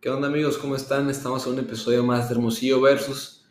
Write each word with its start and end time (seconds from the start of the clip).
¿Qué 0.00 0.10
onda 0.10 0.28
amigos? 0.28 0.56
¿Cómo 0.58 0.76
están? 0.76 1.10
Estamos 1.10 1.44
en 1.44 1.54
un 1.54 1.58
episodio 1.58 2.04
más 2.04 2.28
de 2.28 2.36
Hermosillo 2.36 2.80
Versus, 2.80 3.44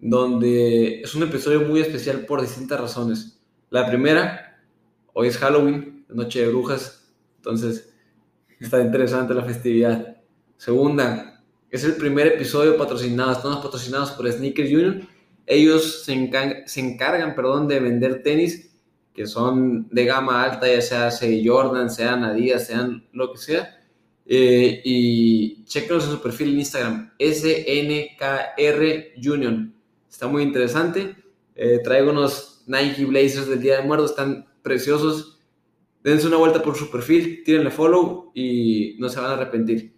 donde 0.00 1.00
es 1.02 1.14
un 1.14 1.22
episodio 1.22 1.60
muy 1.60 1.82
especial 1.82 2.26
por 2.26 2.40
distintas 2.40 2.80
razones. 2.80 3.40
La 3.70 3.86
primera, 3.86 4.60
hoy 5.12 5.28
es 5.28 5.38
Halloween, 5.38 6.04
Noche 6.08 6.40
de 6.40 6.48
Brujas, 6.48 7.14
entonces 7.36 7.94
está 8.58 8.80
interesante 8.80 9.34
la 9.34 9.44
festividad. 9.44 10.16
Segunda, 10.56 11.44
es 11.70 11.84
el 11.84 11.94
primer 11.94 12.26
episodio 12.26 12.76
patrocinado, 12.76 13.30
estamos 13.30 13.64
patrocinados 13.64 14.10
por 14.10 14.28
Sneakers 14.28 14.70
Union. 14.70 15.08
Ellos 15.46 16.02
se, 16.02 16.12
encargan, 16.12 17.36
perdón, 17.36 17.68
de 17.68 17.78
vender 17.78 18.20
tenis 18.24 18.76
que 19.14 19.28
son 19.28 19.88
de 19.90 20.06
gama 20.06 20.42
alta, 20.42 20.66
ya 20.66 20.80
sea, 20.80 21.12
sea 21.12 21.40
Jordan, 21.44 21.88
sean 21.88 22.24
Adidas, 22.24 22.66
sean 22.66 23.06
lo 23.12 23.30
que 23.30 23.38
sea 23.38 23.83
eh, 24.26 24.80
y 24.84 25.64
chequenos 25.64 26.04
en 26.04 26.10
su 26.10 26.22
perfil 26.22 26.50
en 26.50 26.58
Instagram, 26.60 27.12
SNKR 27.18 28.82
Union. 29.16 29.74
Está 30.08 30.26
muy 30.28 30.42
interesante. 30.42 31.16
Eh, 31.54 31.80
traigo 31.84 32.10
unos 32.10 32.62
Nike 32.66 33.04
Blazers 33.04 33.48
del 33.48 33.60
Día 33.60 33.76
de 33.78 33.82
Muertos, 33.82 34.10
están 34.10 34.46
preciosos. 34.62 35.40
Dense 36.02 36.26
una 36.26 36.36
vuelta 36.36 36.62
por 36.62 36.76
su 36.76 36.90
perfil, 36.90 37.42
tírenle 37.44 37.70
follow 37.70 38.30
y 38.34 38.96
no 38.98 39.08
se 39.08 39.20
van 39.20 39.30
a 39.30 39.34
arrepentir. 39.34 39.94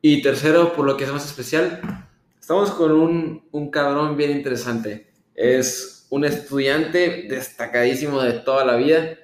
Y 0.00 0.22
tercero, 0.22 0.72
por 0.74 0.86
lo 0.86 0.96
que 0.96 1.04
es 1.04 1.12
más 1.12 1.26
especial, 1.26 2.08
estamos 2.38 2.70
con 2.70 2.92
un, 2.92 3.44
un 3.50 3.70
cabrón 3.70 4.16
bien 4.16 4.30
interesante. 4.30 5.10
Es 5.34 6.06
un 6.10 6.24
estudiante 6.24 7.26
destacadísimo 7.28 8.22
de 8.22 8.32
toda 8.34 8.64
la 8.64 8.76
vida 8.76 9.18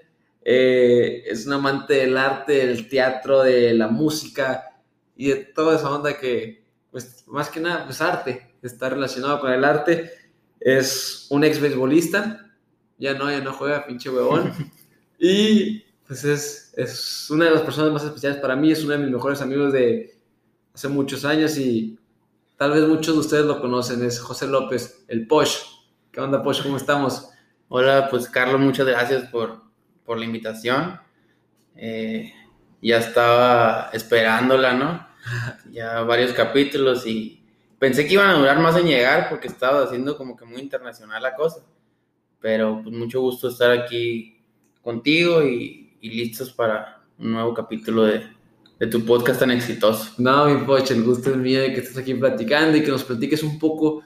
eh, 0.44 1.24
es 1.26 1.46
un 1.46 1.54
amante 1.54 1.94
del 1.94 2.16
arte, 2.18 2.66
del 2.66 2.88
teatro, 2.88 3.42
de 3.42 3.72
la 3.72 3.88
música 3.88 4.82
y 5.16 5.28
de 5.28 5.36
toda 5.36 5.76
esa 5.76 5.90
onda 5.90 6.18
que, 6.18 6.64
pues, 6.90 7.24
más 7.26 7.48
que 7.48 7.60
nada, 7.60 7.86
pues 7.86 8.02
arte, 8.02 8.54
está 8.62 8.90
relacionado 8.90 9.40
con 9.40 9.50
el 9.50 9.64
arte. 9.64 10.12
Es 10.60 11.26
un 11.30 11.44
ex 11.44 11.60
beisbolista, 11.60 12.54
ya 12.98 13.14
no, 13.14 13.30
ya 13.30 13.40
no 13.40 13.52
juega, 13.54 13.86
pinche 13.86 14.10
huevón. 14.10 14.52
y 15.18 15.82
pues 16.06 16.24
es, 16.24 16.74
es 16.76 17.30
una 17.30 17.46
de 17.46 17.52
las 17.52 17.62
personas 17.62 17.92
más 17.92 18.04
especiales 18.04 18.38
para 18.38 18.56
mí, 18.56 18.70
es 18.70 18.84
uno 18.84 18.92
de 18.92 18.98
mis 18.98 19.10
mejores 19.10 19.40
amigos 19.40 19.72
de 19.72 20.18
hace 20.74 20.88
muchos 20.88 21.24
años 21.24 21.56
y 21.56 21.98
tal 22.56 22.72
vez 22.72 22.86
muchos 22.86 23.14
de 23.14 23.20
ustedes 23.20 23.46
lo 23.46 23.60
conocen, 23.60 24.04
es 24.04 24.20
José 24.20 24.46
López, 24.46 25.04
el 25.08 25.26
Posh. 25.26 25.56
¿Qué 26.12 26.20
onda, 26.20 26.42
Posh? 26.42 26.62
¿Cómo 26.62 26.76
estamos? 26.76 27.30
Hola, 27.68 28.08
pues 28.10 28.28
Carlos, 28.28 28.60
muchas 28.60 28.86
gracias 28.86 29.24
por, 29.30 29.63
por 30.04 30.18
la 30.18 30.24
invitación. 30.24 31.00
Eh, 31.76 32.32
ya 32.82 32.98
estaba 32.98 33.90
esperándola, 33.92 34.74
¿no? 34.74 35.06
Ya 35.70 36.02
varios 36.02 36.32
capítulos 36.32 37.06
y 37.06 37.42
pensé 37.78 38.06
que 38.06 38.14
iban 38.14 38.30
a 38.30 38.38
durar 38.38 38.60
más 38.60 38.76
en 38.76 38.86
llegar 38.86 39.28
porque 39.28 39.48
estaba 39.48 39.82
haciendo 39.82 40.16
como 40.16 40.36
que 40.36 40.44
muy 40.44 40.60
internacional 40.60 41.22
la 41.22 41.34
cosa. 41.34 41.64
Pero 42.40 42.82
pues 42.82 42.94
mucho 42.94 43.20
gusto 43.20 43.48
estar 43.48 43.70
aquí 43.70 44.38
contigo 44.82 45.42
y, 45.42 45.80
listos 46.02 46.52
para 46.52 47.00
un 47.18 47.32
nuevo 47.32 47.54
capítulo 47.54 48.02
de, 48.04 48.26
de, 48.78 48.86
tu 48.88 49.06
podcast 49.06 49.40
tan 49.40 49.50
exitoso. 49.50 50.12
No, 50.18 50.44
mi 50.44 50.66
poche, 50.66 50.92
el 50.92 51.02
gusto 51.02 51.30
es 51.30 51.36
mío 51.38 51.62
de 51.62 51.72
que 51.72 51.80
estés 51.80 51.96
aquí 51.96 52.12
platicando 52.12 52.76
y 52.76 52.82
que 52.82 52.90
nos 52.90 53.04
platiques 53.04 53.42
un 53.42 53.58
poco 53.58 54.02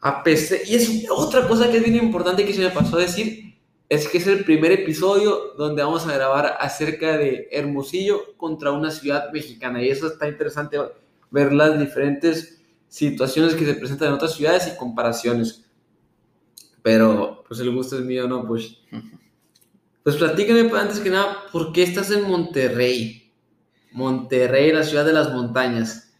a 0.00 0.22
pesar... 0.22 0.58
Y 0.64 0.76
es 0.76 1.06
otra 1.10 1.48
cosa 1.48 1.68
que 1.68 1.78
es 1.78 1.82
bien 1.82 1.96
importante 1.96 2.44
que 2.44 2.52
se 2.52 2.60
me 2.60 2.70
pasó 2.70 2.96
a 2.96 3.00
decir 3.00 3.51
es 3.92 4.08
que 4.08 4.16
es 4.16 4.26
el 4.26 4.42
primer 4.42 4.72
episodio 4.72 5.52
donde 5.58 5.82
vamos 5.82 6.06
a 6.06 6.14
grabar 6.14 6.56
acerca 6.60 7.18
de 7.18 7.48
Hermosillo 7.52 8.34
contra 8.38 8.72
una 8.72 8.90
ciudad 8.90 9.30
mexicana. 9.34 9.82
Y 9.82 9.90
eso 9.90 10.06
está 10.06 10.26
interesante 10.26 10.78
ver 11.30 11.52
las 11.52 11.78
diferentes 11.78 12.62
situaciones 12.88 13.54
que 13.54 13.66
se 13.66 13.74
presentan 13.74 14.08
en 14.08 14.14
otras 14.14 14.32
ciudades 14.32 14.66
y 14.66 14.78
comparaciones. 14.78 15.66
Pero, 16.80 17.44
pues 17.46 17.60
el 17.60 17.70
gusto 17.70 17.98
es 17.98 18.02
mío, 18.06 18.26
¿no? 18.26 18.48
Pues, 18.48 18.78
pues 20.02 20.16
platícame 20.16 20.64
pues, 20.70 20.82
antes 20.82 20.98
que 20.98 21.10
nada, 21.10 21.44
¿por 21.52 21.74
qué 21.74 21.82
estás 21.82 22.10
en 22.12 22.22
Monterrey? 22.22 23.30
Monterrey, 23.90 24.72
la 24.72 24.84
ciudad 24.84 25.04
de 25.04 25.12
las 25.12 25.30
montañas. 25.34 26.14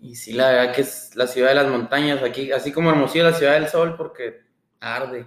Y 0.00 0.14
sí, 0.14 0.32
la 0.32 0.48
verdad 0.48 0.74
que 0.74 0.80
es 0.80 1.14
la 1.14 1.26
ciudad 1.26 1.50
de 1.50 1.56
las 1.56 1.68
montañas, 1.68 2.22
aquí, 2.22 2.52
así 2.52 2.72
como 2.72 2.88
Hermosillo, 2.88 3.24
la 3.24 3.34
ciudad 3.36 3.52
del 3.52 3.68
sol, 3.68 3.96
porque 3.98 4.40
arde 4.80 5.26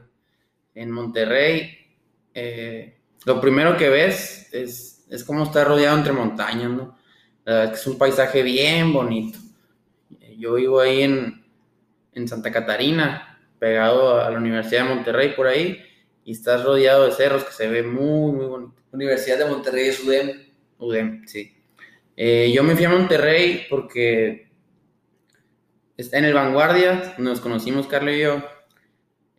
en 0.76 0.92
Monterrey, 0.92 1.78
eh, 2.34 2.98
lo 3.26 3.40
primero 3.40 3.78
que 3.78 3.90
ves 3.90 4.50
es, 4.52 5.06
es 5.10 5.24
cómo 5.24 5.44
está 5.44 5.64
rodeado 5.64 5.98
entre 5.98 6.14
montañas, 6.14 6.72
¿no? 6.72 6.98
es 7.46 7.86
un 7.88 7.98
paisaje 7.98 8.42
bien 8.42 8.94
bonito. 8.94 9.38
Yo 10.38 10.54
vivo 10.54 10.80
ahí 10.80 11.02
en, 11.02 11.46
en, 12.14 12.28
Santa 12.28 12.52
Catarina, 12.52 13.40
pegado 13.60 14.22
a 14.22 14.30
la 14.30 14.38
Universidad 14.38 14.84
de 14.84 14.96
Monterrey 14.96 15.34
por 15.36 15.48
ahí, 15.48 15.84
y 16.24 16.32
estás 16.32 16.64
rodeado 16.64 17.06
de 17.06 17.12
cerros 17.12 17.44
que 17.44 17.52
se 17.52 17.68
ve 17.68 17.84
muy, 17.84 18.32
muy 18.32 18.46
bonito. 18.46 18.74
Universidad 18.94 19.40
de 19.40 19.46
Monterrey 19.46 19.88
es 19.88 20.04
UDEM. 20.04 20.32
UDEM, 20.78 21.28
sí. 21.28 21.54
Eh, 22.16 22.52
yo 22.54 22.64
me 22.64 22.76
fui 22.76 22.86
a 22.86 22.90
Monterrey 22.90 23.66
porque 23.70 24.48
está 25.98 26.20
en 26.20 26.26
el 26.26 26.34
Vanguardia, 26.34 27.16
nos 27.18 27.40
conocimos 27.40 27.88
Carlos 27.88 28.16
y 28.16 28.20
yo, 28.20 28.44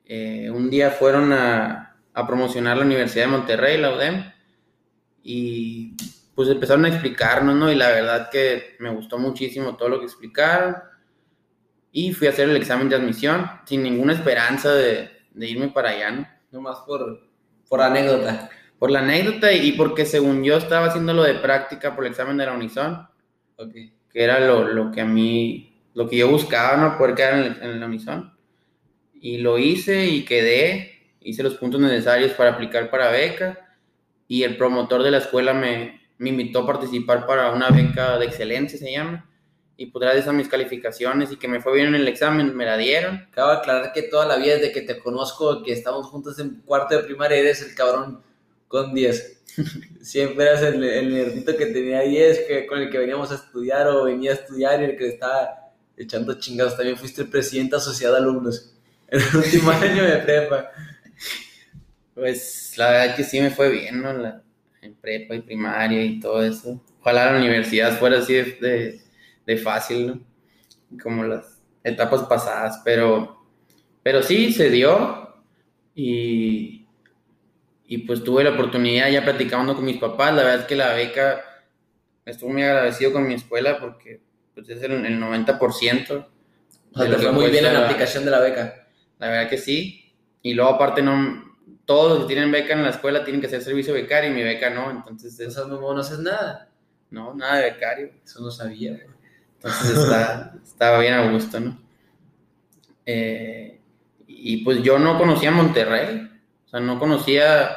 eh, 0.07 0.51
un 0.51 0.69
día 0.69 0.91
fueron 0.91 1.33
a, 1.33 1.97
a, 2.13 2.27
promocionar 2.27 2.77
la 2.77 2.85
Universidad 2.85 3.25
de 3.25 3.31
Monterrey, 3.31 3.79
la 3.79 3.95
UDEM, 3.95 4.33
y 5.23 5.97
pues 6.35 6.49
empezaron 6.49 6.85
a 6.85 6.89
explicarnos, 6.89 7.55
¿no? 7.57 7.73
Y 7.73 7.75
la 7.75 7.89
verdad 7.89 8.29
que 8.31 8.77
me 8.81 8.91
gustó 8.91 9.19
muchísimo 9.19 9.77
todo 9.77 9.89
lo 9.89 9.99
que 9.99 10.07
explicaron. 10.07 10.77
Y 11.91 12.13
fui 12.13 12.27
a 12.27 12.31
hacer 12.31 12.49
el 12.49 12.57
examen 12.57 12.89
de 12.89 12.97
admisión 12.97 13.47
sin 13.65 13.83
ninguna 13.83 14.13
esperanza 14.13 14.73
de, 14.75 15.11
de 15.33 15.49
irme 15.49 15.69
para 15.69 15.91
allá, 15.91 16.11
¿no? 16.11 16.29
Nomás 16.51 16.79
por, 16.87 17.21
por 17.69 17.81
anécdota. 17.81 18.51
Por 18.79 18.91
la 18.91 18.99
anécdota 18.99 19.53
y 19.53 19.73
porque 19.73 20.05
según 20.05 20.43
yo 20.45 20.57
estaba 20.57 20.87
haciendo 20.87 21.15
lo 21.15 21.23
de 21.23 21.35
práctica 21.35 21.95
por 21.95 22.05
el 22.05 22.11
examen 22.11 22.37
de 22.37 22.47
la 22.47 22.53
Unison, 22.53 23.09
que 23.57 24.25
era 24.25 24.41
lo, 24.41 24.67
lo, 24.69 24.91
que 24.91 25.01
a 25.01 25.07
mí, 25.07 25.81
lo 25.95 26.09
que 26.09 26.19
yo 26.19 26.29
buscaba, 26.29 26.77
¿no? 26.77 26.99
Poder 26.99 27.15
quedar 27.15 27.35
en, 27.35 27.63
en 27.63 27.81
la 27.81 27.87
Unison 27.87 28.34
y 29.25 29.39
lo 29.39 29.57
hice 29.57 30.05
y 30.05 30.27
quedé, 30.27 31.01
hice 31.23 31.43
los 31.43 31.55
puntos 31.55 31.81
necesarios 31.81 32.33
para 32.33 32.51
aplicar 32.51 32.91
para 32.91 33.11
beca 33.11 33.75
y 34.29 34.43
el 34.43 34.59
promotor 34.59 35.03
de 35.03 35.11
la 35.11 35.17
escuela 35.17 35.55
me, 35.55 36.03
me 36.19 36.29
invitó 36.29 36.59
a 36.59 36.67
participar 36.67 37.27
para 37.27 37.51
una 37.51 37.71
beca 37.71 38.19
de 38.19 38.27
excelencia, 38.27 38.79
se 38.79 38.93
llama, 38.93 39.27
y 39.79 39.87
pues 39.87 40.03
gracias 40.03 40.29
a 40.29 40.35
mis 40.35 40.47
calificaciones 40.47 41.33
y 41.33 41.37
que 41.37 41.49
me 41.49 41.63
fue 41.63 41.73
bien 41.73 41.87
en 41.87 41.95
el 41.95 42.07
examen, 42.07 42.55
me 42.55 42.67
la 42.67 42.77
dieron. 42.77 43.27
Acabo 43.31 43.53
de 43.53 43.57
aclarar 43.57 43.93
que 43.95 44.03
toda 44.03 44.27
la 44.27 44.37
vida 44.37 44.57
desde 44.57 44.73
que 44.73 44.83
te 44.83 44.99
conozco, 44.99 45.63
que 45.63 45.73
estamos 45.73 46.07
juntos 46.09 46.39
en 46.39 46.61
cuarto 46.61 46.95
de 46.95 47.05
primaria, 47.05 47.39
eres 47.39 47.63
el 47.63 47.75
cabrón 47.75 48.21
con 48.69 48.93
10. 48.93 49.43
Siempre 50.03 50.45
eras 50.45 50.61
el, 50.65 50.85
el 50.85 51.15
nerdito 51.15 51.57
que 51.57 51.65
tenía 51.65 52.01
10, 52.03 52.41
que, 52.41 52.67
con 52.67 52.79
el 52.79 52.91
que 52.91 52.99
veníamos 52.99 53.33
a 53.33 53.37
estudiar 53.37 53.89
o 53.89 54.05
venía 54.05 54.33
a 54.33 54.35
estudiar 54.35 54.83
y 54.83 54.85
el 54.85 54.99
que 54.99 55.09
estaba 55.09 55.73
echando 55.97 56.39
chingados. 56.39 56.77
También 56.77 56.99
fuiste 56.99 57.23
el 57.23 57.31
presidente 57.31 57.77
asociado 57.77 58.17
a 58.17 58.19
alumnos 58.19 58.74
el 59.15 59.23
último 59.37 59.71
año 59.71 60.05
de 60.05 60.17
prepa. 60.19 60.71
Pues 62.15 62.75
la 62.77 62.91
verdad 62.91 63.17
que 63.17 63.25
sí 63.25 63.41
me 63.41 63.51
fue 63.51 63.71
bien, 63.71 64.03
¿no? 64.03 64.13
La, 64.13 64.43
en 64.83 64.95
prepa 64.95 65.35
y 65.35 65.41
primaria 65.41 66.03
y 66.03 66.21
todo 66.21 66.45
eso. 66.45 66.83
Ojalá 67.01 67.33
la 67.33 67.39
universidad 67.39 67.99
fuera 67.99 68.19
así 68.19 68.35
de, 68.35 69.01
de, 69.47 69.57
fácil, 69.57 70.07
¿no? 70.07 70.21
Como 71.03 71.25
las 71.25 71.63
etapas 71.83 72.23
pasadas, 72.23 72.81
pero, 72.85 73.45
pero 74.03 74.23
sí 74.23 74.53
se 74.53 74.71
dio 74.71 75.43
y, 75.95 76.87
y 77.87 77.99
pues 77.99 78.23
tuve 78.25 78.45
la 78.45 78.51
oportunidad 78.51 79.11
ya 79.11 79.25
platicando 79.25 79.75
con 79.75 79.85
mis 79.85 79.99
papás. 79.99 80.35
La 80.35 80.43
verdad 80.45 80.61
es 80.61 80.67
que 80.67 80.77
la 80.77 80.95
beca, 80.95 81.41
estuve 82.25 82.53
muy 82.53 82.63
agradecido 82.63 83.13
con 83.13 83.27
mi 83.27 83.35
escuela 83.35 83.79
porque 83.81 84.21
pues 84.55 84.69
es 84.69 84.83
el, 84.83 85.05
el 85.05 85.21
90%. 85.21 86.27
O 86.93 86.99
sea, 86.99 87.11
te 87.11 87.17
fue 87.17 87.33
muy 87.33 87.51
bien 87.51 87.67
en 87.67 87.75
la 87.75 87.87
aplicación 87.87 88.25
de 88.25 88.31
la 88.31 88.41
beca. 88.41 88.84
La 89.25 89.31
verdad 89.31 89.49
que 89.49 89.57
sí. 89.57 90.13
Y 90.43 90.53
luego 90.53 90.73
aparte 90.73 91.01
no, 91.01 91.57
todos 91.87 92.11
los 92.11 92.21
que 92.21 92.35
tienen 92.35 92.53
beca 92.53 92.75
en 92.75 92.83
la 92.83 92.91
escuela 92.91 93.25
tienen 93.25 93.41
que 93.41 93.47
hacer 93.47 93.63
servicio 93.63 93.95
becario 93.95 94.31
y 94.31 94.35
mi 94.35 94.43
beca 94.43 94.69
no, 94.69 94.91
entonces... 94.91 95.41
Eso 95.41 95.67
no, 95.67 95.81
no 95.81 95.99
haces 95.99 96.19
nada. 96.19 96.69
No, 97.11 97.33
nada 97.33 97.57
de 97.57 97.71
becario. 97.71 98.11
Eso 98.23 98.43
no 98.43 98.51
sabía. 98.51 99.01
Entonces 99.55 99.97
está, 99.97 100.53
estaba 100.63 100.99
bien 100.99 101.15
a 101.15 101.33
gusto, 101.33 101.59
¿no? 101.59 101.81
Eh, 103.07 103.81
y 104.27 104.63
pues 104.63 104.83
yo 104.83 104.99
no 104.99 105.17
conocía 105.17 105.51
Monterrey, 105.51 106.31
o 106.67 106.69
sea, 106.69 106.81
no 106.81 106.99
conocía, 106.99 107.77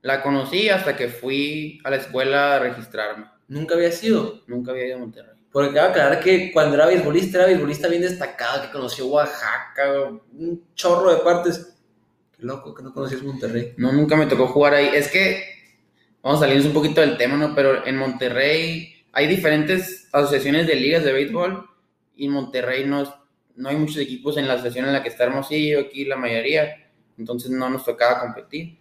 la 0.00 0.22
conocí 0.22 0.70
hasta 0.70 0.96
que 0.96 1.08
fui 1.08 1.82
a 1.84 1.90
la 1.90 1.96
escuela 1.96 2.56
a 2.56 2.58
registrarme. 2.60 3.26
¿Nunca 3.46 3.74
había 3.74 3.92
sido? 3.92 4.40
Nunca 4.46 4.70
había 4.70 4.86
ido 4.86 4.96
a 4.96 5.00
Monterrey. 5.00 5.31
Porque 5.52 5.74
cabe 5.74 5.90
aclarar 5.90 6.20
que 6.20 6.50
cuando 6.50 6.76
era 6.76 6.86
beisbolista, 6.86 7.38
era 7.38 7.46
beisbolista 7.46 7.86
bien 7.86 8.00
destacado, 8.00 8.62
que 8.62 8.70
conoció 8.70 9.06
Oaxaca, 9.06 10.10
un 10.32 10.64
chorro 10.74 11.14
de 11.14 11.20
partes. 11.20 11.76
Qué 12.34 12.42
loco 12.42 12.74
que 12.74 12.82
no 12.82 12.94
conocías 12.94 13.22
Monterrey. 13.22 13.74
No, 13.76 13.92
nunca 13.92 14.16
me 14.16 14.26
tocó 14.26 14.46
jugar 14.46 14.72
ahí. 14.72 14.88
Es 14.94 15.08
que, 15.08 15.44
vamos 16.22 16.40
a 16.40 16.44
salirnos 16.44 16.66
un 16.66 16.72
poquito 16.72 17.02
del 17.02 17.18
tema, 17.18 17.36
¿no? 17.36 17.54
Pero 17.54 17.86
en 17.86 17.98
Monterrey 17.98 19.04
hay 19.12 19.26
diferentes 19.26 20.08
asociaciones 20.10 20.66
de 20.66 20.74
ligas 20.76 21.04
de 21.04 21.12
béisbol 21.12 21.68
y 22.16 22.26
en 22.26 22.32
Monterrey 22.32 22.86
no, 22.86 23.04
no 23.56 23.68
hay 23.68 23.76
muchos 23.76 23.98
equipos 23.98 24.38
en 24.38 24.48
la 24.48 24.54
asociación 24.54 24.86
en 24.86 24.94
la 24.94 25.02
que 25.02 25.10
está 25.10 25.24
Hermosillo, 25.24 25.80
aquí 25.80 26.06
la 26.06 26.16
mayoría, 26.16 26.90
entonces 27.18 27.50
no 27.50 27.68
nos 27.68 27.84
tocaba 27.84 28.20
competir. 28.20 28.78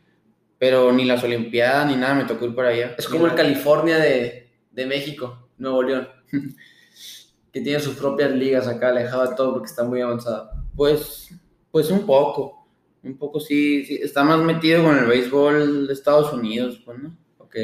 Pero 0.58 0.94
ni 0.94 1.04
las 1.04 1.22
Olimpiadas 1.24 1.88
ni 1.88 1.98
nada 1.98 2.14
me 2.14 2.24
tocó 2.24 2.46
ir 2.46 2.56
para 2.56 2.70
allá. 2.70 2.96
Es 2.98 3.08
como 3.08 3.26
el 3.26 3.36
California 3.36 3.98
de, 3.98 4.48
de 4.72 4.86
México, 4.86 5.50
Nuevo 5.58 5.84
León. 5.84 6.21
que 7.52 7.62
tiene 7.62 7.80
sus 7.80 7.96
propias 7.96 8.32
ligas 8.32 8.68
acá, 8.68 8.90
alejado 8.90 9.30
de 9.30 9.36
todo 9.36 9.54
porque 9.54 9.70
está 9.70 9.84
muy 9.84 10.02
avanzado. 10.02 10.52
Pues, 10.76 11.30
pues 11.72 11.90
un 11.92 12.06
poco, 12.06 12.68
un 13.04 13.18
poco 13.18 13.40
sí, 13.40 13.86
sí, 13.86 14.00
está 14.02 14.24
más 14.24 14.40
metido 14.40 14.84
con 14.84 14.98
el 14.98 15.06
béisbol 15.06 15.88
de 15.88 15.94
Estados 15.94 16.32
Unidos, 16.34 16.82
pues, 16.86 17.00
¿no? 17.00 17.18
Ok. 17.38 17.56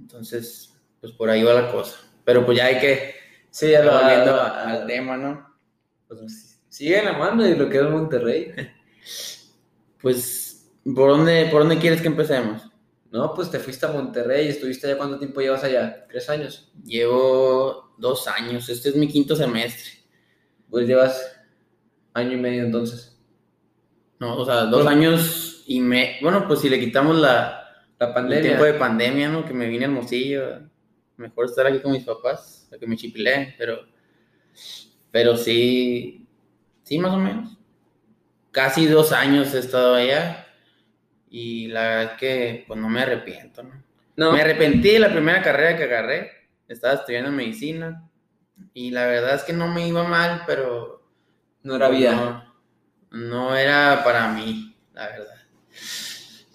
Entonces, 0.00 0.74
pues 1.00 1.12
por 1.12 1.30
ahí 1.30 1.42
va 1.42 1.54
la 1.54 1.70
cosa. 1.70 1.96
Pero 2.24 2.44
pues 2.44 2.58
ya 2.58 2.66
hay 2.66 2.78
que, 2.78 3.14
Sí, 3.50 3.70
ya 3.70 3.82
lo 3.82 3.92
volviendo 3.92 4.40
al 4.40 4.86
tema, 4.86 5.16
¿no? 5.16 5.56
Pues, 6.06 6.60
sigue 6.68 7.02
la 7.02 7.14
mano 7.14 7.46
y 7.46 7.56
lo 7.56 7.68
que 7.68 7.78
es 7.78 7.84
Monterrey. 7.84 8.54
Pues, 10.00 10.70
¿por 10.84 11.10
dónde, 11.10 11.48
¿por 11.50 11.62
dónde 11.62 11.78
quieres 11.78 12.00
que 12.00 12.06
empecemos? 12.06 12.67
No, 13.10 13.32
pues 13.34 13.50
te 13.50 13.58
fuiste 13.58 13.86
a 13.86 13.92
Monterrey, 13.92 14.48
estuviste 14.48 14.86
allá, 14.86 14.98
¿cuánto 14.98 15.18
tiempo 15.18 15.40
llevas 15.40 15.64
allá? 15.64 16.06
¿Tres 16.08 16.28
años? 16.28 16.70
Llevo 16.84 17.94
dos 17.96 18.28
años, 18.28 18.68
este 18.68 18.90
es 18.90 18.96
mi 18.96 19.08
quinto 19.08 19.34
semestre. 19.34 19.92
Pues 20.68 20.86
llevas 20.86 21.40
año 22.12 22.32
y 22.32 22.36
medio 22.36 22.64
entonces. 22.64 23.18
No, 24.18 24.36
o 24.36 24.44
sea, 24.44 24.64
dos 24.64 24.86
años 24.86 25.64
y 25.66 25.80
me... 25.80 26.18
Bueno, 26.20 26.46
pues 26.46 26.60
si 26.60 26.68
le 26.68 26.78
quitamos 26.80 27.16
la, 27.16 27.86
La 27.98 28.08
el 28.08 28.12
pandemia. 28.12 28.42
tiempo 28.42 28.64
de 28.64 28.74
pandemia, 28.74 29.28
¿no? 29.30 29.44
Que 29.44 29.54
me 29.54 29.68
vine 29.68 29.84
a 29.86 29.88
Hermosillo. 29.88 30.60
Mejor 31.16 31.46
estar 31.46 31.66
aquí 31.66 31.80
con 31.80 31.92
mis 31.92 32.04
papás, 32.04 32.68
a 32.74 32.78
que 32.78 32.86
me 32.86 32.96
chipilé, 32.96 33.54
pero... 33.56 33.78
Pero 35.10 35.36
sí... 35.36 36.26
Sí, 36.82 36.98
más 36.98 37.12
o 37.12 37.18
menos. 37.18 37.56
Casi 38.50 38.86
dos 38.86 39.12
años 39.12 39.54
he 39.54 39.60
estado 39.60 39.94
allá. 39.94 40.47
Y 41.30 41.68
la 41.68 41.82
verdad 41.82 42.12
es 42.12 42.18
que, 42.18 42.64
pues 42.66 42.80
no 42.80 42.88
me 42.88 43.00
arrepiento, 43.02 43.62
¿no? 43.62 43.82
No, 44.16 44.32
Me 44.32 44.40
arrepentí 44.40 44.90
de 44.92 44.98
la 44.98 45.12
primera 45.12 45.42
carrera 45.42 45.76
que 45.76 45.84
agarré. 45.84 46.30
Estaba 46.66 46.94
estudiando 46.94 47.30
medicina. 47.30 48.08
Y 48.74 48.90
la 48.90 49.06
verdad 49.06 49.36
es 49.36 49.42
que 49.44 49.52
no 49.52 49.68
me 49.68 49.86
iba 49.86 50.02
mal, 50.04 50.42
pero 50.46 51.08
no 51.62 51.76
era 51.76 51.88
vida. 51.88 52.14
no, 52.14 52.54
no 53.10 53.56
era 53.56 54.02
para 54.02 54.28
mí, 54.32 54.76
la 54.92 55.06
verdad. 55.06 55.34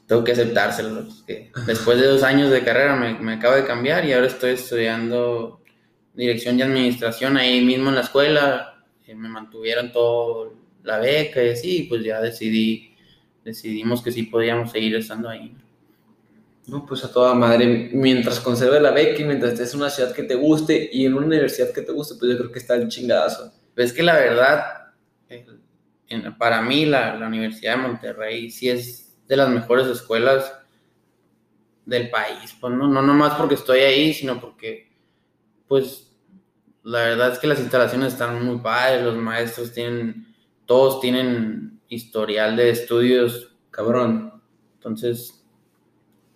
Tengo 0.07 0.23
que 0.23 0.33
aceptárselo. 0.33 1.07
que 1.25 1.51
después 1.65 1.99
de 1.99 2.07
dos 2.07 2.23
años 2.23 2.49
de 2.51 2.63
carrera 2.63 2.95
me, 2.95 3.13
me 3.19 3.33
acabo 3.33 3.55
de 3.55 3.65
cambiar 3.65 4.03
y 4.05 4.13
ahora 4.13 4.27
estoy 4.27 4.51
estudiando 4.51 5.61
dirección 6.13 6.59
y 6.59 6.61
administración 6.63 7.37
ahí 7.37 7.63
mismo 7.63 7.89
en 7.89 7.95
la 7.95 8.01
escuela. 8.01 8.83
Eh, 9.05 9.15
Me 9.15 9.29
mantuvieron 9.29 9.91
toda 9.91 10.51
la 10.83 10.99
beca 10.99 11.41
y 11.41 11.49
así, 11.49 11.83
pues 11.83 12.03
ya 12.03 12.19
decidí, 12.19 12.92
decidimos 13.43 14.01
que 14.01 14.11
sí 14.11 14.23
podíamos 14.23 14.71
seguir 14.71 14.95
estando 14.95 15.29
ahí. 15.29 15.55
No, 16.65 16.85
pues 16.85 17.03
a 17.03 17.11
toda 17.11 17.33
madre. 17.33 17.89
Mientras 17.93 18.39
conserves 18.39 18.81
la 18.81 18.91
beca 18.91 19.21
y 19.21 19.25
mientras 19.25 19.53
estés 19.53 19.73
en 19.73 19.81
una 19.81 19.89
ciudad 19.89 20.13
que 20.13 20.23
te 20.23 20.35
guste 20.35 20.89
y 20.93 21.05
en 21.05 21.13
una 21.13 21.25
universidad 21.27 21.73
que 21.73 21.81
te 21.81 21.91
guste, 21.91 22.15
pues 22.17 22.31
yo 22.31 22.37
creo 22.37 22.51
que 22.51 22.59
está 22.59 22.75
el 22.75 22.87
chingadazo. 22.87 23.51
Pues 23.75 23.87
es 23.87 23.93
que 23.93 24.03
la 24.03 24.15
verdad, 24.15 24.63
en- 26.07 26.37
para 26.37 26.61
mí 26.61 26.85
la, 26.85 27.15
la 27.15 27.27
Universidad 27.27 27.75
de 27.77 27.81
Monterrey 27.83 28.49
sí 28.51 28.69
es 28.69 29.15
de 29.27 29.37
las 29.37 29.49
mejores 29.49 29.87
escuelas 29.87 30.53
del 31.85 32.09
país, 32.09 32.55
pues 32.59 32.73
no, 32.73 32.87
no 32.87 33.01
nomás 33.01 33.33
porque 33.35 33.55
estoy 33.55 33.79
ahí, 33.79 34.13
sino 34.13 34.39
porque, 34.39 34.89
pues, 35.67 36.11
la 36.83 36.99
verdad 37.01 37.33
es 37.33 37.39
que 37.39 37.47
las 37.47 37.59
instalaciones 37.59 38.13
están 38.13 38.45
muy 38.45 38.59
padres, 38.59 39.03
los 39.03 39.17
maestros 39.17 39.73
tienen, 39.73 40.27
todos 40.65 41.01
tienen 41.01 41.72
historial 41.93 42.55
de 42.55 42.69
estudios, 42.69 43.55
Cabrón. 43.71 44.41
entonces, 44.75 45.45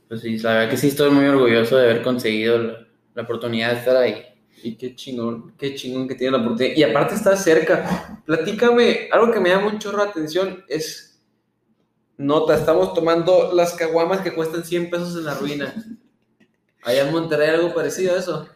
pues 0.07 0.21
sí, 0.21 0.37
la 0.39 0.53
verdad 0.53 0.69
que 0.69 0.77
sí 0.77 0.87
estoy 0.87 1.11
muy 1.11 1.25
orgulloso 1.25 1.77
de 1.77 1.89
haber 1.89 2.01
conseguido 2.01 2.57
la, 2.57 2.87
la 3.13 3.23
oportunidad 3.23 3.73
de 3.73 3.79
estar 3.79 3.97
ahí. 3.97 4.23
Y 4.63 4.75
qué 4.75 4.95
chingón, 4.95 5.53
qué 5.57 5.75
chingón 5.75 6.07
que 6.07 6.15
tiene 6.15 6.37
la 6.37 6.43
oportunidad. 6.43 6.75
Y 6.75 6.83
aparte 6.83 7.15
está 7.15 7.35
cerca. 7.35 8.21
Platícame, 8.25 9.09
algo 9.11 9.31
que 9.31 9.39
me 9.39 9.49
llama 9.49 9.71
mucho 9.71 9.91
la 9.91 10.03
atención 10.03 10.63
es, 10.67 11.21
nota, 12.17 12.55
estamos 12.55 12.93
tomando 12.93 13.51
las 13.53 13.73
caguamas 13.73 14.21
que 14.21 14.33
cuestan 14.33 14.63
100 14.63 14.89
pesos 14.89 15.15
en 15.17 15.25
la 15.25 15.35
ruina. 15.35 15.73
Allá 16.83 17.07
en 17.07 17.11
Monterrey 17.11 17.49
algo 17.49 17.73
parecido 17.73 18.15
a 18.15 18.19
eso. 18.19 18.47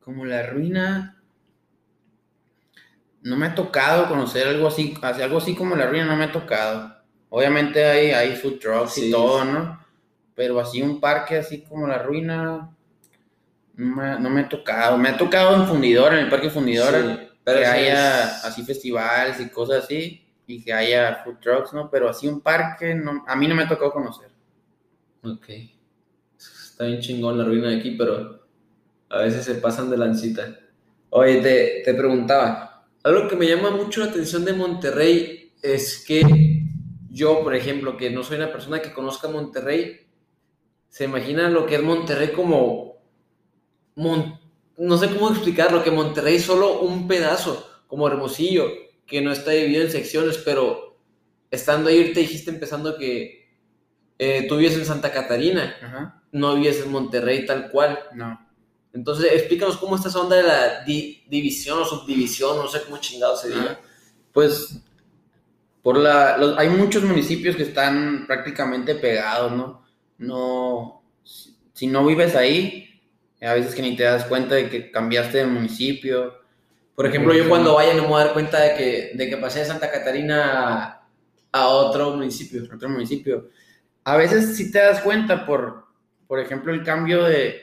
Como 0.00 0.24
la 0.24 0.46
ruina. 0.46 1.13
No 3.24 3.36
me 3.36 3.46
ha 3.46 3.54
tocado 3.54 4.08
conocer 4.08 4.46
algo 4.46 4.68
así, 4.68 4.94
algo 5.02 5.38
así 5.38 5.54
como 5.56 5.74
la 5.74 5.86
ruina 5.86 6.04
no 6.06 6.16
me 6.16 6.24
ha 6.24 6.32
tocado. 6.32 6.94
Obviamente 7.30 7.84
hay, 7.84 8.10
hay 8.12 8.36
food 8.36 8.58
trucks 8.60 8.92
Sí. 8.94 9.08
y 9.08 9.10
todo, 9.10 9.44
¿no? 9.44 9.80
Pero 10.36 10.60
así 10.60 10.80
un 10.82 11.00
parque 11.00 11.38
así 11.38 11.62
como 11.62 11.86
la 11.88 11.98
ruina 11.98 12.70
no 13.76 13.96
me, 13.96 14.20
no 14.20 14.30
me 14.30 14.42
ha 14.42 14.48
tocado. 14.48 14.96
Me 14.98 15.08
ha 15.08 15.16
tocado 15.16 15.56
en 15.56 15.66
Fundidora, 15.66 16.16
en 16.18 16.24
el 16.26 16.30
parque 16.30 16.50
Fundidora, 16.50 17.00
Sí, 17.00 17.28
pero 17.42 17.58
que 17.60 17.66
haya 17.66 18.24
es- 18.36 18.44
así 18.44 18.62
festivales 18.62 19.40
y 19.40 19.48
cosas 19.48 19.84
así, 19.84 20.24
y 20.46 20.62
que 20.62 20.72
haya 20.72 21.22
food 21.24 21.38
trucks, 21.40 21.72
¿no? 21.72 21.90
Pero 21.90 22.08
así 22.08 22.28
un 22.28 22.40
parque 22.40 22.94
no, 22.94 23.24
a 23.26 23.36
mí 23.36 23.48
no 23.48 23.54
me 23.54 23.64
ha 23.64 23.68
tocado 23.68 23.92
conocer. 23.92 24.28
Ok. 25.22 25.48
Está 26.38 26.84
bien 26.84 27.00
chingón 27.00 27.38
la 27.38 27.44
ruina 27.44 27.68
de 27.70 27.78
aquí, 27.78 27.92
pero 27.92 28.40
a 29.08 29.18
veces 29.18 29.44
se 29.44 29.54
pasan 29.56 29.90
de 29.90 29.96
lancita. 29.96 30.56
Oye, 31.10 31.40
te, 31.40 31.82
te 31.84 31.94
preguntaba, 31.94 32.73
algo 33.04 33.28
que 33.28 33.36
me 33.36 33.46
llama 33.46 33.70
mucho 33.70 34.00
la 34.00 34.06
atención 34.06 34.44
de 34.44 34.52
Monterrey 34.52 35.52
es 35.62 36.04
que 36.06 36.22
yo, 37.10 37.42
por 37.42 37.54
ejemplo, 37.54 37.96
que 37.96 38.10
no 38.10 38.22
soy 38.24 38.36
una 38.38 38.50
persona 38.52 38.82
que 38.82 38.92
conozca 38.92 39.28
Monterrey, 39.28 40.08
se 40.88 41.04
imagina 41.04 41.48
lo 41.48 41.66
que 41.66 41.76
es 41.76 41.82
Monterrey 41.82 42.28
como... 42.32 42.94
Mon- 43.96 44.40
no 44.76 44.98
sé 44.98 45.08
cómo 45.08 45.30
explicarlo, 45.30 45.84
que 45.84 45.92
Monterrey 45.92 46.36
es 46.36 46.42
solo 46.44 46.80
un 46.80 47.06
pedazo, 47.06 47.64
como 47.86 48.08
Hermosillo, 48.08 48.66
que 49.06 49.20
no 49.20 49.30
está 49.30 49.52
dividido 49.52 49.84
en 49.84 49.90
secciones, 49.92 50.38
pero 50.38 50.98
estando 51.50 51.90
ahí 51.90 52.12
te 52.12 52.20
dijiste 52.20 52.50
empezando 52.50 52.96
que 52.98 53.48
eh, 54.18 54.46
tú 54.48 54.56
vives 54.56 54.76
en 54.76 54.84
Santa 54.84 55.12
Catarina, 55.12 55.76
Ajá. 55.80 56.22
no 56.32 56.56
vives 56.56 56.80
en 56.84 56.90
Monterrey 56.90 57.46
tal 57.46 57.70
cual. 57.70 58.00
No. 58.14 58.43
Entonces, 58.94 59.32
explícanos 59.32 59.76
cómo 59.76 59.96
está 59.96 60.08
esa 60.08 60.20
onda 60.20 60.36
de 60.36 60.44
la 60.44 60.84
di- 60.84 61.24
división 61.28 61.80
o 61.82 61.84
subdivisión, 61.84 62.56
no 62.56 62.68
sé 62.68 62.82
cómo 62.84 62.98
chingado 62.98 63.36
se 63.36 63.48
diga. 63.50 63.80
Pues 64.32 64.78
por 65.82 65.98
la, 65.98 66.38
los- 66.38 66.56
hay 66.58 66.68
muchos 66.70 67.02
municipios 67.04 67.56
que 67.56 67.64
están 67.64 68.26
prácticamente 68.26 68.94
pegados, 68.94 69.52
¿no? 69.52 69.84
No, 70.18 71.02
si, 71.22 71.56
si 71.72 71.86
no 71.86 72.06
vives 72.06 72.34
ahí, 72.36 73.00
a 73.42 73.52
veces 73.54 73.74
que 73.74 73.82
ni 73.82 73.96
te 73.96 74.04
das 74.04 74.24
cuenta 74.24 74.54
de 74.54 74.70
que 74.70 74.90
cambiaste 74.90 75.38
de 75.38 75.46
municipio. 75.46 76.34
Por 76.94 77.06
ejemplo, 77.06 77.34
yo 77.34 77.48
cuando 77.48 77.74
vaya 77.74 77.94
no 77.94 78.02
me 78.02 78.08
voy 78.08 78.22
a 78.22 78.24
dar 78.26 78.32
cuenta 78.34 78.60
de 78.60 78.76
que, 78.76 79.10
de 79.14 79.28
que 79.28 79.36
pasé 79.36 79.60
de 79.60 79.64
Santa 79.66 79.90
Catarina 79.90 80.84
a, 80.84 81.08
a 81.52 81.68
otro 81.68 82.12
municipio. 82.12 82.62
otro 82.72 82.88
municipio. 82.88 83.50
A 84.04 84.16
veces 84.16 84.56
sí 84.56 84.70
te 84.70 84.78
das 84.78 85.00
cuenta 85.00 85.44
por, 85.46 85.86
por 86.26 86.40
ejemplo, 86.40 86.72
el 86.72 86.84
cambio 86.84 87.24
de, 87.24 87.60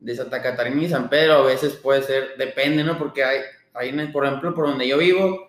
de 0.00 0.14
Santa 0.14 0.40
Catarina 0.42 0.82
y 0.82 0.88
San 0.88 1.08
Pedro, 1.08 1.34
a 1.34 1.42
veces 1.42 1.74
puede 1.74 2.02
ser, 2.02 2.36
depende, 2.38 2.84
¿no? 2.84 2.96
Porque 2.98 3.24
hay, 3.24 3.40
hay 3.74 3.92
por 4.08 4.24
ejemplo, 4.26 4.54
por 4.54 4.66
donde 4.68 4.86
yo 4.86 4.98
vivo, 4.98 5.48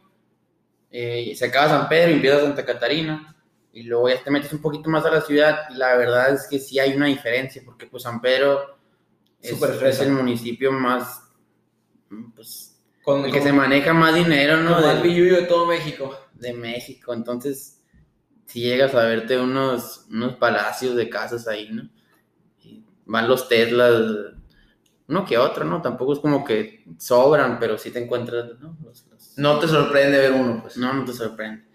eh, 0.91 1.33
se 1.35 1.45
acaba 1.45 1.69
San 1.69 1.89
Pedro 1.89 2.11
y 2.11 2.13
empieza 2.15 2.41
Santa 2.41 2.65
Catarina, 2.65 3.35
y 3.71 3.83
luego 3.83 4.09
ya 4.09 4.23
te 4.23 4.31
metes 4.31 4.51
un 4.51 4.61
poquito 4.61 4.89
más 4.89 5.05
a 5.05 5.11
la 5.11 5.21
ciudad, 5.21 5.59
y 5.69 5.75
la 5.75 5.95
verdad 5.95 6.33
es 6.33 6.47
que 6.49 6.57
sí 6.59 6.79
hay 6.79 6.93
una 6.95 7.05
diferencia, 7.05 7.61
porque 7.63 7.85
pues 7.85 8.03
San 8.03 8.19
Pedro 8.21 8.77
es, 9.41 9.61
es 9.61 9.99
el 9.99 10.11
municipio 10.11 10.71
más, 10.71 11.23
pues, 12.35 12.81
Con 13.03 13.25
el 13.25 13.31
que 13.31 13.41
se 13.41 13.53
maneja 13.53 13.93
más 13.93 14.15
dinero, 14.15 14.57
¿no? 14.57 14.81
Del- 14.81 15.03
de 15.29 15.41
todo 15.43 15.65
México. 15.67 16.15
de 16.33 16.53
México, 16.53 17.13
entonces 17.13 17.75
si 18.45 18.61
llegas 18.61 18.95
a 18.95 19.03
verte 19.03 19.37
unos, 19.37 20.07
unos 20.09 20.35
palacios 20.37 20.95
de 20.95 21.07
casas 21.07 21.47
ahí, 21.47 21.69
¿no? 21.71 21.87
Van 23.05 23.27
los 23.27 23.47
Teslas, 23.47 24.33
uno 25.09 25.25
que 25.25 25.37
otro, 25.37 25.65
¿no? 25.65 25.81
Tampoco 25.81 26.13
es 26.13 26.19
como 26.19 26.43
que 26.45 26.85
sobran, 26.97 27.59
pero 27.59 27.77
sí 27.77 27.91
te 27.91 27.99
encuentras, 28.03 28.59
¿no? 28.59 28.77
Los- 28.83 29.07
los- 29.07 29.37
No 29.37 29.59
te 29.59 29.67
sorprende 29.67 30.17
ver 30.19 30.31
uno, 30.33 30.61
pues. 30.61 30.77
no, 30.77 30.93
no 30.93 31.05
te 31.05 31.13
sorprende. 31.13 31.65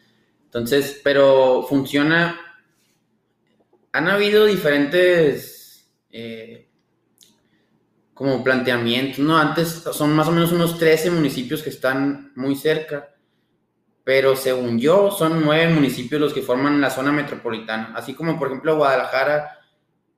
Entonces, 0.47 1.01
pero 1.05 1.65
funciona. 1.69 2.39
Han 3.93 4.09
habido 4.09 4.45
diferentes 4.45 5.91
eh, 6.11 6.69
como 8.13 8.45
planteamientos, 8.45 9.19
¿no? 9.19 9.37
Antes 9.37 9.69
son 9.93 10.15
más 10.15 10.29
o 10.29 10.33
menos 10.33 10.53
unos 10.53 10.79
13 10.79 11.11
municipios 11.11 11.63
que 11.63 11.71
están 11.71 12.33
muy 12.37 12.55
cerca, 12.55 13.15
pero 14.05 14.37
según 14.37 14.79
yo 14.79 15.11
son 15.11 15.45
nueve 15.45 15.73
municipios 15.73 16.21
los 16.21 16.35
que 16.35 16.43
forman 16.43 16.81
la 16.81 16.91
zona 16.91 17.13
metropolitana. 17.13 17.93
Así 17.97 18.15
como, 18.15 18.39
por 18.39 18.49
ejemplo, 18.49 18.77
Guadalajara 18.77 19.59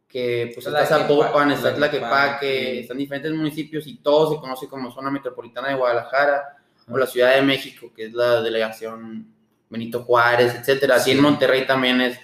que 0.08 0.52
pues 0.54 0.66
está 0.66 0.86
Zapopan, 0.86 1.50
está 1.50 1.75
Tlaquepaque. 1.75 2.80
Están 2.80 2.98
diferentes 2.98 3.32
municipios 3.32 3.86
y 3.86 3.96
todo 3.98 4.34
se 4.34 4.40
conoce 4.40 4.68
como 4.68 4.90
zona 4.92 5.10
metropolitana 5.10 5.68
de 5.68 5.75
Guadalajara 5.75 6.56
o 6.88 6.96
la 6.96 7.06
Ciudad 7.06 7.34
de 7.34 7.42
México, 7.42 7.90
que 7.94 8.06
es 8.06 8.12
la 8.12 8.40
delegación 8.42 9.26
Benito 9.68 10.02
Juárez, 10.04 10.54
etcétera. 10.54 10.96
Así 10.96 11.10
Sí. 11.10 11.16
en 11.16 11.22
Monterrey 11.22 11.66
también 11.66 12.00
es. 12.00 12.18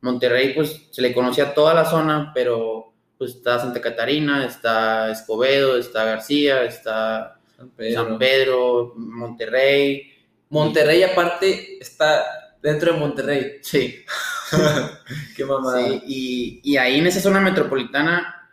Monterrey 0.00 0.52
pues 0.54 0.82
se 0.90 1.02
le 1.02 1.12
conocía 1.14 1.44
a 1.44 1.54
toda 1.54 1.74
la 1.74 1.84
zona, 1.86 2.30
pero 2.34 2.92
pues 3.18 3.36
está 3.36 3.58
Santa 3.58 3.80
Catarina, 3.80 4.44
está 4.44 5.10
Escobedo, 5.10 5.76
está 5.78 6.04
García, 6.04 6.62
está 6.64 7.40
San 7.56 7.70
Pedro. 7.70 8.04
San 8.04 8.18
Pedro, 8.18 8.92
Monterrey. 8.96 10.12
Monterrey 10.50 11.02
aparte 11.02 11.78
está 11.80 12.22
dentro 12.62 12.92
de 12.92 12.98
Monterrey. 12.98 13.52
Sí, 13.62 14.04
Qué 15.36 15.44
mamada. 15.44 15.78
Sí, 15.86 16.02
y, 16.06 16.60
y 16.72 16.76
ahí 16.76 16.98
en 16.98 17.06
esa 17.06 17.20
zona 17.20 17.40
metropolitana, 17.40 18.50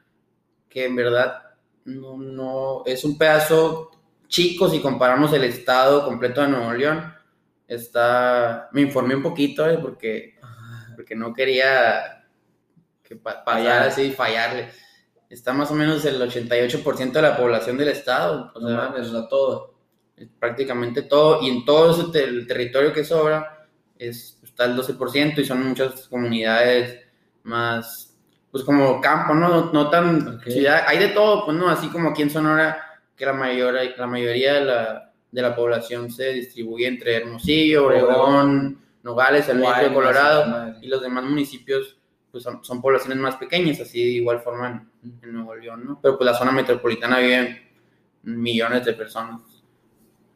que 0.69 0.85
en 0.85 0.95
verdad 0.95 1.41
no, 1.85 2.17
no 2.17 2.83
es 2.85 3.03
un 3.03 3.17
pedazo 3.17 3.91
chico 4.27 4.69
si 4.69 4.79
comparamos 4.79 5.33
el 5.33 5.43
estado 5.43 6.05
completo 6.05 6.41
de 6.41 6.47
Nuevo 6.49 6.73
León. 6.73 7.13
Está, 7.67 8.69
me 8.73 8.81
informé 8.81 9.15
un 9.15 9.23
poquito, 9.23 9.69
eh, 9.69 9.77
porque, 9.81 10.35
porque 10.95 11.15
no 11.15 11.33
quería 11.33 12.25
que 13.03 13.15
pa- 13.15 13.43
Fallar. 13.45 13.83
así, 13.83 14.11
fallarle. 14.11 14.69
Está 15.29 15.53
más 15.53 15.71
o 15.71 15.75
menos 15.75 16.03
el 16.05 16.21
88% 16.21 17.13
de 17.13 17.21
la 17.21 17.37
población 17.37 17.77
del 17.77 17.87
estado. 17.89 18.51
O 18.55 18.59
No 18.59 18.67
sea, 18.67 18.77
mames, 18.77 19.07
o 19.07 19.11
sea, 19.11 19.27
todo. 19.29 19.75
prácticamente 20.39 21.03
todo, 21.03 21.41
y 21.41 21.49
en 21.49 21.63
todo 21.65 21.91
ese 22.11 22.23
el 22.23 22.45
territorio 22.45 22.91
que 22.93 23.03
sobra 23.05 23.67
es, 23.97 24.37
está 24.61 24.65
el 24.65 24.77
12% 24.77 25.39
y 25.39 25.45
son 25.45 25.67
muchas 25.67 26.07
comunidades 26.07 26.99
más, 27.43 28.15
pues 28.51 28.63
como 28.63 29.01
campo, 29.01 29.33
¿no? 29.33 29.49
No, 29.49 29.71
no 29.71 29.89
tan 29.89 30.41
ciudad, 30.41 30.83
hay 30.87 30.99
de 30.99 31.09
todo, 31.09 31.45
pues 31.45 31.57
no, 31.57 31.69
así 31.69 31.87
como 31.89 32.09
aquí 32.09 32.21
en 32.21 32.29
Sonora, 32.29 33.01
que 33.15 33.25
la, 33.25 33.33
mayor, 33.33 33.75
la 33.97 34.07
mayoría 34.07 34.53
de 34.55 34.65
la, 34.65 35.13
de 35.31 35.41
la 35.41 35.55
población 35.55 36.11
se 36.11 36.33
distribuye 36.33 36.87
entre 36.87 37.15
Hermosillo, 37.15 37.87
Obregón, 37.87 38.79
Nogales, 39.03 39.49
el 39.49 39.57
Medio 39.59 39.89
de 39.89 39.93
Colorado, 39.93 40.75
y 40.81 40.87
los 40.87 41.01
demás 41.01 41.23
municipios 41.23 41.97
pues 42.31 42.43
son, 42.43 42.63
son 42.63 42.81
poblaciones 42.81 43.17
más 43.17 43.35
pequeñas, 43.35 43.81
así 43.81 44.01
de 44.01 44.11
igual 44.11 44.39
forma 44.39 44.89
en, 45.03 45.19
en 45.21 45.33
Nuevo 45.33 45.53
León, 45.55 45.83
¿no? 45.85 45.99
Pero 46.01 46.17
pues 46.17 46.25
la 46.25 46.37
zona 46.37 46.51
metropolitana 46.51 47.19
viven 47.19 47.59
millones 48.23 48.85
de 48.85 48.93
personas. 48.93 49.41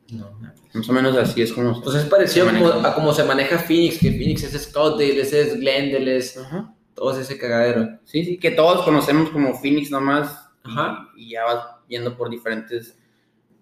No. 0.10 0.30
Más 0.74 0.88
o 0.90 0.94
menos 0.94 1.16
así 1.18 1.42
es 1.42 1.52
como. 1.52 1.82
Pues 1.82 1.96
es 1.96 2.06
parecido 2.06 2.46
como, 2.48 2.68
a 2.68 2.94
cómo 2.94 3.12
se 3.14 3.24
maneja 3.24 3.58
Phoenix, 3.58 3.98
que 4.00 4.12
Phoenix 4.12 4.44
es 4.44 4.62
Scottsdale, 4.64 5.20
ese 5.22 5.42
es 5.42 5.60
Glendale, 5.60 6.18
es 6.18 6.38
Ajá. 6.38 6.74
todo 6.94 7.20
ese 7.20 7.38
cagadero. 7.38 7.98
Sí, 8.04 8.24
sí, 8.24 8.38
que 8.38 8.52
todos 8.52 8.84
conocemos 8.86 9.30
como 9.32 9.60
Phoenix 9.60 9.90
nomás. 9.90 10.48
Ajá. 10.64 11.08
Y, 11.16 11.26
y 11.26 11.30
ya 11.32 11.44
vas 11.46 11.66
yendo 11.88 12.16
por 12.16 12.30
diferentes. 12.30 12.98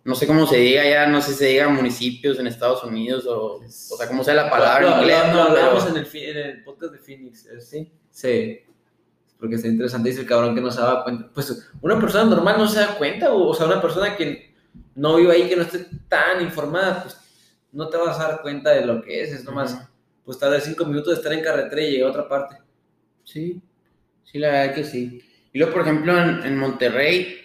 No 0.03 0.15
sé 0.15 0.27
cómo 0.27 0.45
se 0.45 0.57
diga 0.57 0.83
ya, 0.83 1.07
no 1.07 1.21
sé 1.21 1.31
si 1.31 1.37
se 1.37 1.45
diga 1.45 1.69
municipios 1.69 2.37
en 2.37 2.47
Estados 2.47 2.83
Unidos 2.83 3.25
o. 3.25 3.61
O 3.63 3.97
sea, 3.97 4.07
cómo 4.09 4.21
sea 4.23 4.33
la 4.33 4.49
palabra 4.49 4.81
Lo- 4.81 4.93
en 4.95 4.99
inglés. 5.01 5.17
lo 5.27 5.33
¿no? 5.33 5.47
Pero- 5.53 5.59
hablamos 5.69 5.87
en 5.89 5.97
el, 5.97 6.07
en 6.13 6.37
el 6.37 6.63
podcast 6.65 6.91
de 6.91 6.99
Phoenix, 6.99 7.45
¿eh? 7.45 7.61
¿sí? 7.61 7.91
Sí. 8.09 8.59
Porque 9.39 9.55
está 9.55 9.67
interesante, 9.67 10.09
dice 10.09 10.21
el 10.21 10.27
cabrón 10.27 10.55
que 10.55 10.61
no 10.61 10.71
se 10.71 10.81
daba 10.81 11.03
cuenta. 11.03 11.29
Pues 11.33 11.69
una 11.81 11.99
persona 11.99 12.25
normal 12.29 12.55
no 12.57 12.67
se 12.67 12.79
da 12.79 12.97
cuenta, 12.97 13.31
o, 13.33 13.47
o 13.47 13.53
sea, 13.53 13.65
una 13.65 13.81
persona 13.81 14.15
que 14.17 14.52
no 14.95 15.15
vive 15.17 15.33
ahí, 15.33 15.49
que 15.49 15.55
no 15.55 15.63
esté 15.63 15.85
tan 16.07 16.41
informada, 16.41 17.03
pues 17.03 17.17
no 17.71 17.89
te 17.89 17.97
vas 17.97 18.19
a 18.19 18.29
dar 18.29 18.41
cuenta 18.41 18.71
de 18.71 18.85
lo 18.85 19.01
que 19.01 19.23
es, 19.23 19.31
es 19.31 19.43
nomás, 19.43 19.73
Ajá. 19.73 19.91
pues 20.23 20.37
tardar 20.37 20.61
cinco 20.61 20.85
minutos 20.85 21.13
de 21.13 21.17
estar 21.19 21.33
en 21.33 21.43
carretera 21.43 21.81
y 21.81 21.91
llegar 21.91 22.07
a 22.07 22.11
otra 22.11 22.29
parte. 22.29 22.57
Sí, 23.23 23.61
sí, 24.23 24.39
la 24.39 24.49
verdad 24.51 24.75
que 24.75 24.83
sí. 24.83 25.21
Y 25.51 25.57
luego, 25.57 25.73
por 25.73 25.83
ejemplo, 25.83 26.17
en, 26.17 26.43
en 26.43 26.57
Monterrey 26.57 27.39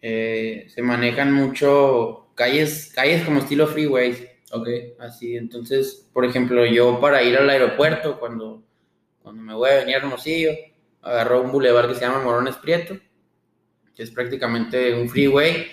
eh, 0.00 0.66
se 0.68 0.82
manejan 0.82 1.32
mucho 1.32 2.28
calles, 2.34 2.92
calles 2.94 3.24
como 3.24 3.40
estilo 3.40 3.66
freeways. 3.66 4.22
Ok. 4.52 4.68
Así, 4.98 5.36
entonces, 5.36 6.08
por 6.12 6.24
ejemplo, 6.24 6.64
yo 6.66 7.00
para 7.00 7.22
ir 7.22 7.36
al 7.36 7.48
aeropuerto, 7.48 8.20
cuando, 8.20 8.62
cuando 9.22 9.42
me 9.42 9.54
voy 9.54 9.70
a 9.70 9.76
venir 9.76 9.94
a 9.94 9.98
Hermosillo, 9.98 10.50
agarro 11.00 11.42
un 11.42 11.52
bulevar 11.52 11.88
que 11.88 11.94
se 11.94 12.02
llama 12.02 12.22
Morones 12.22 12.56
Prieto, 12.56 12.98
que 13.94 14.02
es 14.02 14.10
prácticamente 14.10 14.94
un 14.94 15.08
freeway, 15.08 15.66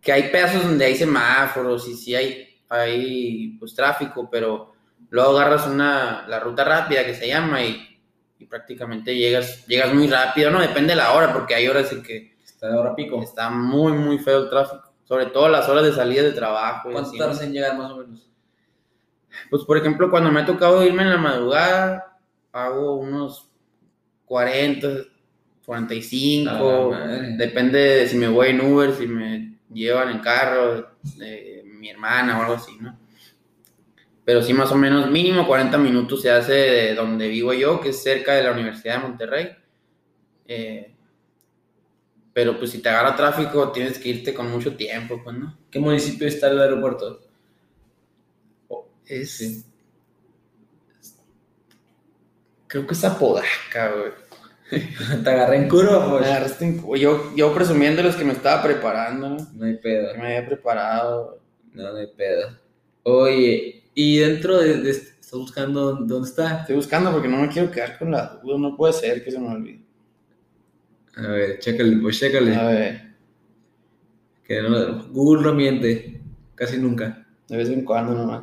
que 0.00 0.12
hay 0.12 0.24
pedazos 0.30 0.62
donde 0.64 0.84
hay 0.84 0.94
semáforos 0.96 1.88
y 1.88 1.94
sí 1.94 2.14
hay, 2.14 2.48
hay 2.68 3.56
pues 3.58 3.74
tráfico, 3.74 4.28
pero 4.30 4.72
luego 5.10 5.36
agarras 5.38 5.66
una, 5.66 6.26
la 6.28 6.40
ruta 6.40 6.64
rápida 6.64 7.04
que 7.04 7.14
se 7.14 7.28
llama 7.28 7.62
y, 7.62 8.00
y 8.38 8.44
prácticamente 8.46 9.16
llegas, 9.16 9.66
llegas 9.66 9.92
muy 9.92 10.08
rápido, 10.08 10.50
¿no? 10.50 10.60
Depende 10.60 10.90
de 10.90 10.96
la 10.96 11.12
hora, 11.12 11.32
porque 11.32 11.54
hay 11.54 11.68
horas 11.68 11.92
en 11.92 12.02
que 12.02 12.36
Está 12.44 12.70
de 12.70 12.76
hora 12.76 12.96
pico. 12.96 13.22
está 13.22 13.50
muy, 13.50 13.92
muy 13.92 14.18
feo 14.18 14.42
el 14.42 14.50
tráfico, 14.50 14.92
sobre 15.04 15.26
todo 15.26 15.48
las 15.48 15.68
horas 15.68 15.84
de 15.84 15.92
salida 15.92 16.22
de 16.22 16.32
trabajo. 16.32 16.90
¿Cuánto 16.90 17.12
tardas 17.12 17.40
en 17.42 17.52
llegar 17.52 17.78
más 17.78 17.92
o 17.92 17.98
menos? 17.98 18.28
Pues, 19.48 19.62
por 19.62 19.78
ejemplo, 19.78 20.10
cuando 20.10 20.32
me 20.32 20.40
ha 20.40 20.44
tocado 20.46 20.84
irme 20.84 21.02
en 21.02 21.10
la 21.10 21.18
madrugada, 21.18 22.18
hago 22.50 22.96
unos 22.96 23.48
40, 24.24 24.88
45. 25.64 26.50
A 26.50 26.54
la 26.54 27.06
madre. 27.06 27.36
Depende 27.36 27.78
de 27.78 28.08
si 28.08 28.16
me 28.16 28.26
voy 28.28 28.48
en 28.48 28.60
Uber, 28.60 28.92
si 28.94 29.06
me 29.06 29.57
llevan 29.72 30.10
en 30.10 30.18
carro, 30.20 30.90
de 31.16 31.62
mi 31.66 31.90
hermana 31.90 32.38
o 32.38 32.42
algo 32.42 32.54
así, 32.54 32.76
¿no? 32.80 32.98
Pero 34.24 34.42
sí, 34.42 34.52
más 34.52 34.70
o 34.72 34.76
menos, 34.76 35.10
mínimo 35.10 35.46
40 35.46 35.78
minutos 35.78 36.20
se 36.20 36.30
hace 36.30 36.52
de 36.52 36.94
donde 36.94 37.28
vivo 37.28 37.54
yo, 37.54 37.80
que 37.80 37.90
es 37.90 38.02
cerca 38.02 38.34
de 38.34 38.42
la 38.42 38.52
Universidad 38.52 38.96
de 38.96 39.08
Monterrey. 39.08 39.56
Eh, 40.46 40.94
pero 42.34 42.58
pues 42.58 42.70
si 42.70 42.80
te 42.80 42.88
agarra 42.88 43.16
tráfico, 43.16 43.72
tienes 43.72 43.98
que 43.98 44.10
irte 44.10 44.34
con 44.34 44.50
mucho 44.50 44.76
tiempo, 44.76 45.20
pues, 45.24 45.36
¿no? 45.36 45.56
¿Qué 45.70 45.78
municipio 45.78 46.28
está 46.28 46.48
el 46.48 46.60
aeropuerto? 46.60 47.20
Es... 49.06 49.36
Sí. 49.36 49.64
Creo 52.66 52.86
que 52.86 52.92
es 52.92 53.04
Apodaca, 53.04 53.92
güey. 53.92 54.12
Te 55.24 55.30
agarré 55.30 55.56
en 55.56 55.68
curva, 55.68 56.04
Me 56.04 56.10
pues. 56.18 56.26
agarraste 56.26 56.64
en 56.64 56.78
cu- 56.78 56.96
Yo, 56.96 57.32
yo 57.36 57.54
presumiendo 57.54 58.02
los 58.02 58.16
que 58.16 58.24
me 58.24 58.32
estaba 58.32 58.62
preparando, 58.62 59.30
¿no? 59.30 59.36
No 59.54 59.64
hay 59.66 59.74
pedo. 59.76 60.12
Que 60.12 60.18
me 60.18 60.26
había 60.36 60.46
preparado. 60.46 61.40
No, 61.72 61.92
no 61.92 61.96
hay 61.98 62.06
pedo. 62.08 62.50
Oye, 63.04 63.84
y 63.94 64.18
dentro 64.18 64.58
de, 64.58 64.78
de- 64.82 64.90
¿Estás 64.90 65.40
buscando 65.40 65.92
dónde 65.94 66.26
está? 66.28 66.60
Estoy 66.60 66.76
buscando 66.76 67.12
porque 67.12 67.28
no 67.28 67.36
me 67.36 67.48
quiero 67.48 67.70
quedar 67.70 67.98
con 67.98 68.10
la 68.10 68.40
duda. 68.42 68.58
No 68.58 68.76
puede 68.76 68.92
ser 68.94 69.22
que 69.22 69.30
se 69.30 69.38
me 69.38 69.48
olvide. 69.48 69.80
A 71.16 71.26
ver, 71.28 71.58
chécale, 71.58 71.96
pues 71.98 72.18
chécale. 72.18 72.54
A 72.54 72.64
ver, 72.68 73.08
Que 74.44 74.62
no- 74.62 75.04
Google 75.08 75.42
no 75.42 75.54
miente. 75.54 76.20
Casi 76.54 76.78
nunca. 76.78 77.26
de 77.48 77.56
vez 77.56 77.68
en 77.68 77.84
cuando 77.84 78.14
nomás. 78.14 78.42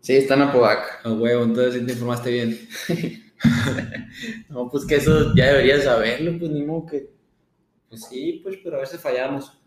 Sí, 0.00 0.16
está 0.16 0.34
en 0.34 0.42
Apodaca. 0.42 1.00
A 1.04 1.12
huevo, 1.12 1.44
entonces 1.44 1.74
sí 1.74 1.86
te 1.86 1.92
informaste 1.92 2.30
bien. 2.30 2.58
No, 4.48 4.68
pues 4.70 4.84
que 4.84 4.96
eso 4.96 5.34
ya 5.34 5.46
deberías 5.52 5.84
saberlo, 5.84 6.38
pues 6.38 6.50
ni 6.50 6.62
modo 6.62 6.86
que. 6.86 7.10
Pues 7.88 8.04
sí, 8.04 8.40
pues, 8.42 8.58
pero 8.62 8.76
a 8.76 8.80
veces 8.80 9.00
fallamos. 9.00 9.58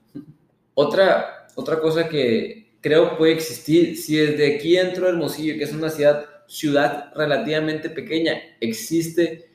Otra, 0.73 1.47
otra 1.55 1.79
cosa 1.79 2.09
que 2.09 2.77
creo 2.81 3.17
puede 3.17 3.33
existir, 3.33 3.97
si 3.97 4.17
desde 4.17 4.55
aquí 4.55 4.73
dentro 4.75 5.05
de 5.05 5.11
Hermosillo, 5.11 5.57
que 5.57 5.63
es 5.63 5.73
una 5.73 5.89
ciudad, 5.89 6.25
ciudad 6.47 7.11
relativamente 7.15 7.89
pequeña, 7.89 8.33
existe 8.59 9.51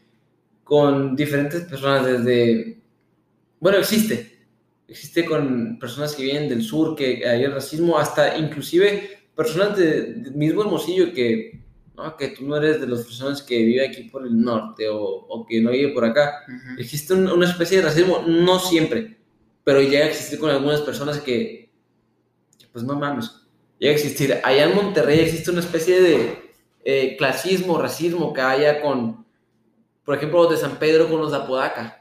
con 0.64 1.16
diferentes 1.16 1.62
personas 1.62 2.06
desde... 2.06 2.80
Bueno, 3.60 3.78
existe. 3.78 4.38
Existe 4.88 5.24
con 5.24 5.78
personas 5.78 6.14
que 6.14 6.24
vienen 6.24 6.48
del 6.48 6.62
sur, 6.62 6.96
que 6.96 7.26
hay 7.26 7.44
el 7.44 7.52
racismo, 7.52 7.98
hasta 7.98 8.36
inclusive 8.38 9.08
personas 9.36 9.76
de- 9.76 10.14
del 10.14 10.34
mismo 10.34 10.62
Hermosillo 10.62 11.12
que, 11.12 11.60
¿no? 11.97 12.16
que 12.16 12.28
tú 12.28 12.47
no 12.47 12.56
eres 12.56 12.80
de 12.80 12.87
las 12.87 13.02
personas 13.04 13.42
que 13.42 13.59
vive 13.62 13.87
aquí 13.87 14.04
por 14.04 14.26
el 14.26 14.40
norte 14.40 14.88
o, 14.88 14.99
o 15.02 15.47
que 15.47 15.61
no 15.61 15.70
vive 15.70 15.92
por 15.92 16.04
acá. 16.04 16.44
Existe 16.78 17.14
un- 17.14 17.28
una 17.28 17.49
especie 17.49 17.78
de 17.78 17.85
racismo, 17.85 18.23
no 18.26 18.59
siempre, 18.59 19.18
pero 19.64 19.80
llega 19.82 20.04
a 20.06 20.09
existir 20.09 20.38
con 20.38 20.50
algunas 20.50 20.80
personas 20.80 21.18
que, 21.20 21.70
que, 22.59 22.66
pues 22.73 22.85
no 22.85 22.99
mames, 22.99 23.30
llega 23.78 23.92
a 23.92 23.97
existir. 23.97 24.40
Allá 24.42 24.64
en 24.64 24.75
Monterrey 24.76 25.20
existe 25.20 25.50
una 25.50 25.61
especie 25.61 26.00
de 26.00 26.50
eh, 26.85 27.16
clasismo, 27.18 27.78
racismo 27.78 28.32
que 28.32 28.40
haya 28.40 28.80
con, 28.80 29.26
por 30.04 30.16
ejemplo, 30.16 30.42
los 30.44 30.50
de 30.52 30.56
San 30.56 30.78
Pedro 30.78 31.09
con 31.09 31.20
los 31.20 31.30
de 31.32 31.37
Apodaca. 31.38 31.97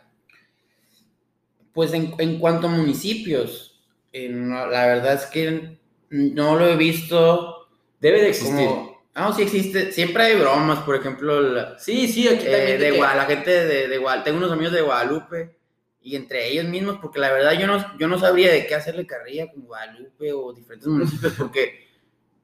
Pues 1.74 1.94
en, 1.94 2.14
en 2.18 2.40
cuanto 2.40 2.68
a 2.68 2.72
municipios, 2.72 3.82
eh, 4.12 4.30
no, 4.30 4.66
la 4.68 4.88
verdad 4.88 5.14
es 5.16 5.26
que 5.28 5.78
no 6.10 6.56
lo 6.58 6.68
he 6.68 6.76
visto 6.76 7.68
Debe 8.02 8.22
de 8.22 8.30
existir. 8.30 8.66
como. 8.68 8.89
Ah, 9.20 9.34
sí 9.36 9.42
existe. 9.44 9.92
Siempre 9.92 10.24
hay 10.24 10.36
bromas, 10.40 10.80
por 10.80 10.96
ejemplo, 10.96 11.42
la, 11.42 11.78
Sí, 11.80 12.08
sí, 12.08 12.28
aquí 12.28 12.46
eh, 12.48 12.52
también. 12.52 12.80
de 12.80 12.94
Gua- 13.00 13.16
la 13.16 13.26
gente 13.26 13.52
de, 13.66 13.88
de 13.88 13.98
Guadalupe. 13.98 14.26
Tengo 14.30 14.38
unos 14.40 14.52
amigos 14.52 14.74
de 14.74 14.82
Guadalupe 14.82 15.56
y 16.02 16.16
entre 16.16 16.48
ellos 16.48 16.66
mismos, 16.66 16.98
porque 17.02 17.20
la 17.20 17.32
verdad 17.32 17.52
yo 17.60 17.68
no, 17.68 17.98
yo 17.98 18.08
no 18.08 18.18
sabría 18.18 18.52
de 18.52 18.66
qué 18.66 18.76
hacerle 18.76 19.06
carrilla 19.06 19.52
con 19.52 19.64
Guadalupe 19.64 20.32
o 20.34 20.54
diferentes 20.54 20.88
municipios, 20.88 21.34
porque, 21.38 21.88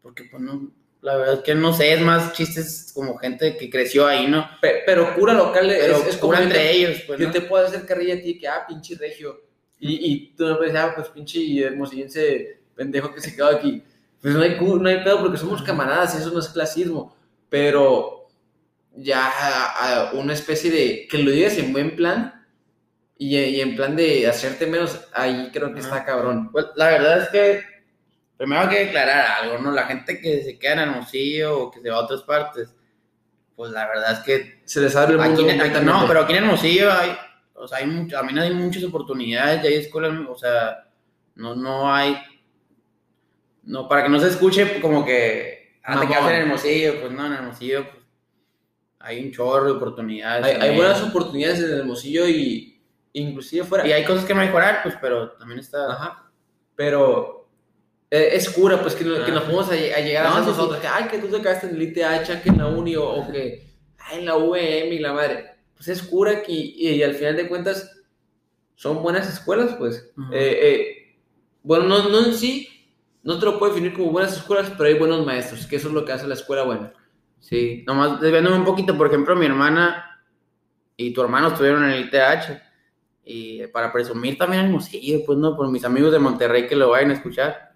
porque 0.01 0.25
pues 0.25 0.41
no, 0.43 0.69
La 1.01 1.15
verdad 1.15 1.35
es 1.35 1.39
que 1.41 1.55
no 1.55 1.71
sé, 1.71 1.93
es 1.93 2.01
más 2.01 2.33
chistes 2.33 2.91
como 2.93 3.15
gente 3.17 3.55
que 3.57 3.69
creció 3.69 4.05
ahí, 4.07 4.27
¿no? 4.27 4.47
Pe- 4.61 4.83
Pero, 4.85 5.15
cura 5.15 5.33
local 5.33 5.69
es, 5.71 5.79
Pero 5.79 5.97
es 5.97 6.17
como 6.17 6.33
cura 6.33 6.43
entre 6.43 6.59
entre 6.61 6.75
ellos, 6.77 7.01
pues, 7.07 7.19
Yo 7.19 7.27
¿no? 7.27 7.31
te 7.33 7.41
puedo 7.41 7.65
hacer 7.65 7.85
carrilla 7.85 8.15
a 8.15 8.21
ti 8.21 8.37
que, 8.39 8.47
ah, 8.47 8.65
pinche 8.67 8.95
regio. 8.95 9.41
Y, 9.79 10.11
y 10.13 10.33
tú 10.35 10.45
me 10.45 10.55
puedes 10.55 10.73
decir, 10.73 10.87
ah, 10.89 10.93
pues 10.95 11.09
pinche 11.09 11.63
hermosillense 11.63 12.59
pendejo 12.75 13.13
que 13.13 13.21
se 13.21 13.35
quedó 13.35 13.47
aquí. 13.47 13.83
Pues 14.25 14.33
no 14.33 14.41
hay, 14.41 14.57
no 14.59 14.89
hay 14.89 15.03
pedo 15.03 15.19
porque 15.21 15.37
somos 15.37 15.61
camaradas 15.61 16.15
y 16.15 16.17
eso 16.17 16.31
no 16.31 16.39
es 16.39 16.49
clasismo. 16.49 17.15
Pero 17.47 18.27
ya 18.95 19.27
a- 19.27 20.09
a 20.09 20.11
una 20.13 20.33
especie 20.33 20.71
de. 20.71 21.07
que 21.07 21.19
lo 21.19 21.29
digas 21.29 21.57
en 21.59 21.71
buen 21.71 21.95
plan 21.95 22.45
y, 23.17 23.37
y 23.37 23.61
en 23.61 23.75
plan 23.75 23.95
de 23.95 24.27
hacerte 24.27 24.65
menos, 24.65 24.99
ahí 25.13 25.49
creo 25.53 25.73
que 25.73 25.79
está 25.79 26.03
cabrón. 26.05 26.51
Pues 26.51 26.65
la 26.75 26.87
verdad 26.87 27.21
es 27.21 27.29
que 27.29 27.63
primero 28.35 28.61
hay 28.63 28.69
que 28.69 28.85
declarar 28.85 29.43
algo, 29.43 29.59
¿no? 29.59 29.71
La 29.71 29.83
gente 29.83 30.19
que 30.19 30.43
se 30.43 30.57
queda 30.57 30.73
en 30.73 30.79
Hermosillo 30.79 31.59
o 31.59 31.71
que 31.71 31.81
se 31.81 31.89
va 31.91 31.97
a 31.97 32.03
otras 32.05 32.23
partes, 32.23 32.73
pues 33.55 33.71
la 33.71 33.87
verdad 33.87 34.11
es 34.13 34.19
que 34.19 34.61
Se 34.65 34.81
les 34.81 34.95
abre 34.95 35.13
el 35.13 35.19
mundo 35.19 35.41
aquí, 35.51 35.59
aquí- 35.77 35.85
no, 35.85 36.07
pero 36.07 36.21
aquí 36.21 36.33
en 36.33 36.43
Hermosillo 36.45 36.91
hay, 36.91 37.15
o 37.53 37.67
sea, 37.67 37.77
hay 37.77 37.85
mucho, 37.85 38.15
también 38.17 38.39
hay 38.39 38.51
muchas 38.53 38.83
oportunidades, 38.83 39.61
ya 39.61 39.69
hay 39.69 39.75
escuelas, 39.75 40.13
o 40.27 40.35
sea, 40.35 40.87
no, 41.35 41.55
no 41.55 41.93
hay, 41.93 42.17
no, 43.65 43.87
para 43.87 44.03
que 44.03 44.09
no 44.09 44.19
se 44.19 44.29
escuche 44.29 44.79
como 44.81 45.03
que, 45.05 45.77
ah, 45.83 45.99
te 45.99 46.07
quedas 46.07 46.29
en 46.29 46.35
Hermosillo, 46.41 47.01
pues 47.01 47.11
no, 47.11 47.25
en 47.25 47.33
Hermosillo, 47.33 47.83
pues, 47.89 48.03
hay 48.99 49.23
un 49.25 49.31
chorro 49.31 49.65
de 49.65 49.71
oportunidades. 49.73 50.45
Hay, 50.45 50.69
hay 50.69 50.75
buenas 50.75 51.01
oportunidades 51.03 51.59
en 51.59 51.65
el 51.65 51.79
Hermosillo 51.79 52.27
y 52.27 52.81
inclusive 53.13 53.63
fuera. 53.65 53.87
Y 53.87 53.91
hay 53.91 54.03
cosas 54.03 54.25
que 54.25 54.33
mejorar, 54.33 54.79
pues, 54.83 54.95
pero 54.99 55.31
también 55.33 55.59
está... 55.59 55.91
Ajá. 55.91 56.31
Pero 56.75 57.47
eh, 58.11 58.29
es 58.33 58.49
cura, 58.49 58.81
pues, 58.81 58.95
que, 58.95 59.03
no- 59.05 59.23
que 59.23 59.31
Ah. 59.31 59.35
nos 59.35 59.43
podemos 59.43 59.69
a, 59.69 59.73
a 59.73 59.99
llegar 60.01 60.25
a 60.25 60.29
No, 60.29 60.35
hacer 60.37 60.45
sí, 60.45 60.51
sí. 60.51 60.57
nosotros. 60.57 60.79
Que, 60.81 60.87
ay, 60.87 61.03
que 61.05 61.17
tú 61.19 61.27
te 61.27 61.41
quedaste 61.41 61.67
en 61.67 61.75
el 61.75 61.81
ITH, 61.83 62.41
que 62.43 62.49
en 62.49 62.57
la 62.57 62.67
uni, 62.67 62.95
o, 62.95 63.07
o 63.07 63.31
que 63.31 63.63
ay, 63.99 64.19
en 64.19 64.25
la 64.25 64.37
UEM 64.37 64.91
y 64.93 64.99
la 64.99 65.13
madre. 65.13 65.51
Pues 65.75 65.87
es 65.87 66.01
cura 66.03 66.41
que, 66.41 66.51
y, 66.51 66.89
y 66.89 67.03
al 67.03 67.13
final 67.13 67.35
de 67.35 67.47
cuentas 67.47 67.91
son 68.75 69.01
buenas 69.03 69.31
escuelas, 69.31 69.75
pues. 69.77 70.11
Ujú. 70.17 70.33
Eh, 70.33 70.59
eh, 70.61 71.15
bueno, 71.63 71.85
no, 71.85 72.09
no 72.09 72.25
en 72.25 72.33
sí, 72.33 72.74
no 73.25 73.39
te 73.39 73.45
lo 73.45 73.57
puedo 73.57 73.73
definir 73.73 73.93
como 73.93 74.11
buenas 74.11 74.37
escuelas, 74.37 74.71
pero 74.77 74.87
hay 74.87 74.99
buenos 74.99 75.25
maestros, 75.25 75.65
que 75.65 75.77
eso 75.77 75.87
es 75.87 75.93
lo 75.95 76.05
que 76.05 76.11
hace 76.11 76.27
la 76.27 76.35
escuela 76.35 76.61
buena. 76.61 76.93
Sí, 77.39 77.83
nomás 77.87 78.21
desviándome 78.21 78.57
un 78.57 78.63
poquito, 78.63 78.95
por 78.95 79.07
ejemplo, 79.07 79.35
mi 79.35 79.47
hermana 79.47 80.21
y 80.95 81.11
tu 81.11 81.21
hermano 81.23 81.47
estuvieron 81.47 81.83
en 81.85 81.91
el 81.91 82.05
ITH. 82.05 82.61
Y 83.23 83.65
para 83.67 83.91
presumir 83.91 84.37
también 84.37 84.65
Hermosillo, 84.65 85.25
pues 85.25 85.39
no, 85.39 85.55
por 85.55 85.67
mis 85.71 85.83
amigos 85.83 86.11
de 86.11 86.19
Monterrey 86.19 86.67
que 86.67 86.75
lo 86.75 86.91
vayan 86.91 87.09
a 87.09 87.13
escuchar. 87.15 87.73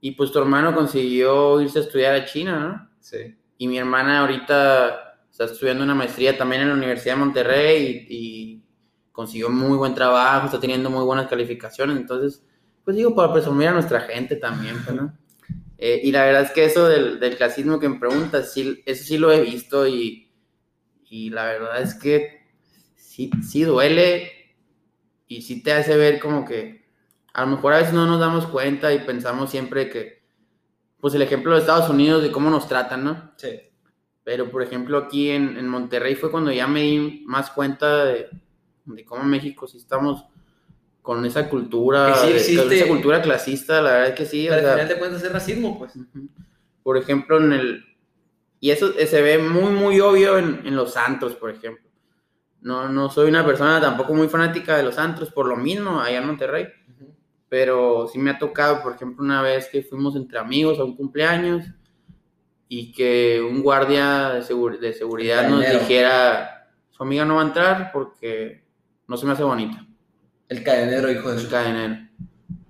Y 0.00 0.12
pues 0.12 0.30
tu 0.30 0.38
hermano 0.38 0.72
consiguió 0.72 1.60
irse 1.60 1.80
a 1.80 1.82
estudiar 1.82 2.14
a 2.14 2.24
China, 2.24 2.60
¿no? 2.60 2.90
Sí. 3.00 3.36
Y 3.58 3.66
mi 3.66 3.78
hermana 3.78 4.20
ahorita 4.20 5.24
está 5.28 5.46
estudiando 5.46 5.82
una 5.82 5.96
maestría 5.96 6.38
también 6.38 6.62
en 6.62 6.68
la 6.68 6.74
Universidad 6.74 7.14
de 7.14 7.20
Monterrey 7.20 8.06
y, 8.08 8.16
y 8.16 8.62
consiguió 9.10 9.50
muy 9.50 9.76
buen 9.76 9.96
trabajo, 9.96 10.46
está 10.46 10.60
teniendo 10.60 10.88
muy 10.88 11.04
buenas 11.04 11.26
calificaciones. 11.26 11.96
Entonces, 11.96 12.44
pues 12.88 12.96
digo, 12.96 13.14
para 13.14 13.34
presumir 13.34 13.68
a 13.68 13.72
nuestra 13.72 14.00
gente 14.00 14.34
también, 14.36 14.82
pues, 14.82 14.96
¿no? 14.96 15.12
Eh, 15.76 16.00
y 16.04 16.10
la 16.10 16.24
verdad 16.24 16.44
es 16.44 16.52
que 16.52 16.64
eso 16.64 16.88
del, 16.88 17.20
del 17.20 17.36
clasismo 17.36 17.78
que 17.78 17.86
me 17.86 17.98
preguntas, 17.98 18.50
sí, 18.50 18.82
eso 18.86 19.04
sí 19.04 19.18
lo 19.18 19.30
he 19.30 19.42
visto 19.42 19.86
y, 19.86 20.32
y 21.04 21.28
la 21.28 21.44
verdad 21.44 21.82
es 21.82 21.92
que 21.92 22.46
sí, 22.96 23.30
sí 23.46 23.64
duele 23.64 24.32
y 25.26 25.42
sí 25.42 25.62
te 25.62 25.74
hace 25.74 25.98
ver 25.98 26.18
como 26.18 26.46
que 26.46 26.86
a 27.34 27.42
lo 27.42 27.48
mejor 27.48 27.74
a 27.74 27.76
veces 27.76 27.92
no 27.92 28.06
nos 28.06 28.20
damos 28.20 28.46
cuenta 28.46 28.90
y 28.94 29.00
pensamos 29.00 29.50
siempre 29.50 29.90
que, 29.90 30.22
pues 30.98 31.12
el 31.12 31.20
ejemplo 31.20 31.52
de 31.52 31.60
Estados 31.60 31.90
Unidos 31.90 32.22
de 32.22 32.32
cómo 32.32 32.48
nos 32.48 32.68
tratan, 32.68 33.04
¿no? 33.04 33.32
Sí. 33.36 33.50
Pero, 34.24 34.50
por 34.50 34.62
ejemplo, 34.62 34.96
aquí 34.96 35.28
en, 35.28 35.58
en 35.58 35.68
Monterrey 35.68 36.14
fue 36.14 36.30
cuando 36.30 36.50
ya 36.52 36.66
me 36.66 36.80
di 36.80 37.22
más 37.26 37.50
cuenta 37.50 38.06
de, 38.06 38.28
de 38.86 39.04
cómo 39.04 39.24
en 39.24 39.28
México 39.28 39.68
sí 39.68 39.76
estamos 39.76 40.24
con 41.02 41.24
esa 41.24 41.48
cultura, 41.48 42.12
Que 42.12 42.18
sí 42.18 42.26
de- 42.32 42.36
existe. 42.38 42.62
con 42.64 42.72
esa 42.72 42.88
cultura 42.88 43.22
clasista, 43.22 43.80
la 43.80 43.90
verdad 43.92 44.08
es 44.08 44.14
que 44.14 44.26
sí. 44.26 44.46
o 44.48 44.50
Pero 44.50 44.56
al 44.60 44.64
sea, 44.64 44.72
final 44.74 44.88
de 44.88 44.98
cuentas 44.98 45.22
es 45.22 45.32
racismo, 45.32 45.78
pues. 45.78 45.92
por 46.82 46.96
ejemplo, 46.96 47.38
en 47.38 47.52
el... 47.52 47.84
Y 48.60 48.70
eso 48.70 48.92
se 48.92 49.22
ve 49.22 49.38
muy, 49.38 49.70
muy 49.72 50.00
obvio 50.00 50.36
en, 50.38 50.62
en 50.66 50.74
los 50.74 50.96
antros, 50.96 51.34
por 51.36 51.50
ejemplo. 51.50 51.88
No, 52.60 52.88
no 52.88 53.08
soy 53.08 53.28
una 53.28 53.46
persona 53.46 53.80
tampoco 53.80 54.12
muy 54.14 54.28
fanática 54.28 54.76
de 54.76 54.82
los 54.82 54.98
antros, 54.98 55.30
por 55.30 55.46
lo 55.46 55.56
mismo, 55.56 56.00
allá 56.00 56.18
en 56.18 56.26
Monterrey. 56.26 56.66
Pero 57.48 58.08
sí 58.12 58.18
me 58.18 58.30
ha 58.30 58.38
tocado, 58.38 58.82
por 58.82 58.94
ejemplo, 58.94 59.24
una 59.24 59.40
vez 59.42 59.68
que 59.70 59.82
fuimos 59.82 60.16
entre 60.16 60.38
amigos 60.38 60.78
a 60.80 60.84
un 60.84 60.96
cumpleaños 60.96 61.64
y 62.68 62.92
que 62.92 63.40
un 63.40 63.62
guardia 63.62 64.30
de, 64.30 64.40
de 64.80 64.92
seguridad 64.92 65.48
nos 65.48 65.60
dijera, 65.60 66.68
su 66.90 67.02
amiga 67.02 67.24
no 67.24 67.36
va 67.36 67.42
a 67.42 67.46
entrar 67.46 67.90
porque 67.92 68.64
no 69.06 69.16
se 69.16 69.24
me 69.24 69.32
hace 69.32 69.44
bonita, 69.44 69.86
El 70.48 70.62
cadenero, 70.64 71.10
hijo 71.10 71.30
de 71.30 71.36
el 71.36 71.42
su 71.42 71.50
cadenero. 71.50 71.96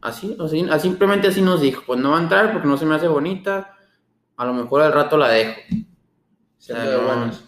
Así, 0.01 0.37
así, 0.41 0.67
simplemente 0.81 1.29
así 1.29 1.41
nos 1.43 1.61
dijo, 1.61 1.83
pues 1.87 1.99
no 2.01 2.11
va 2.13 2.19
a 2.19 2.23
entrar 2.23 2.53
porque 2.53 2.69
no 2.69 2.77
se 2.77 2.87
me 2.87 2.95
hace 2.95 3.09
bonita, 3.09 3.77
a 4.37 4.45
lo 4.47 4.53
mejor 4.55 4.83
al 4.83 4.93
rato 4.93 5.17
la 5.17 5.29
dejo. 5.29 5.61
Siendo 6.59 6.85
sea, 6.85 6.91
de 6.93 6.97
no- 6.99 7.07
buenos. 7.07 7.45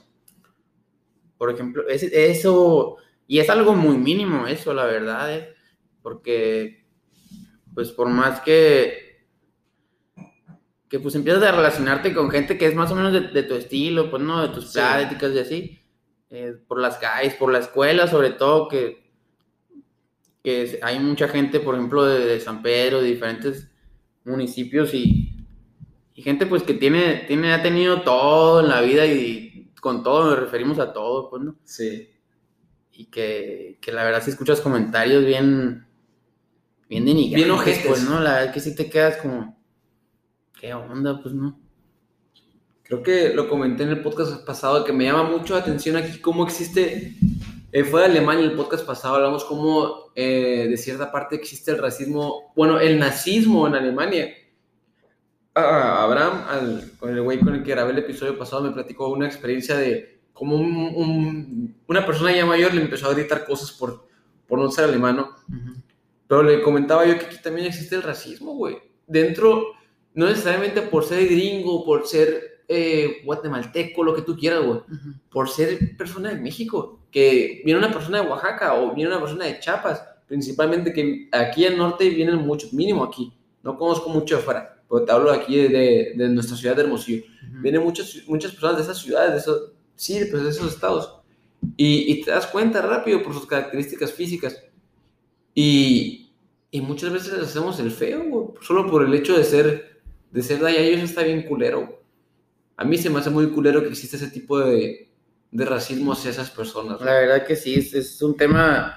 Por 1.38 1.50
ejemplo, 1.50 1.88
es- 1.88 2.02
eso, 2.02 2.96
y 3.26 3.38
es 3.38 3.48
algo 3.50 3.74
muy 3.74 3.96
mínimo 3.96 4.46
eso, 4.46 4.74
la 4.74 4.84
verdad, 4.84 5.32
¿eh? 5.34 5.54
porque, 6.02 6.86
pues 7.74 7.90
por 7.92 8.08
más 8.08 8.40
que, 8.40 9.26
que 10.88 10.98
pues 10.98 11.14
empiezas 11.14 11.42
a 11.44 11.52
relacionarte 11.52 12.12
con 12.14 12.30
gente 12.30 12.58
que 12.58 12.66
es 12.66 12.74
más 12.74 12.90
o 12.90 12.94
menos 12.96 13.12
de, 13.12 13.20
de 13.28 13.42
tu 13.44 13.54
estilo, 13.54 14.10
pues 14.10 14.22
no, 14.22 14.42
de 14.42 14.48
tus 14.48 14.66
Sí. 14.72 14.78
pláticas 14.78 15.32
y 15.32 15.38
así, 15.38 15.80
eh, 16.30 16.54
por 16.66 16.80
las 16.80 16.96
calles, 16.98 17.34
por 17.34 17.52
la 17.52 17.58
escuela, 17.60 18.06
sobre 18.08 18.30
todo, 18.30 18.66
que, 18.68 18.99
que 20.42 20.62
es- 20.62 20.79
hay 20.83 20.98
mucha 20.98 21.29
gente, 21.29 21.61
por 21.61 21.74
ejemplo, 21.74 22.05
de, 22.05 22.24
de 22.24 22.40
San 22.40 22.62
Pedro, 22.62 23.00
de 23.03 23.09
diferentes 23.09 23.70
municipios 24.24 24.92
y, 24.94 25.37
y 26.14 26.22
gente 26.22 26.46
pues 26.46 26.62
que 26.62 26.74
tiene, 26.74 27.24
tiene, 27.26 27.53
ha 27.53 27.62
tenido 27.62 28.03
todo 28.03 28.61
en 28.61 28.68
la 28.68 28.81
vida 28.81 29.07
y 29.07 29.70
con 29.81 30.03
todo 30.03 30.24
nos 30.31 30.38
referimos 30.38 30.79
a 30.79 30.92
todo, 30.92 31.31
pues, 31.31 31.42
¿no? 31.42 31.57
Sí. 31.64 32.09
Y 32.92 33.07
que, 33.07 33.79
que 33.81 33.92
la 33.92 34.05
verdad 34.05 34.22
si 34.22 34.31
escuchas 34.31 34.61
comentarios 34.61 35.24
bien, 35.24 35.87
bien 36.88 37.05
denigrantes, 37.07 37.44
Bien 37.46 37.50
ojetes. 37.50 37.87
pues, 37.87 38.03
¿no? 38.05 38.20
La 38.20 38.35
verdad 38.35 38.53
que 38.53 38.61
sí 38.61 38.74
te 38.74 38.90
quedas 38.90 39.16
como, 39.18 39.59
¿qué 40.61 40.74
onda? 40.74 41.20
Pues, 41.22 41.35
¿no? 41.35 41.59
Creo 42.83 43.03
que 43.03 43.33
lo 43.35 43.48
comenté 43.48 43.85
en 43.85 43.90
el 43.90 44.03
podcast 44.03 44.44
pasado 44.44 44.85
que 44.85 44.92
me 44.92 45.05
llama 45.05 45.22
mucho 45.22 45.55
la 45.55 45.61
atención 45.61 45.96
aquí 45.96 46.18
cómo 46.18 46.44
existe, 46.44 47.14
eh, 47.72 47.85
fue 47.85 48.00
de 48.00 48.06
Alemania 48.06 48.44
el 48.44 48.52
podcast 48.56 48.85
pasado, 48.87 49.16
hablamos 49.16 49.44
cómo 49.44 50.11
eh, 50.14 50.66
de 50.68 50.76
cierta 50.76 51.11
parte 51.12 51.37
existe 51.37 51.70
el 51.70 51.78
racismo, 51.78 52.52
bueno, 52.56 52.80
el 52.80 52.98
nazismo 52.98 53.66
en 53.66 53.74
Alemania. 53.74 54.28
Ah, 55.54 56.04
Abraham, 56.04 56.44
al- 56.48 56.92
con 56.98 57.11
el 57.11 57.22
güey 57.22 57.40
con 57.40 57.54
el 57.54 57.62
que 57.62 57.70
grabé 57.72 57.90
el 57.92 57.98
episodio 57.98 58.38
pasado, 58.38 58.62
me 58.62 58.70
platicó 58.70 59.09
una 59.09 59.26
experiencia 59.26 59.76
de 59.76 60.20
cómo 60.33 60.56
un- 60.56 60.92
un- 60.96 61.76
una 61.88 62.06
persona 62.06 62.33
ya 62.35 62.46
mayor 62.46 62.72
le 62.72 62.83
empezó 62.83 63.09
a 63.09 63.14
gritar 63.14 63.44
cosas 63.44 63.72
por, 63.72 64.06
por 64.46 64.59
no 64.59 64.70
ser 64.70 64.85
alemano. 64.85 65.30
Pero 66.28 66.42
le 66.44 66.62
comentaba 66.62 67.04
yo 67.04 67.18
que 67.18 67.26
aquí 67.26 67.37
también 67.42 67.66
existe 67.66 67.96
el 67.96 68.02
racismo, 68.04 68.54
güey. 68.54 68.76
Dentro, 69.06 69.66
no 70.14 70.26
necesariamente 70.26 70.83
por 70.83 71.04
ser 71.04 71.26
gringo, 71.26 71.85
por 71.85 72.06
ser 72.06 72.60
eh, 72.72 73.22
guatemalteco, 73.24 74.04
lo 74.04 74.14
que 74.14 74.22
tú 74.22 74.37
quieras, 74.37 74.64
güey. 74.64 74.80
Por 75.28 75.48
ser 75.48 75.96
persona 75.96 76.30
de 76.30 76.40
México. 76.40 77.00
Que 77.11 77.62
viene 77.64 77.80
una 77.80 77.92
persona 77.92 78.22
de 78.22 78.28
Oaxaca 78.28 78.74
o 78.74 78.94
viene 78.94 79.11
una 79.11 79.20
persona 79.20 79.44
de 79.46 79.59
Chiapas. 79.59 80.04
Principalmente 80.28 80.92
que 80.92 81.28
aquí 81.33 81.66
al 81.66 81.76
norte 81.76 82.09
vienen 82.09 82.37
muchos, 82.37 82.72
mínimo 82.72 83.02
aquí. 83.02 83.33
No 83.64 83.76
conozco 83.76 84.09
mucho 84.09 84.37
de 84.37 84.42
afuera. 84.42 84.83
Pero 84.88 85.04
te 85.04 85.12
hablo 85.12 85.33
aquí, 85.33 85.56
de, 85.56 86.12
de 86.16 86.28
nuestra 86.28 86.56
ciudad 86.56 86.76
de 86.76 86.83
Hermosillo. 86.83 87.24
Vienen 87.61 87.83
muchas, 87.83 88.22
muchas 88.28 88.52
personas 88.52 88.76
de 88.76 88.83
esas 88.85 88.98
ciudades, 88.98 89.33
de 89.33 89.38
esos, 89.38 89.72
sí, 89.96 90.20
pues 90.30 90.44
de 90.44 90.50
esos 90.50 90.72
estados. 90.72 91.16
Y, 91.76 92.12
y 92.12 92.22
te 92.22 92.30
das 92.30 92.46
cuenta 92.46 92.80
rápido 92.80 93.22
por 93.22 93.35
sus 93.35 93.46
características 93.46 94.12
físicas. 94.12 94.62
Y, 95.54 96.33
y 96.70 96.80
muchas 96.80 97.12
veces 97.12 97.35
hacemos 97.35 97.80
el 97.80 97.90
feo, 97.90 98.24
güey, 98.24 98.46
solo 98.62 98.88
por 98.88 99.04
el 99.04 99.12
hecho 99.12 99.37
de 99.37 99.44
ser, 99.44 100.00
de 100.30 100.42
ser 100.42 100.61
de 100.61 100.68
allá, 100.68 100.83
y 100.83 100.94
eso 100.94 101.04
está 101.04 101.22
bien 101.22 101.42
culero. 101.42 101.99
A 102.80 102.84
mí 102.84 102.96
se 102.96 103.10
me 103.10 103.18
hace 103.20 103.28
muy 103.30 103.50
culero 103.50 103.82
que 103.82 103.88
exista 103.90 104.16
ese 104.16 104.28
tipo 104.28 104.58
de, 104.58 105.10
de 105.50 105.64
racismo 105.66 106.12
hacia 106.14 106.30
esas 106.30 106.50
personas. 106.50 107.00
La 107.02 107.12
verdad 107.12 107.46
que 107.46 107.54
sí, 107.54 107.74
es, 107.74 107.92
es 107.94 108.22
un 108.22 108.36
tema 108.36 108.96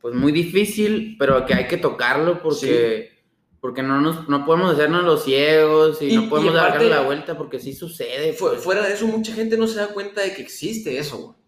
pues 0.00 0.14
muy 0.14 0.32
difícil, 0.32 1.16
pero 1.18 1.44
que 1.46 1.54
hay 1.54 1.66
que 1.68 1.76
tocarlo 1.76 2.42
porque, 2.42 3.12
porque 3.60 3.82
no, 3.82 4.00
nos, 4.00 4.28
no 4.28 4.44
podemos 4.44 4.74
hacernos 4.74 5.04
los 5.04 5.24
ciegos 5.24 6.02
y, 6.02 6.06
Y- 6.10 6.16
no 6.16 6.28
podemos 6.28 6.54
y 6.54 6.56
aparte- 6.56 6.78
darle 6.78 6.90
la 6.90 7.02
vuelta 7.02 7.38
porque 7.38 7.58
sí 7.60 7.72
sucede. 7.74 8.34
Pues. 8.38 8.60
fuera 8.60 8.82
de 8.86 8.94
eso, 8.94 9.06
mucha 9.06 9.32
gente 9.34 9.56
no 9.56 9.66
se 9.66 9.78
da 9.78 9.88
cuenta 9.88 10.22
de 10.22 10.34
que 10.34 10.42
existe 10.42 10.98
eso, 10.98 11.18
güey. 11.18 11.38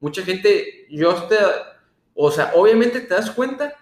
Mucha 0.00 0.22
gente, 0.22 0.86
yo 0.90 1.14
te, 1.24 1.36
o 2.14 2.30
sea, 2.30 2.52
obviamente 2.54 3.00
te 3.00 3.14
das 3.14 3.30
cuenta, 3.30 3.74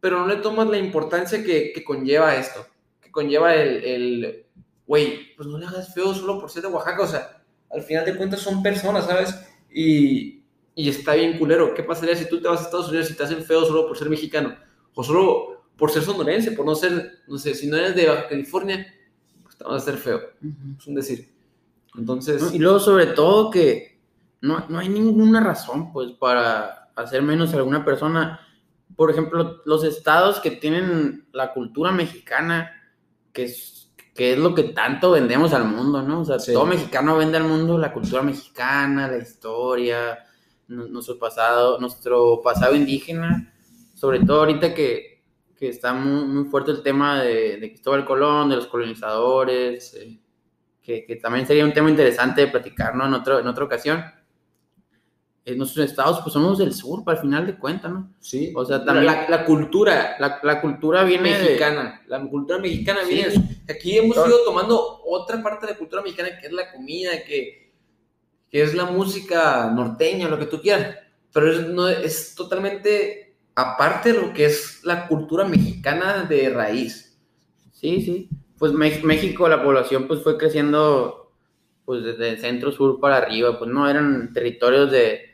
pero 0.00 0.18
no 0.18 0.26
le 0.26 0.36
tomas 0.36 0.68
la 0.68 0.76
importancia 0.76 1.42
que, 1.42 1.72
que 1.72 1.82
conlleva 1.82 2.36
esto, 2.36 2.66
que 3.00 3.10
conlleva 3.10 3.54
el, 3.54 3.82
el, 3.84 4.41
güey, 4.92 5.34
pues 5.36 5.48
no 5.48 5.56
le 5.56 5.64
hagas 5.64 5.94
feo 5.94 6.12
solo 6.12 6.38
por 6.38 6.50
ser 6.50 6.64
de 6.64 6.68
Oaxaca, 6.68 7.02
o 7.02 7.06
sea, 7.06 7.42
al 7.70 7.80
final 7.80 8.04
de 8.04 8.14
cuentas 8.14 8.40
son 8.40 8.62
personas, 8.62 9.06
¿sabes? 9.06 9.34
Y, 9.74 10.42
y 10.74 10.90
está 10.90 11.14
bien 11.14 11.38
culero. 11.38 11.72
¿Qué 11.72 11.82
pasaría 11.82 12.14
si 12.14 12.28
tú 12.28 12.42
te 12.42 12.48
vas 12.48 12.60
a 12.60 12.64
Estados 12.64 12.90
Unidos 12.90 13.10
y 13.10 13.14
te 13.14 13.22
hacen 13.22 13.42
feo 13.42 13.64
solo 13.64 13.88
por 13.88 13.96
ser 13.96 14.10
mexicano? 14.10 14.54
O 14.94 15.02
solo 15.02 15.64
por 15.78 15.90
ser 15.90 16.02
sonorense, 16.02 16.52
por 16.52 16.66
no 16.66 16.74
ser, 16.74 17.20
no 17.26 17.38
sé, 17.38 17.54
si 17.54 17.68
no 17.68 17.78
eres 17.78 17.96
de 17.96 18.06
Baja 18.06 18.28
California, 18.28 18.86
pues 19.42 19.56
te 19.56 19.64
van 19.64 19.72
a 19.72 19.76
hacer 19.78 19.96
feo. 19.96 20.20
Es 20.78 20.86
un 20.86 20.94
decir. 20.94 21.32
Entonces... 21.96 22.52
Y 22.52 22.58
luego 22.58 22.78
sobre 22.78 23.06
todo 23.06 23.50
que 23.50 23.98
no, 24.42 24.66
no 24.68 24.78
hay 24.78 24.90
ninguna 24.90 25.40
razón, 25.40 25.90
pues, 25.90 26.12
para 26.12 26.90
hacer 26.96 27.22
menos 27.22 27.54
a 27.54 27.56
alguna 27.56 27.82
persona. 27.82 28.40
Por 28.94 29.10
ejemplo, 29.10 29.62
los 29.64 29.84
estados 29.84 30.38
que 30.40 30.50
tienen 30.50 31.28
la 31.32 31.54
cultura 31.54 31.92
mexicana, 31.92 32.72
que 33.32 33.44
es, 33.44 33.82
que 34.14 34.32
es 34.32 34.38
lo 34.38 34.54
que 34.54 34.64
tanto 34.64 35.10
vendemos 35.12 35.52
al 35.54 35.64
mundo, 35.64 36.02
¿no? 36.02 36.20
O 36.20 36.24
sea, 36.24 36.38
Sí. 36.38 36.52
todo 36.52 36.66
mexicano 36.66 37.16
vende 37.16 37.38
al 37.38 37.44
mundo 37.44 37.78
la 37.78 37.92
cultura 37.92 38.22
mexicana, 38.22 39.08
la 39.08 39.18
historia, 39.18 40.18
nu- 40.68 40.88
nuestro 40.88 41.18
pasado, 41.18 41.78
nuestro 41.80 42.40
pasado 42.42 42.74
indígena, 42.74 43.52
sobre 43.94 44.20
todo 44.20 44.40
ahorita 44.40 44.74
que, 44.74 45.22
que 45.56 45.68
está 45.68 45.94
muy, 45.94 46.24
muy 46.26 46.44
fuerte 46.50 46.72
el 46.72 46.82
tema 46.82 47.22
de, 47.22 47.56
de 47.58 47.68
Cristóbal 47.70 48.04
Colón, 48.04 48.50
de 48.50 48.56
los 48.56 48.66
colonizadores, 48.66 49.90
Sí. 49.92 50.20
que, 50.82 51.04
que 51.06 51.16
también 51.16 51.46
sería 51.46 51.64
un 51.64 51.72
tema 51.72 51.88
interesante 51.90 52.40
de 52.42 52.48
platicar, 52.48 52.94
¿no? 52.96 53.06
En, 53.06 53.14
otro, 53.14 53.38
en 53.38 53.46
otra 53.46 53.64
ocasión. 53.64 54.02
En 55.44 55.58
nuestros 55.58 55.84
estados, 55.90 56.20
pues 56.20 56.32
somos 56.32 56.58
del 56.58 56.72
sur, 56.72 57.02
para 57.02 57.16
el 57.18 57.22
final 57.22 57.46
de 57.46 57.56
cuentas, 57.58 57.90
¿no? 57.90 58.12
Sí. 58.20 58.52
O 58.54 58.64
sea, 58.64 58.78
La- 58.78 58.84
también- 58.84 59.06
La, 59.06 59.26
la 59.28 59.44
cultura 59.44 60.14
La, 60.20 60.38
la 60.42 60.60
cultura 60.60 61.02
viene 61.02 61.36
de- 61.36 61.44
mexicana. 61.44 62.00
La 62.06 62.20
cultura 62.20 62.58
mexicana 62.60 63.00
Sí. 63.06 63.14
viene. 63.14 63.60
Aquí 63.68 63.98
hemos 63.98 64.14
Todo. 64.14 64.28
ido 64.28 64.44
tomando 64.44 65.00
otra 65.04 65.42
parte 65.42 65.66
de 65.66 65.72
la 65.72 65.78
cultura 65.78 66.00
mexicana 66.02 66.38
que 66.40 66.46
es 66.46 66.52
la 66.52 66.70
comida, 66.70 67.10
que, 67.26 67.72
que 68.50 68.62
es 68.62 68.72
la 68.74 68.84
música 68.84 69.68
norteña, 69.74 70.28
lo 70.28 70.38
que 70.38 70.46
tú 70.46 70.60
quieras. 70.60 70.96
Pero 71.32 71.50
es, 71.50 71.66
no, 71.66 71.88
es 71.88 72.34
totalmente 72.36 73.34
aparte 73.56 74.12
de 74.12 74.20
lo 74.20 74.32
que 74.32 74.44
es 74.44 74.80
la 74.84 75.08
cultura 75.08 75.44
mexicana 75.44 76.22
de 76.24 76.50
raíz. 76.50 77.18
Sí, 77.72 78.00
sí. 78.00 78.28
Pues 78.58 78.72
México, 78.72 79.48
la 79.48 79.60
población 79.60 80.06
pues 80.06 80.22
fue 80.22 80.38
creciendo 80.38 81.18
pues 81.84 82.04
desde 82.04 82.36
centro 82.38 82.70
sur 82.70 83.00
para 83.00 83.16
arriba, 83.16 83.58
pues 83.58 83.68
no 83.68 83.88
eran 83.90 84.32
territorios 84.32 84.88
de, 84.92 85.31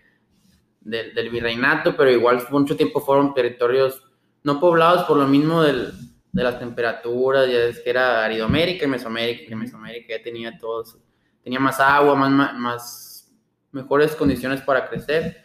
del- 0.80 1.14
del 1.14 1.30
virreinato, 1.30 1.96
pero 1.96 2.10
igual 2.10 2.42
mucho 2.50 2.76
tiempo 2.76 3.00
fueron 3.00 3.34
territorios 3.34 4.02
no 4.44 4.60
poblados 4.60 5.04
por 5.04 5.16
lo 5.16 5.26
mismo 5.26 5.62
del- 5.62 5.92
de 6.32 6.42
las 6.44 6.58
temperaturas, 6.58 7.48
ya 7.50 7.58
es 7.58 7.80
que 7.80 7.90
era 7.90 8.24
Aridomérica 8.24 8.84
y 8.84 8.88
Mesoamérica, 8.88 9.48
que 9.48 9.56
Mesoamérica 9.56 10.16
ya 10.16 10.22
tenía 10.22 10.56
todos, 10.58 10.96
tenía 11.42 11.58
más 11.58 11.80
agua, 11.80 12.14
más, 12.14 13.30
mejores 13.72 14.14
condiciones 14.14 14.60
para 14.62 14.88
crecer. 14.88 15.42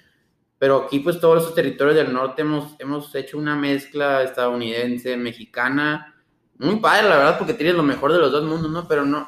Pero 0.59 0.83
aquí, 0.85 0.99
pues, 0.99 1.19
todos 1.19 1.41
esos 1.43 1.55
territorios 1.55 1.95
del 1.95 2.13
norte 2.13 2.41
hemos, 2.41 2.75
hemos 2.79 3.13
hecho 3.15 3.37
una 3.37 3.55
mezcla 3.55 4.23
estadounidense, 4.23 5.17
mexicana, 5.17 6.15
muy 6.57 6.77
padre, 6.77 7.09
la 7.09 7.17
verdad, 7.17 7.37
porque 7.37 7.53
tienes 7.53 7.75
lo 7.75 7.83
mejor 7.83 8.13
de 8.13 8.19
los 8.19 8.31
dos 8.31 8.43
mundos, 8.45 8.71
¿no? 8.71 8.87
Pero 8.87 9.05
no, 9.05 9.27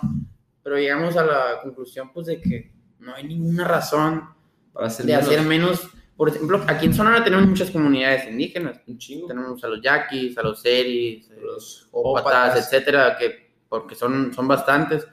pero 0.64 0.78
llegamos 0.78 1.18
a 1.18 1.26
la 1.26 1.62
conclusión, 1.62 2.12
pues, 2.14 2.28
de 2.28 2.40
que 2.40 2.72
no 3.00 3.14
hay 3.16 3.24
ninguna 3.26 3.66
razón 3.68 4.24
Para 4.72 4.88
hacer 4.88 5.06
de 5.06 5.14
menos. 5.14 5.28
hacer 5.28 5.42
menos. 5.42 5.90
Por 6.18 6.30
ejemplo, 6.30 6.64
aquí 6.68 6.86
en 6.86 6.94
Sonora 6.94 7.24
tenemos 7.24 7.46
muchas 7.48 7.70
comunidades 7.72 8.26
indígenas. 8.30 8.80
un 8.88 8.98
chingo. 8.98 9.28
Tenemos 9.28 9.62
a 9.64 9.68
los 9.68 9.82
yaquis, 9.82 10.38
a 10.38 10.44
los 10.44 10.62
seris, 10.62 11.30
eh, 11.30 11.40
Los 11.44 11.90
ópatas, 11.92 12.58
etcétera, 12.58 13.18
que, 13.18 13.52
porque 13.68 13.96
son, 13.96 14.34
son 14.34 14.48
bastantes. 14.48 15.06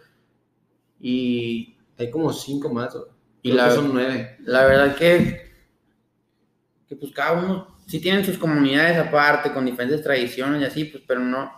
Y 1.01 1.77
Hay 1.99 2.11
como 2.11 2.33
cinco 2.33 2.73
más. 2.73 2.97
Y 3.43 3.51
Creo 3.51 3.57
la- 3.63 3.69
que 3.69 3.75
son 3.75 3.91
nueve. 3.93 4.37
la 4.45 4.65
verdad 4.65 4.95
que, 4.97 5.51
que 6.89 6.97
pues 6.97 7.13
cada 7.13 7.33
uno 7.33 7.77
sí 7.87 8.01
tienen 8.01 8.25
sus 8.25 8.39
comunidades 8.39 8.97
aparte, 8.99 9.53
con 9.53 9.65
diferentes 9.65 10.03
tradiciones 10.03 10.61
y 10.63 10.65
así, 10.65 10.85
pues, 10.85 11.03
pero 11.07 11.21
no, 11.21 11.51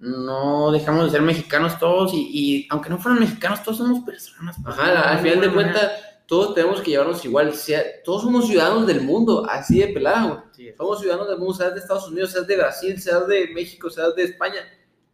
no 0.00 0.70
dejamos 0.70 1.04
de 1.06 1.10
ser 1.10 1.22
mexicanos 1.22 1.78
todos 1.78 2.14
y, 2.14 2.28
y 2.32 2.66
aunque 2.70 2.88
no 2.90 2.98
fueran 2.98 3.18
mexicanos, 3.20 3.62
todos 3.64 3.78
somos 3.78 4.00
personas. 4.04 4.56
pues, 4.62 4.78
Ajá, 4.78 5.10
al 5.10 5.18
final 5.18 5.40
de 5.40 5.52
cuentas, 5.52 5.92
todos 6.28 6.54
tenemos 6.54 6.80
que 6.82 6.90
llevarnos 6.90 7.24
igual. 7.24 7.54
sea- 7.54 7.82
todos 8.04 8.22
somos 8.22 8.46
ciudadanos 8.46 8.86
del 8.86 9.00
mundo, 9.00 9.46
así 9.48 9.80
de 9.80 9.88
pelada, 9.88 10.20
güey. 10.22 10.30
manera. 10.34 10.50
Sí, 10.54 10.70
Somos 10.76 11.00
ciudadanos 11.00 11.28
del 11.28 11.38
mundo, 11.38 11.54
seas 11.54 11.72
de 11.74 11.80
Estados 11.80 12.06
Unidos, 12.08 12.30
seas 12.32 12.46
de 12.46 12.56
Brasil, 12.56 13.00
seas 13.00 13.26
de 13.26 13.48
México, 13.54 13.88
seas 13.88 14.14
de 14.14 14.24
España. 14.24 14.60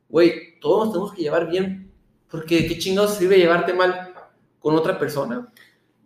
Güey, 0.08 0.58
todos 0.60 0.86
nos 0.86 0.92
tenemos 0.92 1.14
que 1.14 1.22
llevar 1.22 1.48
bien. 1.48 1.90
Porque 2.28 2.66
qué 2.66 2.78
chingados 2.78 3.14
sirve 3.14 3.38
llevarte 3.38 3.72
mal 3.72 4.12
con 4.58 4.74
otra 4.74 4.98
persona. 4.98 5.48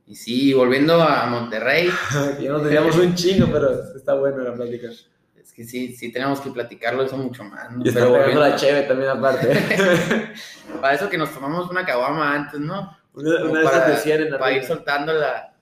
Y 0.07 0.15
sí, 0.15 0.53
volviendo 0.53 1.01
a 1.03 1.25
Monterrey, 1.27 1.89
ya 2.41 2.51
nos 2.51 2.63
teníamos 2.63 2.97
un 2.97 3.15
chingo, 3.15 3.47
pero 3.51 3.71
está 3.97 4.13
bueno 4.15 4.39
la 4.43 4.55
plática. 4.55 4.89
es 4.91 5.53
que 5.55 5.65
sí, 5.65 5.95
sí 5.97 6.13
tenemos 6.13 6.41
que 6.41 6.51
platicarlo 6.51 7.03
eso 7.03 7.17
mucho 7.17 7.45
más, 7.45 7.71
¿no? 7.73 7.83
Y 7.85 7.89
está 7.89 8.01
Pero 8.01 8.13
volviendo- 8.13 8.41
la 8.41 8.57
cheve 8.57 8.83
también 8.83 9.09
aparte. 9.11 9.49
para 10.83 10.95
eso 10.95 11.09
que 11.09 11.17
nos 11.19 11.33
tomamos 11.33 11.71
una 11.71 11.85
caguama 11.87 12.35
antes, 12.35 12.61
¿no? 12.61 12.98
Una 13.15 13.45
una 13.45 13.59
de 13.61 13.65
para- 13.65 13.77
esas 13.79 13.89
de 13.89 13.97
100 14.03 14.23
en 14.23 14.31
la 14.33 14.39
para 14.39 14.53
ir 14.57 14.65
soltando 14.65 15.13
la 15.13 15.55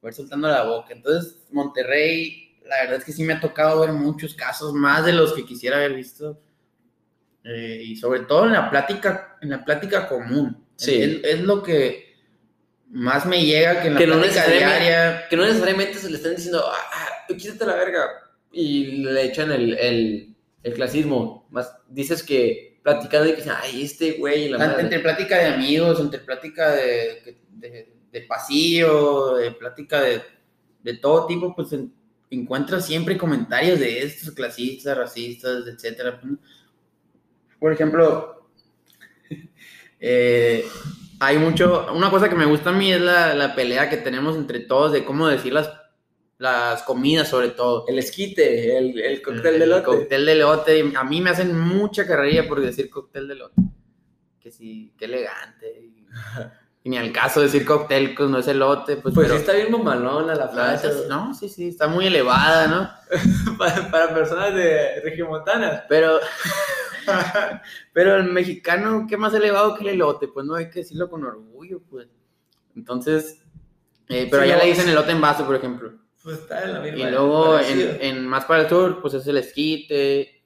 para 0.00 0.10
ir 0.10 0.14
soltando 0.14 0.48
la 0.48 0.62
boca. 0.64 0.92
Entonces, 0.92 1.42
Monterrey, 1.50 2.58
la 2.64 2.76
verdad 2.82 2.96
es 2.98 3.04
que 3.04 3.12
sí 3.12 3.22
me 3.24 3.34
ha 3.34 3.40
tocado 3.40 3.80
ver 3.80 3.92
muchos 3.92 4.34
casos, 4.34 4.72
más 4.72 5.04
de 5.04 5.12
los 5.12 5.32
que 5.32 5.44
quisiera 5.44 5.76
haber 5.76 5.94
visto. 5.94 6.40
Eh, 7.44 7.80
y 7.84 7.96
sobre 7.96 8.20
todo 8.20 8.46
en 8.46 8.52
la 8.52 8.68
plática, 8.70 9.38
en 9.40 9.50
la 9.50 9.64
plática 9.64 10.08
común. 10.08 10.64
Sí. 10.76 11.00
Es, 11.00 11.24
es 11.24 11.40
lo 11.42 11.62
que 11.62 12.14
más 12.88 13.24
me 13.26 13.44
llega 13.44 13.80
que 13.82 13.88
en 13.88 13.94
la 13.94 14.00
Que 14.00 14.06
no 14.06 14.14
plática 14.18 14.40
necesariamente- 14.40 14.84
diaria. 14.84 15.28
Que 15.28 15.36
no 15.36 15.44
necesariamente 15.44 15.94
se 15.94 16.10
le 16.10 16.16
están 16.16 16.34
diciendo, 16.36 16.64
ah, 16.66 16.76
ah, 16.92 17.26
quítate 17.36 17.66
la 17.66 17.74
verga. 17.76 18.02
Y 18.52 19.02
le 19.04 19.22
echan 19.24 19.52
el, 19.52 19.74
el, 19.78 20.34
el 20.62 20.74
clasismo. 20.74 21.46
Más 21.50 21.72
dices 21.88 22.22
que 22.22 22.75
platicando 22.86 23.26
y 23.26 23.30
que 23.32 23.36
dicen, 23.38 23.52
ay, 23.60 23.82
este 23.82 24.12
güey 24.12 24.44
y 24.44 24.48
la 24.48 24.58
madre. 24.58 24.82
Entre 24.82 25.00
plática 25.00 25.38
de 25.38 25.46
amigos, 25.46 25.98
entre 25.98 26.20
plática 26.20 26.70
de, 26.70 27.36
de, 27.50 27.92
de 28.12 28.20
pasillo, 28.22 29.34
de 29.34 29.50
plática 29.50 30.00
de, 30.00 30.22
de 30.84 30.94
todo 30.94 31.26
tipo, 31.26 31.52
pues 31.52 31.72
en- 31.72 31.92
encuentras 32.30 32.86
siempre 32.86 33.18
comentarios 33.18 33.80
de 33.80 34.02
estos 34.02 34.32
clasistas, 34.32 34.96
racistas, 34.96 35.66
etcétera. 35.66 36.20
Por 37.58 37.72
ejemplo, 37.72 38.48
eh, 40.00 40.64
hay 41.18 41.38
mucho, 41.38 41.92
una 41.92 42.08
cosa 42.08 42.28
que 42.28 42.36
me 42.36 42.46
gusta 42.46 42.70
a 42.70 42.72
mí 42.72 42.92
es 42.92 43.00
la, 43.00 43.34
la 43.34 43.56
pelea 43.56 43.90
que 43.90 43.96
tenemos 43.96 44.36
entre 44.36 44.60
todos 44.60 44.92
de 44.92 45.04
cómo 45.04 45.26
decir 45.26 45.52
las, 45.52 45.68
las 46.38 46.82
comidas 46.82 47.28
sobre 47.28 47.48
todo. 47.48 47.84
El 47.88 47.98
esquite, 47.98 48.76
el, 48.76 48.98
el 49.00 49.22
cóctel 49.22 49.54
El 49.54 49.60
de 49.60 49.66
lote. 49.66 49.82
Cóctel 49.84 50.26
de 50.26 50.32
elote. 50.32 50.92
A 50.96 51.04
mí 51.04 51.20
me 51.20 51.30
hacen 51.30 51.58
mucha 51.58 52.06
carrerilla 52.06 52.46
por 52.46 52.60
decir 52.60 52.90
cóctel 52.90 53.28
de 53.28 53.34
elote. 53.34 53.54
Que 54.40 54.50
sí, 54.50 54.92
qué 54.98 55.06
elegante. 55.06 55.92
Y, 56.84 56.88
ni 56.88 56.98
al 56.98 57.10
caso 57.10 57.40
decir 57.40 57.66
cóctel 57.66 58.14
pues 58.14 58.30
no 58.30 58.38
es 58.38 58.46
elote, 58.46 58.98
pues, 58.98 59.12
Pues 59.12 59.26
pero. 59.26 59.34
sí 59.34 59.40
está 59.40 59.54
bien 59.54 59.72
mamalona 59.72 60.36
la 60.36 60.44
la 60.44 60.48
frase. 60.48 60.88
no, 61.08 61.34
sí, 61.34 61.48
sí, 61.48 61.66
está 61.66 61.88
muy 61.88 62.06
elevada, 62.06 62.68
¿no? 62.68 62.88
para, 63.58 63.90
para 63.90 64.14
personas 64.14 64.54
de 64.54 65.00
regiomontanas. 65.02 65.82
Pero. 65.88 66.20
pero 67.92 68.14
el 68.14 68.30
mexicano, 68.30 69.04
¿qué 69.08 69.16
más 69.16 69.34
elevado 69.34 69.74
que 69.74 69.82
el 69.82 69.88
elote? 69.94 70.28
Pues 70.28 70.46
no 70.46 70.54
hay 70.54 70.70
que 70.70 70.78
decirlo 70.78 71.10
con 71.10 71.24
orgullo, 71.24 71.80
pues. 71.90 72.06
Entonces. 72.76 73.42
eh, 74.08 74.28
pero 74.30 74.44
Sí, 74.44 74.48
allá 74.50 74.58
no, 74.58 74.62
le 74.64 74.70
dicen 74.70 74.88
elote 74.88 75.10
en 75.10 75.20
vaso, 75.20 75.44
por 75.44 75.56
ejemplo. 75.56 75.92
Pues 76.26 76.38
está 76.40 76.64
en 76.64 76.72
la 76.72 76.80
misma. 76.80 76.98
Y 76.98 77.10
luego 77.12 77.56
en, 77.60 77.98
en 78.00 78.26
más 78.26 78.46
para 78.46 78.62
el 78.62 78.68
sur, 78.68 79.00
pues 79.00 79.14
es 79.14 79.24
el 79.28 79.36
esquite. 79.36 80.42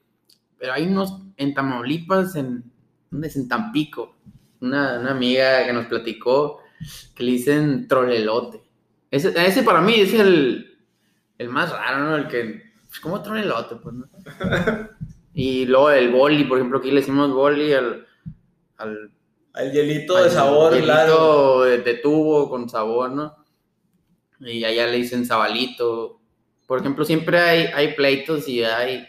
Pero 0.59 0.73
hay 0.73 0.83
unos 0.83 1.23
en 1.37 1.55
Tamaulipas, 1.55 2.35
en, 2.35 2.71
¿dónde 3.09 3.29
es? 3.29 3.35
En 3.35 3.47
Tampico. 3.47 4.15
Una, 4.59 4.99
una 4.99 5.09
amiga 5.09 5.65
que 5.65 5.73
nos 5.73 5.87
platicó 5.87 6.59
que 7.15 7.23
le 7.23 7.31
dicen 7.31 7.87
trolelote. 7.87 8.61
Ese, 9.09 9.33
ese 9.43 9.63
para 9.63 9.81
mí 9.81 9.95
es 9.95 10.13
el, 10.13 10.85
el 11.39 11.49
más 11.49 11.71
raro, 11.71 12.03
¿no? 12.03 12.15
El 12.15 12.27
que, 12.27 12.61
pues, 12.87 12.99
¿cómo 12.99 13.23
trolelote? 13.23 13.77
Pues, 13.77 13.95
¿no? 13.95 14.05
y 15.33 15.65
luego 15.65 15.89
el 15.89 16.11
boli, 16.11 16.43
por 16.43 16.59
ejemplo, 16.59 16.77
aquí 16.77 16.91
le 16.91 16.99
decimos 16.99 17.33
boli 17.33 17.73
al, 17.73 18.05
al 18.77 19.11
Al 19.53 19.71
hielito 19.71 20.15
al 20.15 20.25
de 20.25 20.29
sabor, 20.29 20.73
hielito 20.73 20.85
claro. 20.93 21.61
de, 21.61 21.79
de 21.79 21.95
tubo 21.95 22.51
con 22.51 22.69
sabor, 22.69 23.09
¿no? 23.09 23.40
Y 24.41 24.63
allá 24.65 24.87
le 24.87 24.97
dicen 24.97 25.25
sabalito. 25.25 26.19
Por 26.67 26.79
ejemplo, 26.79 27.05
siempre 27.05 27.39
hay, 27.39 27.65
hay 27.73 27.93
pleitos 27.93 28.47
y 28.47 28.63
hay 28.63 29.05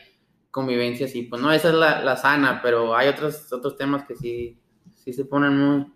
convivencias 0.50 1.14
y 1.14 1.22
pues 1.22 1.40
no, 1.40 1.50
esa 1.52 1.68
es 1.68 1.74
la, 1.74 2.02
la 2.02 2.16
sana, 2.16 2.60
pero 2.62 2.94
hay 2.94 3.08
otros, 3.08 3.50
otros 3.52 3.76
temas 3.76 4.04
que 4.04 4.14
sí, 4.14 4.58
sí 4.94 5.12
se 5.12 5.24
ponen 5.24 5.56
muy, 5.56 5.86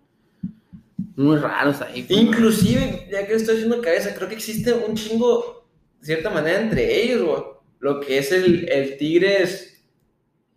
muy 1.15 1.37
raros 1.37 1.81
ahí. 1.81 2.03
pues. 2.03 2.19
Inclusive, 2.19 3.07
ya 3.11 3.27
que 3.27 3.35
estoy 3.35 3.55
haciendo 3.55 3.81
cabeza, 3.81 4.15
creo 4.15 4.27
que 4.27 4.35
existe 4.35 4.73
un 4.73 4.95
chingo, 4.95 5.67
de 5.99 6.05
cierta 6.05 6.29
manera, 6.31 6.59
entre 6.61 7.03
ellos, 7.03 7.21
güey. 7.23 7.43
Lo 7.79 7.99
que 7.99 8.17
es 8.17 8.31
el, 8.31 8.67
el 8.71 8.97
Tigres 8.97 9.85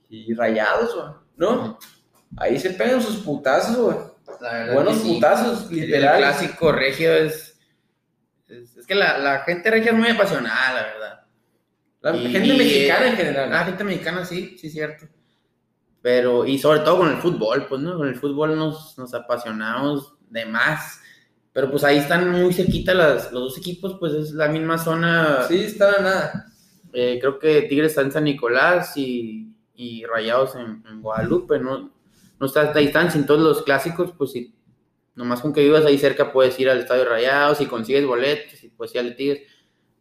y 0.09 0.33
Rayados, 0.33 0.95
güey, 0.95 1.09
¿no? 1.37 1.79
ahí 2.37 2.59
se 2.59 2.71
pegan 2.71 3.03
sus 3.03 3.17
putazos, 3.19 3.77
güey. 3.77 3.97
La 4.41 4.53
verdad 4.53 4.75
Buenos 4.75 4.97
sí. 4.99 5.15
putazos, 5.15 5.71
El 5.71 5.81
literal. 5.81 6.19
clásico 6.19 6.73
regio 6.73 7.13
es. 7.13 7.50
Es, 8.81 8.87
que 8.87 8.95
la, 8.95 9.19
la 9.19 9.41
gente 9.41 9.71
regia 9.71 9.93
es 9.93 9.97
muy 9.99 10.09
apasionada, 10.09 10.75
la 10.75 10.83
verdad. 10.83 11.21
La 12.03 12.17
Y- 12.17 12.33
gente 12.33 12.55
mexicana 12.55 13.07
en 13.09 13.17
general. 13.17 13.51
La 13.51 13.65
gente 13.65 13.85
mexicana 13.85 14.25
sí, 14.25 14.57
sí, 14.59 14.71
cierto. 14.71 15.07
Pero, 16.03 16.47
y 16.47 16.59
sobre 16.59 16.81
todo 16.81 16.99
con 16.99 17.11
el 17.11 17.19
fútbol, 17.19 17.67
pues, 17.69 17.81
¿no? 17.81 17.97
Con 17.99 18.09
el 18.09 18.17
fútbol 18.17 18.57
nos, 18.57 18.97
nos 18.97 19.13
apasionamos 19.13 20.15
de 20.31 20.47
más. 20.47 21.01
Pero 21.53 21.71
pues 21.71 21.83
ahí 21.85 21.99
están 21.99 22.31
muy 22.31 22.53
cerquita 22.55 22.95
las, 22.95 23.33
los 23.33 23.43
dos 23.43 23.59
equipos, 23.59 23.97
pues 23.99 24.15
es 24.15 24.31
la 24.33 24.49
misma 24.49 24.79
zona. 24.79 25.45
sí, 25.49 25.59
está 25.65 26.01
nada. 26.01 26.47
Eh, 26.93 27.19
creo 27.21 27.39
que 27.39 27.63
Tigres 27.63 27.91
está 27.93 28.03
en 28.03 28.13
San 28.13 28.25
Nicolás 28.25 28.97
y, 28.97 29.53
y 29.75 30.05
Rayados 30.07 30.55
en, 30.55 30.83
en 30.89 31.03
Guadalupe, 31.03 31.59
¿no? 31.59 31.91
No 32.39 32.47
está 32.47 32.61
a 32.63 32.65
esta 32.67 32.79
distancia. 32.79 33.21
En 33.21 33.27
todos 33.27 33.41
los 33.43 33.63
clásicos, 33.63 34.13
pues 34.17 34.33
sí, 34.33 34.55
nomás 35.21 35.41
con 35.43 35.53
que 35.53 35.61
vivas 35.63 35.85
ahí 35.85 35.99
cerca 35.99 36.33
puedes 36.33 36.59
ir 36.59 36.69
al 36.71 36.79
Estadio 36.81 37.05
Rayados 37.05 37.61
y 37.61 37.67
consigues 37.67 38.07
boletos 38.07 38.63
y 38.65 38.69
puedes 38.71 38.95
ir 38.95 39.01
al 39.03 39.15
Tigres. 39.15 39.43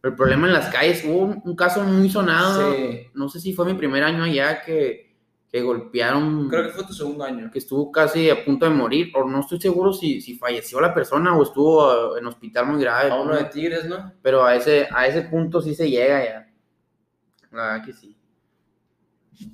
Pero 0.00 0.12
el 0.12 0.16
problema 0.16 0.46
en 0.46 0.54
las 0.54 0.68
calles, 0.70 1.04
hubo 1.06 1.18
un, 1.18 1.42
un 1.44 1.54
caso 1.54 1.82
muy 1.84 2.08
sonado, 2.08 2.72
Sí. 2.74 3.06
no 3.14 3.28
sé 3.28 3.38
si 3.38 3.52
fue 3.52 3.66
mi 3.66 3.74
primer 3.74 4.02
año 4.02 4.24
allá 4.24 4.62
que, 4.62 5.14
que 5.52 5.60
golpearon, 5.60 6.48
Creo 6.48 6.62
que 6.64 6.70
fue 6.70 6.84
tu 6.86 6.94
segundo 6.94 7.22
año. 7.24 7.50
que 7.50 7.58
estuvo 7.58 7.92
casi 7.92 8.30
a 8.30 8.42
punto 8.44 8.64
de 8.64 8.70
morir, 8.74 9.12
o 9.14 9.28
no 9.28 9.40
estoy 9.40 9.60
seguro 9.60 9.92
si, 9.92 10.20
si 10.22 10.38
falleció 10.38 10.80
la 10.80 10.94
persona 10.94 11.36
o 11.36 11.42
estuvo 11.42 12.16
eh, 12.16 12.20
en 12.20 12.26
hospital 12.26 12.66
muy 12.66 12.80
grave. 12.80 13.10
A 13.10 13.16
uno 13.20 13.32
¿no? 13.32 13.36
de 13.36 13.44
Tigres, 13.44 13.84
¿no? 13.84 14.12
Pero 14.22 14.42
a 14.44 14.54
ese, 14.56 14.88
a 14.90 15.06
ese 15.06 15.22
punto 15.22 15.60
sí 15.60 15.74
se 15.74 15.90
llega 15.90 16.24
ya. 16.24 16.46
La 17.52 17.62
verdad 17.72 17.84
que 17.84 17.92
sí. 17.92 18.16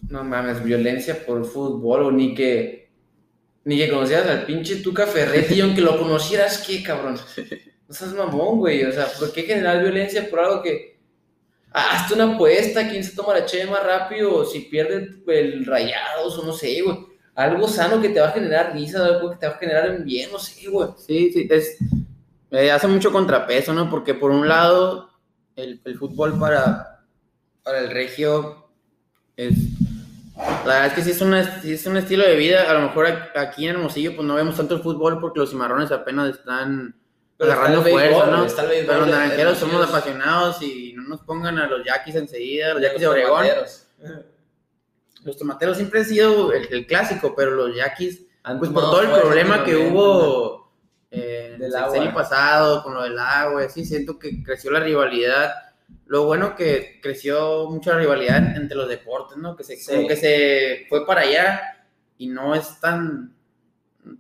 No 0.09 0.23
mames, 0.25 0.63
violencia 0.65 1.25
por 1.27 1.45
fútbol, 1.45 2.03
o 2.05 2.11
ni 2.13 2.35
que. 2.35 2.86
Ni 3.67 3.77
que 3.79 3.91
conocieras 3.91 4.29
al 4.29 4.47
pinche 4.47 4.77
Tuca 4.77 5.09
Ferretti, 5.09 5.61
aunque 5.61 5.81
lo 5.81 5.99
conocieras, 5.99 6.65
¿qué, 6.65 6.85
cabrón? 6.85 7.19
No 7.89 7.95
seas 7.95 8.13
mamón, 8.15 8.59
güey. 8.59 8.85
O 8.85 8.93
sea, 8.93 9.07
¿por 9.19 9.33
qué 9.33 9.43
generar 9.43 9.83
violencia 9.83 10.31
por 10.31 10.39
algo 10.39 10.63
que. 10.63 11.01
Ah, 11.73 11.97
hazte 11.97 12.15
una 12.15 12.35
apuesta, 12.35 12.89
quién 12.89 13.03
se 13.03 13.17
toma 13.17 13.35
la 13.35 13.45
cheve 13.45 13.69
más 13.69 13.85
rápido, 13.85 14.45
si 14.45 14.61
pierde 14.61 15.21
el 15.27 15.67
rayados, 15.67 16.39
o 16.39 16.47
no 16.47 16.53
sé, 16.53 16.81
güey. 16.81 16.97
Algo 17.35 17.67
sano 17.67 18.01
que 18.01 18.11
te 18.11 18.21
va 18.21 18.29
a 18.29 18.33
generar 18.33 18.73
risa, 18.73 19.05
algo 19.05 19.33
que 19.33 19.39
te 19.39 19.49
va 19.49 19.55
a 19.55 19.59
generar 19.59 19.87
en 19.91 20.05
bien, 20.05 20.31
no 20.31 20.39
sé, 20.39 20.69
güey. 20.69 20.91
Sí, 20.97 21.33
sí, 21.33 21.49
es, 21.51 21.77
eh, 22.53 22.71
hace 22.71 22.87
mucho 22.87 23.11
contrapeso, 23.11 23.75
¿no? 23.75 23.91
Porque 23.91 24.15
por 24.15 24.31
un 24.31 24.47
lado, 24.47 25.11
el, 25.57 25.81
el 25.85 25.99
fútbol 25.99 26.39
para, 26.39 27.05
para 27.65 27.81
el 27.81 27.91
regio 27.91 28.69
es... 29.37 29.76
La 30.37 30.64
verdad 30.64 30.87
es 30.87 30.92
que 30.92 31.03
sí 31.03 31.11
es, 31.11 31.20
una, 31.20 31.61
sí 31.62 31.72
es 31.72 31.87
un 31.87 31.96
estilo 31.96 32.25
de 32.25 32.37
vida. 32.37 32.70
A 32.70 32.75
lo 32.75 32.81
mejor 32.81 33.07
aquí 33.35 33.64
en 33.66 33.77
Hermosillo 33.77 34.14
pues 34.14 34.27
no 34.27 34.35
vemos 34.35 34.57
tanto 34.57 34.75
el 34.75 34.83
fútbol 34.83 35.18
porque 35.20 35.40
los 35.40 35.51
cimarrones 35.51 35.90
apenas 35.90 36.31
están 36.31 36.94
Pero 37.38 37.53
agarrando 37.53 37.79
el 37.79 37.85
béisbol, 37.85 38.25
fuerza, 38.25 38.62
¿no? 38.62 38.68
Pero 38.68 39.01
los 39.01 39.09
naranjeros 39.09 39.59
somos 39.59 39.88
apasionados 39.88 40.61
y 40.62 40.92
no 40.94 41.05
nos 41.05 41.20
pongan 41.22 41.59
a 41.59 41.66
los 41.66 41.85
yaquis 41.85 42.16
enseguida, 42.16 42.75
los 42.75 42.83
yaquis 42.83 43.01
de 43.01 43.22
tomateros. 43.22 43.87
Los 45.25 45.38
tomateros 45.38 45.77
siempre 45.77 46.01
han 46.01 46.07
sido 46.07 46.53
el, 46.53 46.68
el 46.70 46.87
clásico, 46.87 47.35
pero 47.35 47.53
los 47.53 47.75
yaquis 47.75 48.27
Pues 48.59 48.70
por 48.70 48.83
todo 48.83 49.03
el 49.03 49.09
fuerza 49.09 49.22
problema 49.22 49.64
que 49.64 49.77
hubo 49.77 50.70
eh, 51.11 51.57
Del 51.59 51.72
el 51.72 51.72
sexenio 51.72 52.12
pasado 52.12 52.83
con 52.83 52.94
lo 52.94 53.03
del 53.03 53.18
agua, 53.18 53.68
sí, 53.68 53.85
siento 53.85 54.18
que 54.18 54.42
creció 54.42 54.70
la 54.70 54.81
rivalidad. 54.81 55.55
Lo 56.07 56.25
bueno 56.25 56.55
que 56.55 57.01
creció 57.03 57.68
mucho 57.70 57.90
la 57.92 57.99
rivalidad 57.99 58.57
entre 58.57 58.77
los 58.77 58.88
deportes, 58.88 59.37
¿no? 59.38 59.57
Que 59.57 59.64
se, 59.64 59.77
Sí. 59.77 59.94
como 59.94 60.09
que 60.09 60.16
se 60.16 60.87
fue 60.88 61.07
para 61.07 61.22
allá 61.22 61.87
y 62.18 62.29
no 62.29 62.55
es 62.55 62.81
tan, 62.81 63.35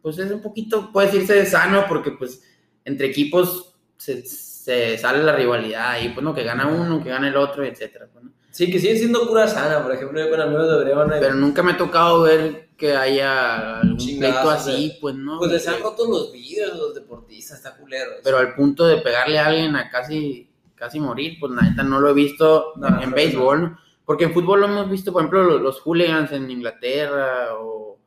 pues 0.02 0.18
es 0.18 0.30
un 0.30 0.42
poquito, 0.42 0.90
puede 0.92 1.06
decirse 1.08 1.46
sano, 1.46 1.84
porque 1.88 2.10
pues 2.12 2.42
entre 2.84 3.06
equipos 3.08 3.74
se, 3.96 4.24
se 4.26 4.98
sale 4.98 5.22
la 5.22 5.34
rivalidad 5.34 6.00
y 6.00 6.08
pues 6.10 6.22
no, 6.24 6.34
que 6.34 6.42
gana 6.44 6.66
uno, 6.66 7.02
que 7.02 7.10
gana 7.10 7.28
el 7.28 7.36
otro, 7.36 7.64
etcétera, 7.64 8.08
pues, 8.12 8.24
¿no? 8.24 8.32
Sí, 8.50 8.70
que 8.70 8.78
sigue 8.80 8.96
siendo 8.96 9.28
pura 9.28 9.46
sana. 9.46 9.82
Por 9.82 9.92
ejemplo, 9.94 10.18
yo 10.18 10.30
con 10.30 10.40
amigos 10.40 10.66
de 10.66 10.74
Obregón. 10.76 11.12
Pero 11.20 11.34
nunca 11.34 11.62
me 11.62 11.72
ha 11.72 11.76
tocado 11.76 12.22
ver 12.22 12.70
que 12.78 12.96
haya 12.96 13.80
algún 13.80 13.98
pleito 14.18 14.50
así, 14.50 14.96
pues 14.98 15.14
no. 15.14 15.38
Pues 15.38 15.52
les 15.52 15.68
han 15.68 15.82
roto 15.82 16.08
los 16.08 16.32
vidrios 16.32 16.74
los 16.74 16.94
deportistas, 16.94 17.58
está 17.58 17.76
culero. 17.76 18.12
pero 18.24 18.38
al 18.38 18.54
punto 18.54 18.86
de 18.86 18.96
pegarle 18.98 19.38
a 19.38 19.46
alguien 19.46 19.76
a 19.76 19.90
casi, 19.90 20.45
casi 20.76 21.00
morir, 21.00 21.38
pues 21.40 21.52
la 21.52 21.62
neta 21.62 21.82
no 21.82 21.98
lo 22.00 22.10
he 22.10 22.14
visto 22.14 22.74
No, 22.76 22.88
en, 23.02 23.10
que 23.10 23.14
béisbol, 23.16 23.62
¿no? 23.62 23.78
porque 24.04 24.24
en 24.24 24.32
fútbol 24.32 24.60
lo 24.60 24.66
hemos 24.66 24.88
visto, 24.90 25.12
por 25.12 25.22
ejemplo, 25.22 25.42
los, 25.42 25.60
los 25.60 25.80
hooligans 25.80 26.30
en 26.32 26.48
Inglaterra 26.50 27.54
o, 27.58 27.98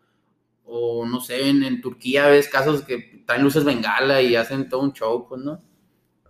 o 0.66 1.06
no 1.06 1.20
sé, 1.20 1.50
en, 1.50 1.64
en 1.64 1.82
Turquía 1.82 2.28
ves 2.28 2.48
casos 2.48 2.84
que 2.84 3.24
traen 3.26 3.44
luces 3.44 3.66
bengala 3.66 4.22
y 4.22 4.36
hacen 4.36 4.70
todo 4.70 4.82
un 4.82 4.94
show, 4.94 5.28
pues, 5.28 5.42
¿no? 5.42 5.60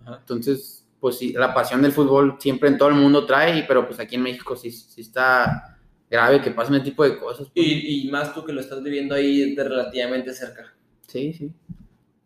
Ajá. 0.01 0.17
Entonces, 0.21 0.87
pues 0.99 1.17
sí, 1.17 1.33
la 1.33 1.53
pasión 1.53 1.81
del 1.81 1.91
fútbol 1.91 2.37
siempre 2.39 2.69
en 2.69 2.77
todo 2.77 2.89
el 2.89 2.95
mundo 2.95 3.25
trae, 3.25 3.63
pero 3.67 3.85
pues 3.85 3.99
aquí 3.99 4.15
en 4.15 4.23
México 4.23 4.55
sí, 4.55 4.71
sí 4.71 5.01
está 5.01 5.77
grave 6.09 6.41
que 6.41 6.51
pasen 6.51 6.75
ese 6.75 6.85
tipo 6.85 7.03
de 7.03 7.19
cosas. 7.19 7.49
pues. 7.53 7.65
Y, 7.65 8.07
y 8.07 8.11
más 8.11 8.33
tú 8.33 8.43
que 8.43 8.53
lo 8.53 8.61
estás 8.61 8.81
viviendo 8.81 9.13
ahí 9.15 9.53
de 9.53 9.63
relativamente 9.63 10.33
cerca. 10.33 10.73
Sí, 11.07 11.33
sí. 11.33 11.53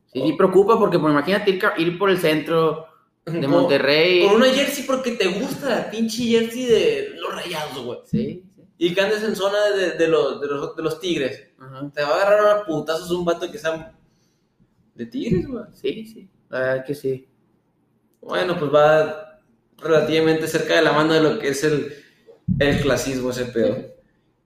Sí, 0.08 0.22
sí 0.22 0.34
preocupa 0.34 0.78
porque, 0.80 1.00
pues 1.00 1.12
imagínate 1.12 1.52
ir, 1.52 1.62
ir 1.78 1.98
por 2.00 2.10
el 2.10 2.20
centro 2.20 2.86
de 3.26 3.48
Monterrey. 3.48 4.28
Con 4.28 4.36
una 4.36 4.50
jersey 4.50 4.84
porque 4.86 5.12
te 5.12 5.28
gusta 5.28 5.70
la 5.70 5.90
pinche 5.90 6.24
jersey 6.24 6.66
de 6.66 7.10
los 7.20 7.34
rayados, 7.34 7.84
güey. 7.84 8.00
Sí, 8.06 8.44
sí. 8.54 8.62
Y 8.78 8.94
que 8.94 9.02
andes 9.02 9.24
en 9.24 9.36
zona 9.36 9.70
de, 9.70 9.92
de 9.92 10.08
los, 10.08 10.42
de, 10.42 10.48
los, 10.48 10.76
de 10.76 10.84
los 10.84 11.00
tigres. 11.00 11.50
Ajá. 11.58 11.90
Te 11.94 12.02
va 12.02 12.10
a 12.10 12.16
agarrar 12.16 12.58
a 12.58 12.66
putazos 12.66 13.12
un 13.12 13.24
vato 13.24 13.50
que 13.52 13.58
sea 13.58 13.96
de 14.96 15.06
tigres, 15.06 15.48
güey. 15.48 15.64
Sí, 15.74 16.06
sí. 16.06 16.30
La 16.50 16.60
verdad 16.60 16.86
que 16.86 16.96
sí. 16.96 17.28
Bueno, 18.22 18.58
pues 18.58 18.74
va 18.74 19.40
relativamente 19.78 20.48
cerca 20.48 20.76
de 20.76 20.82
la 20.82 20.94
mano 20.94 21.14
de 21.14 21.22
lo 21.22 21.40
que 21.40 21.50
es 21.50 21.64
el, 21.64 21.94
el 22.60 22.82
clasismo, 22.82 23.32
ese 23.32 23.46
pedo. 23.46 23.78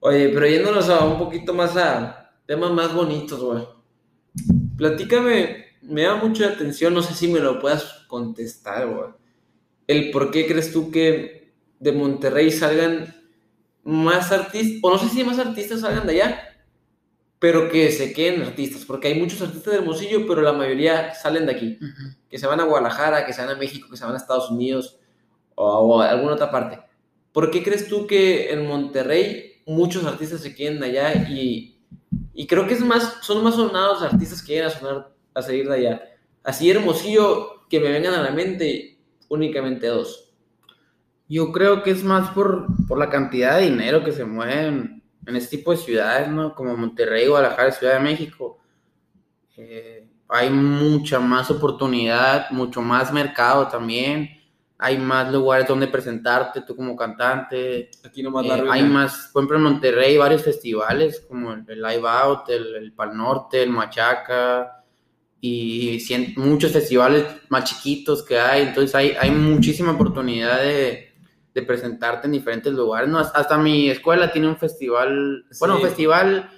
Oye, 0.00 0.28
pero 0.28 0.46
yéndonos 0.46 0.88
a 0.88 1.04
un 1.04 1.18
poquito 1.18 1.52
más 1.52 1.76
a 1.76 2.32
temas 2.46 2.70
más 2.72 2.94
bonitos, 2.94 3.40
güey. 3.40 3.64
Platícame, 4.76 5.66
me 5.82 6.02
llama 6.02 6.24
mucho 6.24 6.44
la 6.44 6.50
atención, 6.50 6.94
no 6.94 7.02
sé 7.02 7.14
si 7.14 7.28
me 7.28 7.40
lo 7.40 7.58
puedas 7.58 7.97
contestar, 8.08 8.88
güey. 8.88 9.10
El 9.86 10.10
por 10.10 10.32
qué 10.32 10.46
crees 10.48 10.72
tú 10.72 10.90
que 10.90 11.52
de 11.78 11.92
Monterrey 11.92 12.50
salgan 12.50 13.14
más 13.84 14.32
artistas, 14.32 14.80
o 14.82 14.90
no 14.90 14.98
sé 14.98 15.08
si 15.08 15.22
más 15.22 15.38
artistas 15.38 15.80
salgan 15.80 16.06
de 16.06 16.14
allá, 16.14 16.48
pero 17.38 17.70
que 17.70 17.92
se 17.92 18.12
queden 18.12 18.42
artistas, 18.42 18.84
porque 18.84 19.08
hay 19.08 19.20
muchos 19.20 19.40
artistas 19.40 19.72
de 19.72 19.78
Hermosillo, 19.78 20.26
pero 20.26 20.42
la 20.42 20.52
mayoría 20.52 21.14
salen 21.14 21.46
de 21.46 21.52
aquí 21.52 21.78
que 22.28 22.38
se 22.38 22.46
van 22.46 22.60
a 22.60 22.64
Guadalajara, 22.64 23.24
que 23.24 23.32
se 23.32 23.40
van 23.40 23.54
a 23.54 23.58
México, 23.58 23.88
que 23.88 23.96
se 23.96 24.04
van 24.04 24.14
a 24.14 24.18
Estados 24.18 24.50
Unidos 24.50 24.98
o, 25.54 25.64
o 25.64 26.00
a 26.00 26.10
alguna 26.10 26.34
otra 26.34 26.50
parte. 26.50 26.80
¿Por 27.32 27.50
qué 27.50 27.62
crees 27.62 27.88
tú 27.88 28.06
que 28.06 28.52
en 28.52 28.66
Monterrey 28.66 29.62
muchos 29.66 30.04
artistas 30.04 30.40
se 30.40 30.54
queden 30.54 30.82
allá 30.82 31.14
y, 31.30 31.78
y 32.34 32.46
creo 32.46 32.66
que 32.66 32.74
es 32.74 32.80
más, 32.80 33.18
son 33.22 33.44
más 33.44 33.54
sonados 33.54 34.02
artistas 34.02 34.42
que 34.42 34.54
llegan 34.54 34.68
a 34.68 34.70
sonar 34.70 35.14
a 35.34 35.42
salir 35.42 35.68
de 35.68 35.74
allá? 35.74 36.02
Así 36.48 36.70
Hermosillo, 36.70 37.68
que 37.68 37.78
me 37.78 37.90
vengan 37.90 38.14
a 38.14 38.22
la 38.22 38.30
mente 38.30 38.96
únicamente 39.28 39.86
dos. 39.86 40.32
Yo 41.28 41.52
creo 41.52 41.82
que 41.82 41.90
es 41.90 42.02
más 42.02 42.30
por, 42.30 42.68
por 42.86 42.98
la 42.98 43.10
cantidad 43.10 43.58
de 43.58 43.64
dinero 43.64 44.02
que 44.02 44.12
se 44.12 44.24
mueve 44.24 44.66
en, 44.66 45.02
en 45.26 45.36
este 45.36 45.58
tipo 45.58 45.72
de 45.72 45.76
ciudades, 45.76 46.26
¿no? 46.30 46.54
Como 46.54 46.74
Monterrey, 46.74 47.26
Guadalajara, 47.28 47.70
Ciudad 47.70 47.98
de 47.98 48.00
México. 48.00 48.58
Eh, 49.58 50.08
hay 50.26 50.48
mucha 50.48 51.20
más 51.20 51.50
oportunidad, 51.50 52.48
mucho 52.50 52.80
más 52.80 53.12
mercado 53.12 53.68
también. 53.68 54.30
Hay 54.78 54.96
más 54.96 55.30
lugares 55.30 55.68
donde 55.68 55.86
presentarte 55.86 56.62
tú 56.62 56.74
como 56.74 56.96
cantante. 56.96 57.90
Aquí 58.02 58.22
nomás 58.22 58.46
Eh, 58.46 58.62
la 58.64 58.72
hay 58.72 58.84
más, 58.84 59.28
por 59.34 59.42
ejemplo, 59.42 59.58
en 59.58 59.64
Monterrey 59.64 60.16
varios 60.16 60.44
festivales 60.44 61.20
como 61.28 61.52
el, 61.52 61.66
el 61.68 61.82
Live 61.82 62.08
Out, 62.08 62.48
el, 62.48 62.74
el 62.76 62.92
Pal 62.94 63.14
Norte, 63.14 63.62
el 63.62 63.68
Machaca 63.68 64.77
y 65.40 66.02
muchos 66.36 66.72
festivales 66.72 67.24
más 67.48 67.64
chiquitos 67.64 68.22
que 68.24 68.38
hay. 68.38 68.62
Entonces 68.62 68.94
hay, 68.94 69.10
hay 69.18 69.30
muchísima 69.30 69.92
oportunidad 69.92 70.60
de, 70.60 71.12
de 71.54 71.62
presentarte 71.62 72.26
en 72.26 72.32
diferentes 72.32 72.72
lugares. 72.72 73.08
¿no? 73.08 73.18
Hasta, 73.18 73.56
mi 73.58 73.88
escuela 73.90 74.32
tiene 74.32 74.48
un 74.48 74.56
festival, 74.56 75.44
bueno, 75.60 75.74
un 75.76 75.80
Sí. 75.82 75.86
festival, 75.86 76.50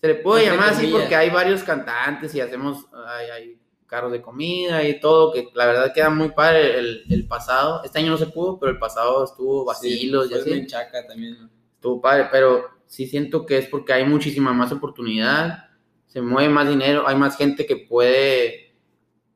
se 0.00 0.06
le 0.08 0.14
puede 0.16 0.46
llamar 0.46 0.70
así 0.70 0.86
porque 0.88 1.14
hay 1.14 1.30
varios 1.30 1.62
cantantes 1.62 2.34
y 2.34 2.40
hacemos, 2.40 2.86
hay, 3.06 3.30
hay 3.30 3.58
carros 3.86 4.10
de 4.12 4.22
comida 4.22 4.82
y 4.88 4.98
todo, 4.98 5.32
que 5.32 5.48
la 5.54 5.66
verdad 5.66 5.92
queda 5.94 6.08
muy 6.08 6.30
padre 6.30 6.78
el, 6.78 7.02
el 7.10 7.26
pasado. 7.28 7.82
Este 7.84 7.98
año 7.98 8.10
no 8.12 8.16
se 8.16 8.26
pudo, 8.26 8.58
pero 8.58 8.72
el 8.72 8.78
pasado 8.78 9.22
estuvo 9.24 9.64
vacilos 9.66 10.26
y 10.26 10.30
fue 10.30 10.40
así 10.40 10.50
Menchaca 10.50 11.06
también. 11.06 11.50
estuvo 11.74 12.00
padre, 12.00 12.28
pero 12.32 12.64
sí 12.86 13.06
siento 13.06 13.44
que 13.44 13.58
es 13.58 13.66
porque 13.66 13.92
hay 13.92 14.04
muchísima 14.06 14.52
más 14.54 14.72
oportunidad, 14.72 15.68
se 16.12 16.20
mueve 16.20 16.50
más 16.50 16.68
dinero, 16.68 17.08
hay 17.08 17.16
más 17.16 17.38
gente 17.38 17.64
que 17.64 17.76
puede 17.76 18.74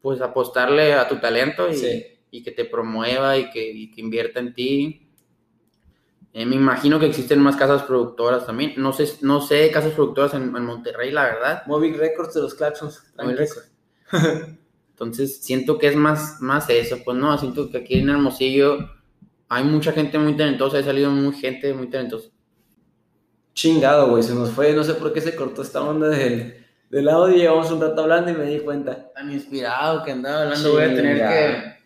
pues 0.03 0.21
apostarle 0.21 0.93
a 0.93 1.09
tu 1.09 1.17
talento 1.17 1.71
y, 1.71 1.75
Sí. 1.75 2.05
y 2.31 2.43
que 2.43 2.51
te 2.51 2.67
promueva 2.67 3.39
y 3.39 3.49
que, 3.51 3.67
y 3.71 3.91
que 3.91 4.03
invierta 4.03 4.41
en 4.41 4.53
ti. 4.53 5.09
Eh, 6.35 6.45
me 6.45 6.57
imagino 6.57 7.01
que 7.01 7.07
existen 7.07 7.41
más 7.41 7.57
casas 7.57 7.85
productoras 7.85 8.45
también. 8.45 8.75
No 8.77 8.93
sé, 8.93 9.11
no 9.23 9.41
sé 9.41 9.71
casas 9.71 9.95
productoras 9.95 10.35
en, 10.35 10.55
en 10.55 10.65
Monterrey, 10.67 11.11
la 11.11 11.25
verdad. 11.25 11.63
Móvil 11.67 11.97
Records 11.97 12.35
de 12.35 12.43
los 12.43 12.59
Records. 12.59 13.73
Entonces, 14.91 15.43
siento 15.43 15.79
que 15.79 15.89
es 15.89 15.97
más, 15.97 16.41
más 16.43 16.69
eso, 16.69 16.99
pues 17.03 17.17
no, 17.17 17.37
siento 17.39 17.71
que 17.71 17.79
aquí 17.79 17.95
en 17.95 18.11
Hermosillo 18.11 18.79
hay 19.49 19.65
mucha 19.65 19.93
gente 19.93 20.19
muy 20.19 20.37
talentosa, 20.37 20.79
ha 20.79 20.83
salido 20.83 21.11
muy 21.11 21.35
gente 21.35 21.73
muy 21.73 21.89
talentosa. 21.89 22.29
Chingado, 23.55 24.11
güey, 24.11 24.23
se 24.23 24.35
nos 24.35 24.51
fue, 24.51 24.75
no 24.75 24.85
sé 24.85 24.93
por 24.95 25.15
qué 25.15 25.23
se 25.23 25.35
cortó 25.35 25.63
esta 25.63 25.83
onda 25.83 26.09
del, 26.11 26.66
del 26.91 27.09
audio, 27.09 27.37
llevamos 27.37 27.71
un 27.71 27.81
rato 27.81 28.03
hablando 28.03 28.31
y 28.31 28.35
me 28.35 28.45
di 28.45 28.61
cuenta. 28.61 29.13
Tan 29.13 29.31
inspirado 29.33 30.05
que 30.05 30.13
andaba 30.13 30.43
hablando, 30.43 30.73
voy 30.73 30.85
a 30.85 30.95
tener 30.95 31.17
que, 31.19 31.77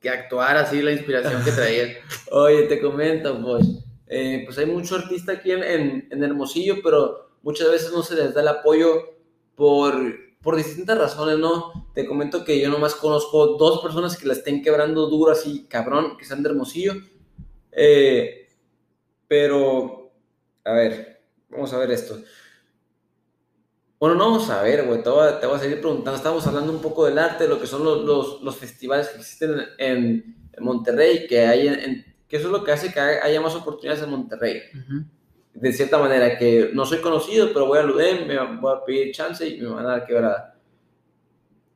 que 0.00 0.10
actuar 0.10 0.56
así 0.56 0.82
la 0.82 0.92
inspiración 0.92 1.44
que 1.44 1.52
traía. 1.52 1.86
Oye, 2.30 2.62
te 2.64 2.80
comento, 2.80 3.40
pues, 3.42 3.66
eh, 4.06 4.42
pues 4.44 4.58
hay 4.58 4.66
mucho 4.66 4.96
artista 4.96 5.32
aquí 5.32 5.52
en, 5.52 5.62
en, 5.62 6.08
en 6.10 6.24
Hermosillo, 6.24 6.76
pero 6.82 7.36
muchas 7.42 7.70
veces 7.70 7.92
no 7.92 8.02
se 8.02 8.14
les 8.14 8.34
da 8.34 8.40
el 8.40 8.48
apoyo 8.48 9.16
por 9.54 9.94
por 10.42 10.56
distintas 10.56 10.98
razones, 10.98 11.38
¿no? 11.38 11.90
Te 11.94 12.06
comento 12.06 12.44
que 12.44 12.58
yo 12.60 12.70
nomás 12.70 12.94
conozco 12.94 13.58
dos 13.58 13.80
personas 13.82 14.16
que 14.16 14.26
la 14.26 14.32
estén 14.32 14.62
quebrando 14.62 15.06
duro 15.08 15.32
así, 15.32 15.66
cabrón, 15.68 16.16
que 16.16 16.24
sean 16.24 16.42
de 16.42 16.48
Hermosillo. 16.48 16.94
Eh, 17.72 18.48
pero, 19.28 20.12
a 20.64 20.72
ver, 20.72 21.22
vamos 21.50 21.72
a 21.72 21.78
ver 21.78 21.90
esto. 21.90 22.18
Bueno, 24.00 24.16
no 24.16 24.30
vamos 24.30 24.50
a 24.50 24.62
ver, 24.62 24.86
güey, 24.86 25.02
te, 25.02 25.10
voy 25.10 25.28
a 25.28 25.58
seguir 25.58 25.80
preguntando. 25.80 26.16
Estamos 26.16 26.44
hablando 26.46 26.72
un 26.72 26.80
poco 26.80 27.04
del 27.04 27.18
arte, 27.18 27.44
de 27.44 27.50
lo 27.50 27.60
que 27.60 27.68
son 27.68 27.84
los, 27.84 28.02
los, 28.02 28.42
los 28.42 28.56
festivales 28.56 29.08
que 29.08 29.18
existen 29.18 29.60
en, 29.78 30.48
en 30.52 30.64
Monterrey, 30.64 31.26
que, 31.28 31.46
hay 31.46 31.68
en, 31.68 32.04
que 32.26 32.36
eso 32.38 32.46
es 32.46 32.52
lo 32.52 32.64
que 32.64 32.72
hace 32.72 32.92
que 32.92 32.98
haya 32.98 33.40
más 33.40 33.54
oportunidades 33.54 34.02
en 34.02 34.10
Monterrey. 34.10 34.62
Uh 34.74 34.78
-huh 34.78 35.04
de 35.54 35.72
cierta 35.72 35.98
manera, 35.98 36.38
que 36.38 36.70
no 36.72 36.86
soy 36.86 36.98
conocido, 36.98 37.52
pero 37.52 37.66
voy 37.66 37.78
a 37.78 37.84
UDEM, 37.84 38.26
me 38.26 38.56
voy 38.56 38.74
a 38.74 38.84
pedir 38.84 39.12
chance 39.12 39.46
y 39.46 39.60
me 39.60 39.68
van 39.68 39.84
a 39.86 39.90
dar 39.90 40.06
quebrada. 40.06 40.56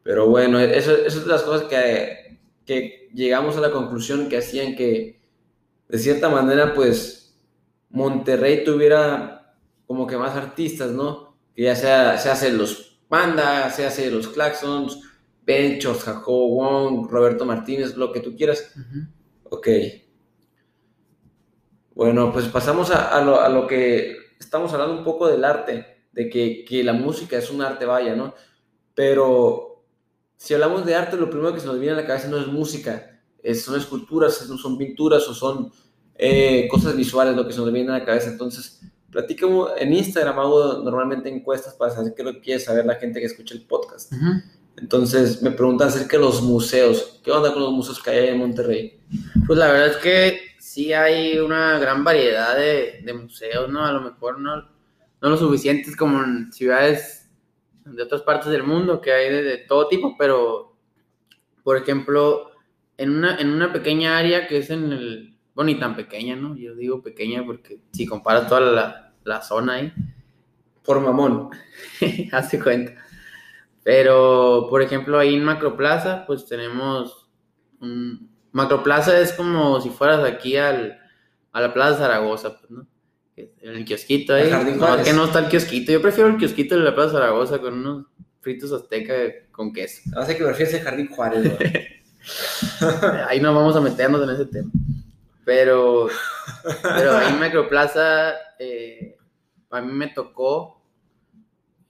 Pero 0.03 0.29
bueno, 0.29 0.59
eso, 0.59 0.93
eso 0.93 1.19
es 1.19 1.25
de 1.25 1.31
las 1.31 1.43
cosas 1.43 1.69
que, 1.69 2.39
que 2.65 3.09
llegamos 3.13 3.57
a 3.57 3.61
la 3.61 3.71
conclusión 3.71 4.29
que 4.29 4.39
hacían 4.39 4.77
que, 4.77 5.21
de 5.89 5.99
cierta 5.99 6.29
manera, 6.29 6.75
pues, 6.75 7.37
Monterrey 7.91 8.65
tuviera 8.65 9.55
como 9.87 10.07
que 10.07 10.17
más 10.17 10.35
artistas, 10.37 10.91
¿no? 10.91 11.34
Que 11.55 11.63
ya 11.63 11.77
sea, 11.77 12.19
se 12.19 12.31
hace 12.31 12.53
los 12.53 12.95
Panda, 13.09 13.71
se 13.71 13.87
hace 13.87 14.11
los 14.11 14.29
Claxons, 14.29 15.01
Benchos, 15.47 16.03
Jacobo 16.03 16.49
Wong, 16.57 17.09
Roberto 17.09 17.45
Martínez, 17.45 17.97
lo 17.97 18.11
que 18.13 18.21
tú 18.21 18.35
quieras. 18.37 18.73
Uh 18.77 18.81
-huh. 18.81 19.09
Ok. 19.45 19.69
Bueno, 21.95 22.33
pues 22.33 22.47
pasamos 22.47 22.91
a, 22.91 23.17
a, 23.17 23.23
lo, 23.23 23.41
a, 23.41 23.49
lo, 23.49 23.67
que 23.67 24.17
estamos 24.41 24.73
hablando 24.73 24.99
un 24.99 25.05
poco 25.05 25.29
del 25.29 25.45
arte, 25.45 26.07
de 26.13 26.29
que, 26.29 26.65
que, 26.65 26.83
la 26.83 26.93
música 26.93 27.39
es 27.39 27.51
un 27.51 27.63
arte, 27.63 27.85
vaya, 27.85 28.17
¿no? 28.17 28.35
Pero 28.95 29.85
si 30.37 30.55
hablamos 30.55 30.85
de 30.85 30.97
arte, 30.97 31.17
lo 31.17 31.31
primero 31.31 31.55
que 31.55 31.61
se 31.61 31.67
nos 31.67 31.79
viene 31.79 31.97
a 31.97 32.01
la 32.01 32.07
cabeza 32.07 32.29
no 32.29 32.39
es 32.39 32.49
música, 32.49 33.21
es, 33.43 33.63
son 33.63 33.79
esculturas, 33.79 34.35
son 34.35 34.77
pinturas 34.77 35.29
o 35.29 35.35
son 35.35 35.71
eh, 36.17 36.67
cosas 36.69 36.97
visuales 36.97 37.37
lo 37.37 37.47
que 37.47 37.53
se 37.53 37.61
nos 37.61 37.73
viene 37.73 37.91
a 37.91 37.99
la 37.99 38.05
cabeza. 38.05 38.31
Entonces, 38.31 38.81
platicamos 39.15 39.71
en 39.79 39.95
Instagram, 39.95 40.39
hago 40.41 40.83
normalmente 40.83 41.29
encuestas 41.29 41.75
para 41.75 41.93
saber 41.93 42.15
qué 42.17 42.25
lo 42.25 42.41
quiere 42.41 42.59
saber 42.59 42.85
la 42.85 42.97
gente 42.97 43.21
que 43.21 43.27
escucha 43.27 43.55
el 43.55 43.63
podcast. 43.63 44.13
Uh 44.13 44.17
-huh. 44.17 44.43
Entonces, 44.77 45.41
me 45.41 45.53
preguntan 45.53 45.89
acerca 45.89 46.17
de 46.17 46.25
los 46.25 46.43
museos. 46.43 47.21
¿Qué 47.23 47.31
onda 47.31 47.53
con 47.53 47.63
los 47.63 47.73
museos 47.73 48.03
que 48.03 48.11
hay 48.11 48.29
en 48.29 48.39
Monterrey? 48.39 49.01
Pues 49.47 49.57
la 49.57 49.69
verdad 49.71 49.87
es 49.87 49.97
que 49.99 50.41
sí 50.59 50.93
hay 50.93 51.39
una 51.39 51.79
gran 51.79 52.03
variedad 52.03 52.57
de, 52.57 53.03
de, 53.05 53.15
museos, 53.15 53.71
¿no? 53.71 53.85
A 53.85 53.93
lo 53.93 54.01
mejor 54.01 54.41
no, 54.41 54.57
no 54.57 55.31
lo 55.31 55.37
suficientes 55.37 55.97
como 55.97 56.21
en 56.25 56.53
ciudades 56.53 57.31
de 57.85 58.03
otras 58.03 58.23
partes 58.23 58.51
del 58.51 58.65
mundo, 58.65 59.01
que 59.01 59.13
hay 59.13 59.31
de, 59.31 59.43
de, 59.45 59.59
todo 59.59 59.87
tipo, 59.87 60.17
pero, 60.19 60.77
por 61.63 61.77
ejemplo, 61.77 62.51
en 62.97 63.11
una, 63.11 63.39
en 63.39 63.51
una 63.51 63.73
pequeña 63.73 64.19
área 64.19 64.49
que 64.49 64.59
es 64.59 64.71
en 64.71 64.93
el, 64.93 65.39
bueno, 65.55 65.71
ni 65.71 65.79
tan 65.79 65.95
pequeña, 65.95 66.35
¿no? 66.35 66.57
Yo 66.57 66.75
digo 66.75 67.01
pequeña 67.01 67.47
porque 67.47 67.79
si 67.93 68.07
comparas 68.07 68.49
toda 68.49 68.61
la, 68.61 69.04
la 69.25 69.43
zona 69.43 69.75
ahí. 69.75 69.93
Por 70.85 71.01
mamón. 71.01 71.51
Hace 72.33 72.61
cuenta. 72.61 72.93
Pero, 73.83 74.67
por 74.71 74.83
ejemplo, 74.83 75.19
ahí 75.19 75.35
en 75.35 75.45
Macroplaza, 75.45 76.25
pues 76.27 76.47
tenemos 76.47 77.29
un, 77.81 78.35
Macroplaza 78.55 79.19
es 79.19 79.33
como 79.33 79.81
si 79.81 79.91
fueras 79.91 80.25
aquí 80.25 80.57
al, 80.57 80.99
a 81.53 81.61
la 81.61 81.75
Plaza 81.75 81.99
Zaragoza, 81.99 82.57
pues, 82.59 82.71
¿no? 82.71 82.87
En 83.37 83.75
el 83.75 83.85
kiosquito 83.85 84.33
ahí. 84.33 84.49
No, 84.79 85.03
que 85.03 85.13
no 85.13 85.25
está 85.25 85.41
el 85.41 85.49
kiosquito. 85.49 85.91
Yo 85.91 86.01
prefiero 86.01 86.31
el 86.31 86.37
kiosquito 86.37 86.77
de 86.77 86.83
la 86.83 86.95
Plaza 86.95 87.15
Zaragoza 87.15 87.59
con 87.59 87.75
unos 87.75 88.07
fritos 88.41 88.71
azteca 88.71 89.13
con 89.51 89.73
queso. 89.73 90.03
Hace 90.17 90.37
que 90.37 90.45
prefieres 90.45 90.73
el 90.75 90.83
Jardín 90.83 91.09
Juárez, 91.09 91.53
Ahí 93.29 93.41
no 93.41 93.53
vamos 93.53 93.75
a 93.75 93.81
meternos 93.81 94.23
en 94.23 94.31
ese 94.31 94.47
tema. 94.47 94.71
Pero, 95.45 96.09
pero 96.83 97.17
ahí 97.17 97.33
en 97.33 97.41
Macroplaza, 97.41 98.35
eh, 98.59 99.17
a 99.71 99.81
mí 99.81 99.93
me 99.93 100.09
tocó, 100.09 100.83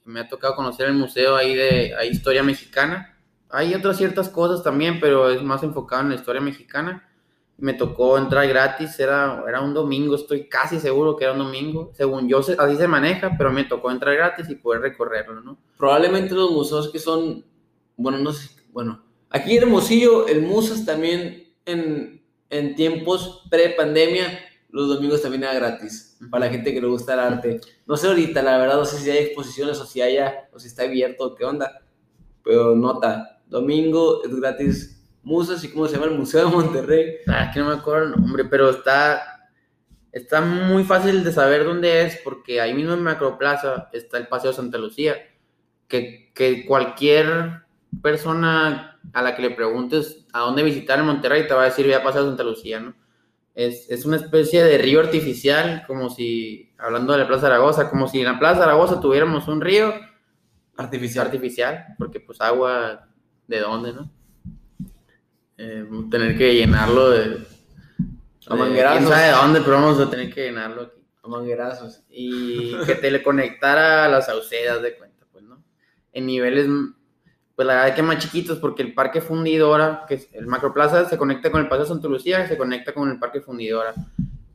me 0.04 0.20
ha 0.20 0.28
tocado 0.28 0.54
conocer 0.54 0.88
el 0.88 0.94
museo 0.94 1.36
ahí 1.36 1.54
de 1.54 1.94
ahí 1.96 2.08
Historia 2.08 2.42
Mexicana 2.42 3.14
hay 3.54 3.72
otras 3.72 3.98
ciertas 3.98 4.28
cosas 4.28 4.64
también, 4.64 4.98
pero 4.98 5.30
es 5.30 5.40
más 5.40 5.62
enfocado 5.62 6.02
en 6.02 6.08
la 6.08 6.16
historia 6.16 6.40
mexicana. 6.40 7.08
Me 7.56 7.72
tocó 7.72 8.18
entrar 8.18 8.48
gratis, 8.48 8.98
era, 8.98 9.44
era 9.48 9.60
un 9.60 9.72
domingo, 9.72 10.16
estoy 10.16 10.48
casi 10.48 10.80
seguro 10.80 11.16
que 11.16 11.22
era 11.22 11.34
un 11.34 11.38
domingo. 11.38 11.92
Según 11.94 12.28
yo, 12.28 12.40
así 12.40 12.76
se 12.76 12.88
maneja, 12.88 13.36
pero 13.38 13.52
me 13.52 13.62
tocó 13.62 13.92
entrar 13.92 14.16
gratis 14.16 14.50
y 14.50 14.56
poder 14.56 14.80
recorrerlo, 14.80 15.40
¿no? 15.40 15.56
Probablemente 15.78 16.34
los 16.34 16.50
museos 16.50 16.90
que 16.90 16.98
son, 16.98 17.44
bueno, 17.96 18.18
no 18.18 18.32
sé, 18.32 18.50
bueno, 18.72 19.04
aquí 19.30 19.56
en 19.56 19.62
Hermosillo, 19.62 20.26
el 20.26 20.42
Musas 20.42 20.84
también 20.84 21.54
en, 21.64 22.24
en 22.50 22.74
tiempos 22.74 23.46
pre-pandemia, 23.50 24.36
los 24.74 24.88
domingos 24.88 25.22
también 25.22 25.44
era 25.44 25.54
gratis, 25.54 26.18
para 26.32 26.46
la 26.46 26.50
gente 26.50 26.74
que 26.74 26.80
le 26.80 26.88
gusta 26.88 27.14
el 27.14 27.20
arte. 27.20 27.60
No 27.86 27.96
sé 27.96 28.08
ahorita, 28.08 28.42
la 28.42 28.58
verdad, 28.58 28.74
no 28.74 28.84
sé 28.84 28.98
si 28.98 29.08
hay 29.08 29.18
exposiciones 29.18 29.78
o 29.78 29.86
si 29.86 30.02
haya, 30.02 30.48
o 30.52 30.58
si 30.58 30.66
está 30.66 30.82
abierto, 30.82 31.36
qué 31.36 31.44
onda, 31.44 31.80
pero 32.42 32.74
nota, 32.74 33.40
domingo 33.46 34.24
es 34.24 34.34
gratis 34.34 35.00
Musas 35.22 35.62
y 35.62 35.70
cómo 35.70 35.86
se 35.86 35.94
llama 35.94 36.06
el 36.06 36.18
Museo 36.18 36.44
de 36.44 36.56
Monterrey. 36.56 37.18
Ah, 37.28 37.52
que 37.54 37.60
no 37.60 37.68
me 37.68 37.74
acuerdo 37.74 38.06
el 38.06 38.20
nombre, 38.20 38.46
pero 38.46 38.68
está, 38.68 39.48
está 40.10 40.40
muy 40.40 40.82
fácil 40.82 41.22
de 41.22 41.30
saber 41.30 41.64
dónde 41.64 42.02
es, 42.02 42.16
porque 42.24 42.60
ahí 42.60 42.74
mismo 42.74 42.94
en 42.94 43.02
Macroplaza 43.04 43.90
está 43.92 44.18
el 44.18 44.26
Paseo 44.26 44.52
Santa 44.52 44.76
Lucía, 44.76 45.14
que, 45.86 46.32
que 46.34 46.66
cualquier 46.66 47.62
persona 48.02 49.00
a 49.12 49.22
la 49.22 49.36
que 49.36 49.42
le 49.42 49.50
preguntes 49.50 50.26
a 50.32 50.40
dónde 50.40 50.64
visitar 50.64 50.98
en 50.98 51.06
Monterrey 51.06 51.46
te 51.46 51.54
va 51.54 51.62
a 51.62 51.66
decir, 51.66 51.86
voy 51.86 51.94
a 51.94 52.02
Paseo 52.02 52.26
Santa 52.26 52.42
Lucía, 52.42 52.80
¿no? 52.80 53.03
Es, 53.54 53.88
es, 53.88 54.04
una 54.04 54.16
especie 54.16 54.64
de 54.64 54.78
río 54.78 55.00
artificial, 55.00 55.84
como 55.86 56.10
si, 56.10 56.74
hablando 56.76 57.12
de 57.12 57.20
la 57.20 57.28
Plaza 57.28 57.42
Zaragoza, 57.42 57.88
como 57.88 58.08
si 58.08 58.18
en 58.18 58.26
la 58.26 58.38
Plaza 58.38 58.62
Zaragoza 58.62 59.00
tuviéramos 59.00 59.46
un 59.46 59.60
río 59.60 59.94
artificial, 60.76 61.26
artificial 61.26 61.86
porque 61.96 62.18
pues 62.18 62.40
agua 62.40 63.08
de 63.46 63.60
dónde, 63.60 63.92
¿no? 63.92 64.10
Eh, 65.56 65.86
tener 66.10 66.36
que 66.36 66.54
llenarlo 66.54 67.10
de. 67.10 67.46
A 68.48 68.56
manguerazos. 68.56 68.98
¿Quién 68.98 69.10
sabe 69.10 69.26
de 69.26 69.32
dónde? 69.32 69.60
Pero 69.60 69.72
vamos 69.72 70.00
a 70.00 70.10
tener 70.10 70.34
que 70.34 70.44
llenarlo 70.46 70.82
aquí. 70.82 71.00
A 71.22 71.28
manguerazos. 71.28 72.02
Y 72.10 72.76
que 72.84 72.96
te 72.96 73.10
le 73.10 73.22
conectara 73.22 74.04
a 74.04 74.08
las 74.08 74.26
saucedas 74.26 74.82
de 74.82 74.96
cuenta, 74.96 75.26
pues, 75.32 75.44
¿no? 75.44 75.62
En 76.12 76.26
niveles, 76.26 76.66
pues 77.54 77.66
la 77.66 77.74
verdad 77.74 77.94
que 77.94 78.02
más 78.02 78.18
chiquitos, 78.18 78.58
porque 78.58 78.82
el 78.82 78.94
Parque 78.94 79.20
Fundidora, 79.20 80.04
que 80.08 80.14
es 80.14 80.28
el 80.32 80.46
Macroplaza, 80.46 81.08
se 81.08 81.16
conecta 81.16 81.50
con 81.50 81.60
el 81.60 81.68
Paseo 81.68 81.86
Santa 81.86 82.08
Lucía, 82.08 82.46
se 82.48 82.56
conecta 82.56 82.92
con 82.92 83.10
el 83.10 83.18
Parque 83.18 83.40
Fundidora, 83.40 83.94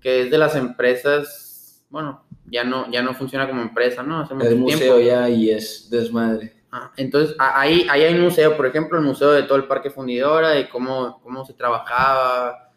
que 0.02 0.24
es 0.24 0.32
de 0.32 0.38
las 0.38 0.56
empresas, 0.56 1.86
bueno, 1.90 2.26
ya 2.46 2.64
no, 2.64 2.92
ya 2.92 3.02
no 3.02 3.14
funciona 3.14 3.48
como 3.48 3.62
empresa, 3.62 4.04
¿no? 4.04 4.20
Hace 4.20 4.34
mucho 4.34 4.50
el 4.50 4.58
museo 4.58 4.98
tiempo. 4.98 5.00
ya 5.00 5.30
y 5.30 5.50
es 5.52 5.90
desmadre. 5.90 6.54
Ah, 6.72 6.92
entonces, 6.98 7.36
ahí, 7.40 7.88
ahí 7.90 8.04
hay 8.04 8.14
un 8.14 8.22
museo, 8.22 8.56
por 8.56 8.68
ejemplo, 8.68 9.00
el 9.00 9.06
museo 9.06 9.32
de 9.32 9.44
todo 9.44 9.58
el 9.58 9.66
Parque 9.66 9.90
Fundidora, 9.90 10.50
de 10.50 10.70
cómo, 10.70 11.20
cómo 11.24 11.45
se 11.45 11.54
trabajaba, 11.54 12.70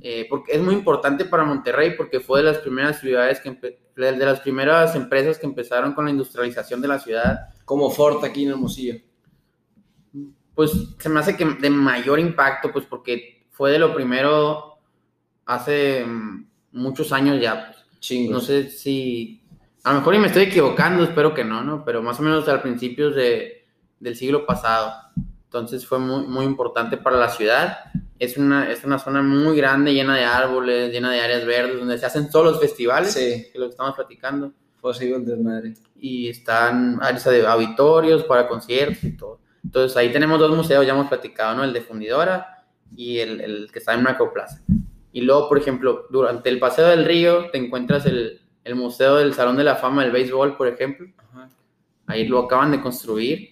eh, 0.00 0.26
porque 0.30 0.52
es 0.52 0.62
muy 0.62 0.74
importante 0.74 1.24
para 1.24 1.44
Monterrey 1.44 1.94
porque 1.96 2.20
fue 2.20 2.40
de 2.40 2.46
las 2.46 2.58
primeras 2.58 3.00
ciudades, 3.00 3.40
que 3.40 3.78
de 3.96 4.16
las 4.16 4.40
primeras 4.40 4.94
empresas 4.96 5.38
que 5.38 5.46
empezaron 5.46 5.92
con 5.94 6.04
la 6.04 6.10
industrialización 6.10 6.80
de 6.80 6.88
la 6.88 6.98
ciudad. 6.98 7.48
Como 7.64 7.90
Ford 7.90 8.24
aquí 8.24 8.44
en 8.44 8.50
Hermosillo. 8.50 9.00
Pues 10.54 10.72
se 10.98 11.08
me 11.08 11.20
hace 11.20 11.36
que 11.36 11.44
de 11.44 11.70
mayor 11.70 12.18
impacto, 12.18 12.72
pues 12.72 12.84
porque 12.86 13.46
fue 13.50 13.70
de 13.72 13.78
lo 13.78 13.94
primero 13.94 14.78
hace 15.46 16.04
muchos 16.72 17.12
años 17.12 17.40
ya. 17.40 17.66
Pues. 17.66 17.84
No 18.30 18.40
sé 18.40 18.70
si 18.70 19.42
a 19.84 19.92
lo 19.92 19.98
mejor 19.98 20.14
y 20.14 20.18
me 20.18 20.28
estoy 20.28 20.44
equivocando, 20.44 21.04
espero 21.04 21.34
que 21.34 21.44
no, 21.44 21.62
¿no? 21.62 21.84
Pero 21.84 22.02
más 22.02 22.18
o 22.18 22.22
menos 22.22 22.48
al 22.48 22.62
principios 22.62 23.14
de, 23.14 23.66
del 24.00 24.16
siglo 24.16 24.46
pasado. 24.46 24.92
Entonces 25.44 25.86
fue 25.86 25.98
muy, 25.98 26.26
muy 26.26 26.46
importante 26.46 26.96
para 26.96 27.18
la 27.18 27.28
ciudad. 27.28 27.78
Es 28.18 28.38
una, 28.38 28.70
es 28.70 28.82
una 28.84 28.98
zona 28.98 29.22
muy 29.22 29.56
grande, 29.56 29.92
llena 29.92 30.16
de 30.16 30.24
árboles, 30.24 30.90
llena 30.90 31.10
de 31.12 31.20
áreas 31.20 31.44
verdes, 31.44 31.78
donde 31.78 31.98
se 31.98 32.06
hacen 32.06 32.30
todos 32.30 32.46
los 32.46 32.60
festivales, 32.60 33.12
Sí, 33.12 33.20
que 33.20 33.50
es 33.52 33.56
lo 33.56 33.66
que 33.66 33.70
estamos 33.72 33.94
platicando. 33.94 34.52
un 34.82 35.24
desmadre. 35.24 35.74
Y 35.96 36.28
están 36.28 36.98
áreas 37.02 37.24
de 37.24 37.46
auditorios 37.46 38.24
para 38.24 38.48
conciertos 38.48 39.04
y 39.04 39.16
todo. 39.16 39.40
Entonces 39.64 39.96
ahí 39.96 40.12
tenemos 40.12 40.38
dos 40.38 40.54
museos, 40.54 40.86
ya 40.86 40.92
hemos 40.92 41.08
platicado, 41.08 41.56
¿no? 41.56 41.64
El 41.64 41.72
de 41.72 41.80
Fundidora 41.80 42.64
y 42.94 43.18
el, 43.18 43.40
el 43.40 43.70
que 43.72 43.78
está 43.78 43.94
en 43.94 44.02
Macroplaza. 44.02 44.62
Y 45.12 45.22
luego, 45.22 45.48
por 45.48 45.58
ejemplo, 45.58 46.06
durante 46.10 46.48
el 46.48 46.58
Paseo 46.58 46.88
del 46.88 47.04
Río 47.04 47.50
te 47.50 47.58
encuentras 47.58 48.04
el, 48.06 48.42
el 48.64 48.74
Museo 48.74 49.16
del 49.16 49.34
Salón 49.34 49.56
de 49.56 49.64
la 49.64 49.76
Fama 49.76 50.02
del 50.02 50.12
Béisbol, 50.12 50.56
por 50.56 50.68
ejemplo. 50.68 51.06
Ajá. 51.18 51.50
Ahí 52.06 52.26
lo 52.26 52.40
acaban 52.40 52.72
de 52.72 52.80
construir. 52.80 53.50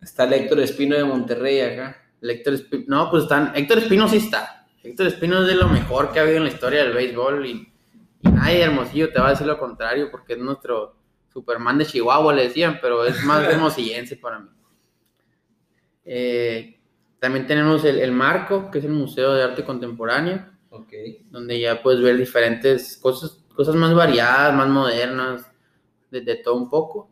Está 0.00 0.24
el 0.24 0.32
Héctor 0.32 0.60
Espino 0.60 0.96
de 0.96 1.04
Monterrey 1.04 1.60
acá. 1.60 2.02
El 2.20 2.30
Héctor 2.30 2.54
Espino, 2.54 2.84
no, 2.88 3.10
pues 3.10 3.24
están, 3.24 3.52
Héctor 3.54 3.78
Espino 3.78 4.08
sí 4.08 4.16
está. 4.16 4.66
Héctor 4.82 5.06
Espino 5.06 5.42
es 5.42 5.46
de 5.46 5.54
lo 5.56 5.68
mejor 5.68 6.12
que 6.12 6.18
ha 6.18 6.22
habido 6.22 6.38
en 6.38 6.44
la 6.44 6.50
historia 6.50 6.84
del 6.84 6.92
béisbol 6.92 7.46
y, 7.46 7.72
y 8.22 8.28
nadie 8.28 8.58
de 8.58 8.64
Hermosillo 8.64 9.12
te 9.12 9.20
va 9.20 9.28
a 9.28 9.30
decir 9.30 9.46
lo 9.46 9.58
contrario 9.58 10.10
porque 10.10 10.34
es 10.34 10.38
nuestro 10.38 10.96
Superman 11.32 11.78
de 11.78 11.86
Chihuahua, 11.86 12.32
le 12.32 12.44
decían, 12.44 12.78
pero 12.80 13.04
es 13.04 13.22
más 13.24 13.44
hermosillense 13.50 14.16
para 14.16 14.38
mí. 14.38 14.48
Eh, 16.04 16.80
también 17.18 17.46
tenemos 17.46 17.84
el, 17.84 17.98
el 17.98 18.12
Marco, 18.12 18.70
que 18.70 18.78
es 18.78 18.84
el 18.84 18.92
Museo 18.92 19.32
de 19.32 19.42
Arte 19.42 19.64
Contemporáneo, 19.64 20.46
Ok. 20.70 20.92
donde 21.30 21.58
ya 21.60 21.82
puedes 21.82 22.02
ver 22.02 22.16
diferentes 22.16 22.96
cosas, 22.98 23.44
cosas 23.54 23.74
más 23.76 23.94
variadas, 23.94 24.54
más 24.54 24.68
modernas, 24.68 25.50
de, 26.10 26.20
de 26.20 26.36
todo 26.36 26.56
un 26.56 26.68
poco. 26.68 27.10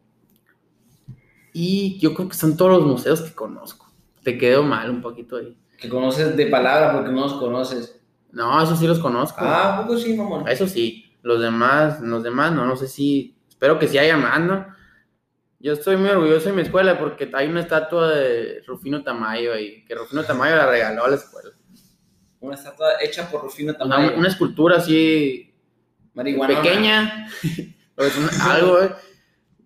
Y 1.53 1.99
yo 1.99 2.15
creo 2.15 2.29
que 2.29 2.35
son 2.37 2.57
todos 2.57 2.73
los 2.73 2.87
museos 2.87 3.21
que 3.21 3.35
conozco. 3.35 3.87
Te 4.23 4.39
quedo 4.39 4.63
mal 4.63 4.91
un 4.91 5.03
poquito 5.03 5.37
ahí. 5.37 5.57
Que 5.79 5.89
conoces 5.89 6.37
de 6.37 6.47
palabra 6.47 6.93
porque 6.93 7.11
no 7.11 7.23
los 7.23 7.35
conoces. 7.35 8.01
No, 8.31 8.63
esos 8.63 8.79
sí 8.79 8.87
los 8.87 8.99
conozco. 8.99 9.39
Ah, 9.41 9.79
¿a 9.79 9.83
poco 9.83 9.99
sí, 9.99 10.15
mamón. 10.15 10.49
Eso 10.49 10.67
sí. 10.67 11.15
Los 11.23 11.41
demás, 11.41 12.01
los 12.01 12.23
demás 12.23 12.53
no, 12.53 12.65
no 12.65 12.77
sé 12.77 12.89
si. 12.89 13.37
Espero 13.49 13.79
que 13.79 13.89
sí 13.89 13.99
haya 13.99 14.17
más, 14.17 14.41
¿no? 14.41 14.67
Yo 15.63 15.73
estoy 15.75 15.97
muy 15.97 16.11
orgulloso 16.11 16.47
de 16.49 16.53
mi 16.55 16.63
escuela 16.63 16.99
porque 16.99 17.31
hay 17.33 17.49
una 17.49 17.61
estatua 17.61 18.09
de 18.11 18.63
Rufino 18.67 19.03
Tamayo 19.05 19.55
ahí, 19.55 19.85
que 19.85 19.95
Rufino 19.95 20.25
Tamayo 20.25 20.57
la 20.57 20.67
regaló 20.67 21.05
a 21.05 21.09
la 21.09 21.17
escuela. 21.17 21.51
Una 22.41 22.57
estatua 22.57 22.89
hecha 23.01 23.31
por 23.31 23.43
Rufino 23.43 23.73
Tamayo. 23.75 24.09
una, 24.09 24.19
una 24.19 24.29
escultura 24.29 24.79
así 24.79 25.55
marihuana. 26.15 26.61
pequeña, 26.61 27.29
o 27.97 28.03
es 28.05 28.17
un- 28.17 28.29
algo 28.43 28.83
eh, 28.83 28.91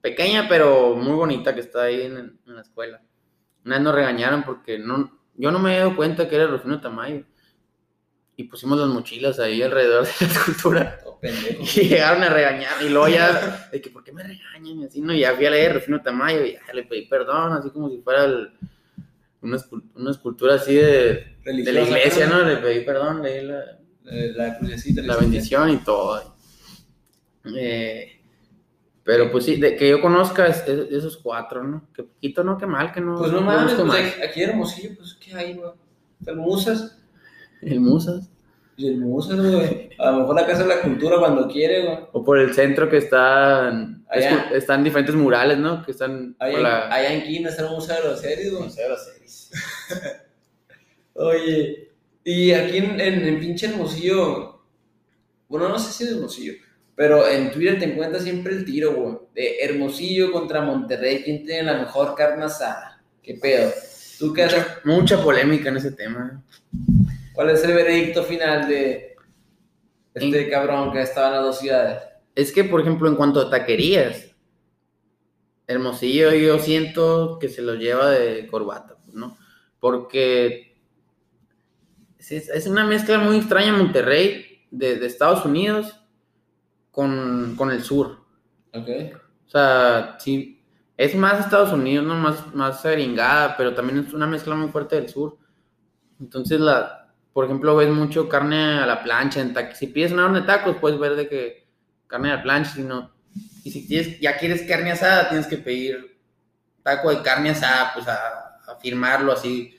pequeña 0.03 0.47
pero 0.49 0.95
muy 0.95 1.15
bonita 1.15 1.55
que 1.55 1.61
está 1.63 1.85
ahí 1.85 2.03
en, 2.03 2.39
en 2.47 2.55
la 2.55 2.61
escuela. 2.61 3.01
Una 3.65 3.77
vez 3.77 3.85
nos 3.85 3.95
regañaron 3.95 4.43
porque 4.45 4.79
no, 4.79 5.19
yo 5.35 5.51
no 5.51 5.59
me 5.59 5.75
he 5.75 5.79
dado 5.79 5.97
cuenta 5.97 6.29
que 6.29 6.37
era 6.37 6.47
Rufino 6.47 6.79
Tamayo. 6.81 7.25
Y 8.37 8.45
pusimos 8.45 8.79
las 8.79 8.89
mochilas 8.89 9.39
ahí 9.41 9.63
alrededor 9.63 10.05
de 10.05 10.13
la 10.21 10.27
escultura. 10.27 11.01
Y 11.23 11.81
llegaron 11.89 12.23
a 12.23 12.29
regañar. 12.29 12.73
Y 12.83 12.89
luego 12.89 13.09
ya, 13.09 13.69
de 13.73 13.81
que, 13.81 13.91
¿por 13.91 14.05
qué 14.05 14.13
me 14.13 14.23
regañan? 14.23 14.81
Y 14.81 14.85
así, 14.85 15.01
¿no? 15.01 15.13
Y 15.15 15.21
ya 15.21 15.35
fui 15.35 15.47
a 15.47 15.51
leer 15.51 15.75
Rufino 15.75 16.03
Tamayo 16.03 16.45
y 16.45 16.53
ya 16.53 16.73
le 16.75 16.85
pedí 16.85 17.07
perdón, 17.07 17.53
así 17.53 17.71
como 17.71 17.89
si 17.91 17.99
fuera 18.03 18.25
el- 18.25 18.51
una, 19.43 19.59
una 19.95 20.11
escultura 20.11 20.55
así 20.55 20.75
de, 20.75 21.37
de 21.45 21.73
la 21.73 21.83
iglesia, 21.83 22.27
¿no? 22.27 22.43
Le 22.43 22.57
pedí 22.57 22.85
perdón, 22.85 23.23
leí 23.23 23.45
la, 23.47 23.61
Eh, 24.09 24.33
La 24.37 24.57
crucecita. 24.59 25.03
la 25.03 25.17
bendición 25.17 25.71
y 25.71 25.77
todo. 25.79 26.37
Eh, 27.57 28.13
pero 29.05 29.31
pues 29.31 29.45
sí, 29.45 29.57
de 29.57 29.77
que 29.77 29.89
yo 29.89 30.01
conozca 30.01 30.47
es- 30.49 30.67
es- 30.67 30.91
esos 30.91 31.17
cuatro, 31.17 31.63
¿no? 31.63 31.89
Que 31.95 32.03
poquito, 32.03 32.43
¿no? 32.43 32.59
Qué 32.59 32.67
mal 32.67 32.93
que 32.93 33.01
no. 33.01 33.17
Pues 33.19 33.31
no 33.31 33.41
no 33.41 33.47
mames, 33.47 33.75
pues 33.75 33.87
más. 33.87 33.99
aquí- 34.25 34.43
en 34.43 34.51
Hermosillo, 34.51 34.97
pues, 34.97 35.15
¿qué 35.15 35.35
hay, 35.35 35.55
güey? 35.55 35.71
El 36.27 36.37
Musas. 36.37 36.99
El 37.63 37.81
Musas. 37.81 38.29
Y 38.77 38.89
el 38.89 38.99
Musas, 38.99 39.39
güey. 39.41 39.91
A 39.99 40.11
lo 40.11 40.21
mejor 40.21 40.37
la 40.37 40.47
Casa 40.47 40.63
de 40.63 40.69
la 40.69 40.81
Cultura 40.83 41.19
cuando 41.19 41.49
quiere, 41.49 41.85
güey. 41.85 41.99
O 42.13 42.23
por 42.25 42.39
el 42.39 42.53
centro 42.55 42.89
que 42.91 42.99
están, 42.99 44.05
Allá. 44.09 44.51
están 44.53 44.85
diferentes 44.85 45.15
murales, 45.15 45.59
¿no? 45.59 45.85
Que 45.85 45.93
están 45.93 46.37
Allá, 46.39 46.59
la... 46.61 46.95
allá 46.95 47.13
en 47.13 47.23
Quina 47.25 47.49
está 47.49 47.63
el 47.65 47.71
Museo 47.71 48.03
de 48.03 48.11
las 48.11 48.21
Series, 48.21 48.51
güey. 48.53 48.65
Museo 48.65 48.85
de 48.85 48.91
las 48.91 49.05
series. 49.05 49.51
Oye, 51.15 51.93
y 52.25 52.53
aquí 52.53 52.77
en, 52.79 53.01
en, 53.01 53.27
en 53.27 53.41
pinche 53.41 53.67
Hermosillo, 53.67 54.63
bueno, 55.49 55.69
no 55.69 55.79
sé 55.79 55.93
si 55.93 56.05
es 56.05 56.11
Hermosillo, 56.11 56.53
pero 56.95 57.27
en 57.27 57.51
Twitter 57.51 57.79
te 57.79 57.87
encuentras 57.87 58.25
siempre 58.25 58.53
el 58.53 58.65
tiro, 58.65 58.95
güey, 58.95 59.17
de 59.35 59.59
Hermosillo 59.61 60.33
contra 60.33 60.61
Monterrey, 60.61 61.23
¿quién 61.23 61.45
tiene 61.47 61.63
la 61.63 61.79
mejor 61.79 62.15
carne 62.15 62.45
asada? 62.45 63.03
¿Qué 63.23 63.35
pedo? 63.35 63.73
¿Tú 64.19 64.33
qué 64.33 64.45
haces? 64.45 64.59
Mucha, 64.85 65.17
mucha 65.17 65.23
polémica 65.23 65.69
en 65.71 65.77
ese 65.79 65.93
tema. 65.93 66.43
¿Cuál 67.37 67.51
es 67.51 67.63
el 67.65 67.75
veredicto 67.75 68.23
final 68.25 68.67
de 68.67 69.15
este 70.15 70.49
cabrón 70.49 70.91
que 70.91 71.03
estaba 71.03 71.29
en 71.29 71.35
las 71.35 71.45
dos 71.45 71.59
ciudades? 71.59 72.03
Es 72.35 72.51
que, 72.51 72.65
por 72.65 72.81
ejemplo, 72.81 73.11
en 73.11 73.15
cuanto 73.15 73.41
a 73.41 73.51
taquerías, 73.51 74.35
Hermosillo 75.67 76.33
yo 76.33 76.59
siento 76.59 77.39
que 77.39 77.51
se 77.51 77.61
lo 77.61 77.75
lleva 77.75 78.11
de 78.11 78.47
corbata, 78.47 78.97
¿no? 79.13 79.37
Porque 79.81 80.79
es, 82.19 82.67
una 82.67 82.87
mezcla 82.87 83.19
muy 83.19 83.37
extraña 83.37 83.77
Monterrey 83.77 84.67
de, 84.71 84.97
de 84.97 85.07
Estados 85.07 85.45
Unidos 85.45 86.01
con, 86.91 87.55
con 87.59 87.71
el 87.71 87.83
sur. 87.83 88.25
Ok. 88.73 88.89
O 89.47 89.51
sea, 89.51 90.17
sí, 90.19 90.65
es 90.97 91.15
más 91.15 91.41
Estados 91.41 91.75
Unidos, 91.75 92.07
¿no? 92.07 92.15
Más, 92.15 92.55
más 92.55 92.83
gringada, 92.83 93.59
pero 93.59 93.75
también 93.75 93.99
es 93.99 94.15
una 94.15 94.27
mezcla 94.27 94.55
muy 94.55 94.71
fuerte 94.71 94.97
del 94.97 95.11
sur. 95.11 95.37
Entonces, 96.19 96.59
la, 96.59 97.06
por 97.37 97.45
ejemplo, 97.45 97.77
ves 97.77 97.91
mucho 97.91 98.31
carne 98.31 98.79
a 98.79 98.87
la 98.87 99.03
plancha. 99.03 99.43
En 99.43 99.55
si 99.75 99.89
pides 99.89 100.11
una 100.11 100.25
orden 100.25 100.41
de 100.41 100.47
tacos, 100.47 100.79
puedes 100.81 100.99
ver 100.99 101.17
de 101.17 101.29
que 101.29 101.67
carne 102.07 102.31
a 102.33 102.37
la 102.37 102.43
plancha, 102.43 102.71
si 102.77 102.83
no- 102.83 103.11
y 103.63 103.71
si 103.71 103.87
tienes, 103.87 104.19
ya 104.21 104.39
quieres 104.39 104.63
carne 104.63 104.93
asada, 104.93 105.29
tienes 105.29 105.47
que 105.47 105.59
pedir 105.59 106.17
taco 106.83 107.11
de 107.11 107.21
carne 107.21 107.51
asada, 107.51 107.93
pues 107.93 108.09
a, 108.09 108.57
a 108.67 108.77
firmarlo 108.81 109.33
así. 109.33 109.79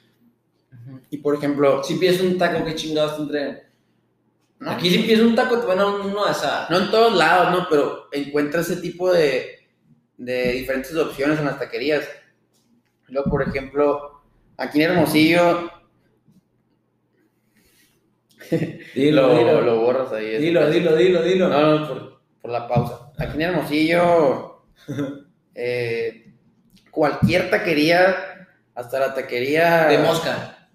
Y 1.10 1.18
por 1.18 1.34
ejemplo, 1.34 1.84
Si 1.84 1.95
pides 1.95 2.22
un 2.22 2.38
taco, 2.38 2.64
¿qué 2.64 2.76
chingados 2.76 3.16
te 3.16 3.22
entregan? 3.24 3.60
¿no? 4.60 4.70
Aquí 4.70 4.91
si 4.91 4.99
pides 4.99 5.22
un 5.22 5.34
taco 5.34 5.60
te 5.60 5.66
van 5.66 5.80
a 5.80 5.88
uno 5.88 6.26
de 6.26 6.30
asada. 6.30 6.68
No 6.70 6.78
en 6.78 6.91
todos 6.91 7.16
lados, 7.18 7.58
¿no? 7.58 7.68
Pero 7.72 8.08
encuentras 8.12 8.70
ese 8.70 8.82
tipo 8.82 9.12
de, 9.12 9.68
de 10.16 10.51
diferentes 10.51 10.95
opciones 10.95 11.39
en 11.39 11.45
las 11.45 11.58
taquerías. 11.58 12.08
Luego, 13.08 13.32
por 13.32 13.41
ejemplo, 13.41 14.22
aquí 14.58 14.84
en 14.84 14.91
Hermosillo, 14.91 15.72
Dilo, 18.95 19.28
lo, 19.28 19.38
dilo, 19.38 19.62
lo 19.62 19.80
borras 19.82 20.12
ahí. 20.14 20.38
dilo, 20.38 20.70
dilo, 20.70 20.95
dilo, 20.95 21.22
dilo. 21.24 21.50
No, 21.50 21.80
no, 21.80 21.88
por, 21.88 22.22
por 22.41 22.52
la 22.52 22.68
pausa. 22.68 23.12
Aquí 23.18 23.36
en 23.36 23.41
Hermosillo, 23.41 24.64
eh, 25.56 26.34
cualquier 26.91 27.50
taquería, 27.50 28.48
hasta 28.76 29.00
la 29.00 29.14
taquería 29.14 29.86
De 29.88 29.98
mosca. 30.00 30.70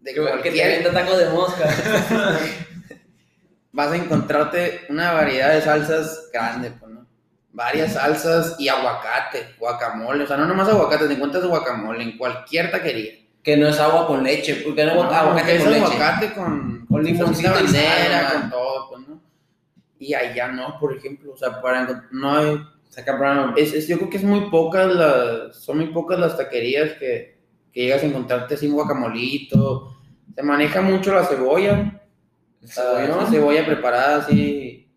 de 0.00 0.14
Que, 0.14 0.20
que 0.20 0.26
te 0.26 0.30
cualquier, 0.30 0.92
taco 0.92 1.16
de 1.16 1.30
mosca. 1.30 1.68
vas 3.72 3.90
a 3.90 3.96
encontrarte 3.96 4.82
una 4.88 5.12
variedad 5.12 5.52
de 5.52 5.60
salsas 5.60 6.30
grande, 6.32 6.70
pues, 6.70 6.92
¿no? 6.92 7.06
Varias 7.50 7.94
salsas 7.94 8.56
y 8.58 8.68
aguacate, 8.68 9.54
guacamole. 9.58 10.24
O 10.24 10.26
sea, 10.26 10.36
no 10.36 10.46
nomás 10.46 10.68
aguacate, 10.68 11.06
te 11.06 11.14
encuentras 11.14 11.44
guacamole 11.44 12.02
en 12.02 12.16
cualquier 12.16 12.70
taquería. 12.70 13.23
Que 13.44 13.56
no 13.56 13.68
es 13.68 13.78
agua 13.78 14.06
con 14.08 14.24
leche, 14.24 14.62
porque 14.64 14.84
no, 14.86 14.94
No, 14.94 15.02
aguacate 15.02 15.58
con 15.58 15.70
leche. 15.70 15.84
aguacate 15.84 16.32
con, 16.32 16.86
Con 16.86 17.04
bandera, 17.04 18.22
nomás. 18.22 18.32
con 18.32 18.50
todo, 18.50 18.88
pues, 18.90 19.08
¿no? 19.08 19.22
Y 19.98 20.14
allá 20.14 20.48
no, 20.48 20.78
por 20.80 20.96
ejemplo. 20.96 21.32
O 21.32 21.36
sea, 21.36 21.60
para 21.60 21.86
no 22.10 22.36
hay... 22.36 22.60
Saca 22.88 23.16
brown. 23.16 23.54
Es, 23.56 23.72
es- 23.74 23.86
yo 23.88 23.96
creo 23.98 24.08
que 24.10 24.16
es 24.16 24.24
muy 24.24 24.48
pocas 24.50 24.86
las... 24.94 25.56
Son 25.56 25.76
muy 25.78 25.86
pocas 25.88 26.18
las 26.18 26.36
taquerías 26.36 26.92
que, 26.92 27.38
que 27.72 27.80
llegas 27.82 28.02
a 28.02 28.06
encontrarte 28.06 28.56
sin 28.56 28.72
guacamolito. 28.72 29.94
Se 30.34 30.42
maneja 30.42 30.80
mucho 30.80 31.12
la 31.14 31.24
cebolla. 31.24 32.00
Cebolla, 32.64 33.08
¿no? 33.08 33.26
Cebolla 33.30 33.66
preparada 33.66 34.16
así. 34.18 34.88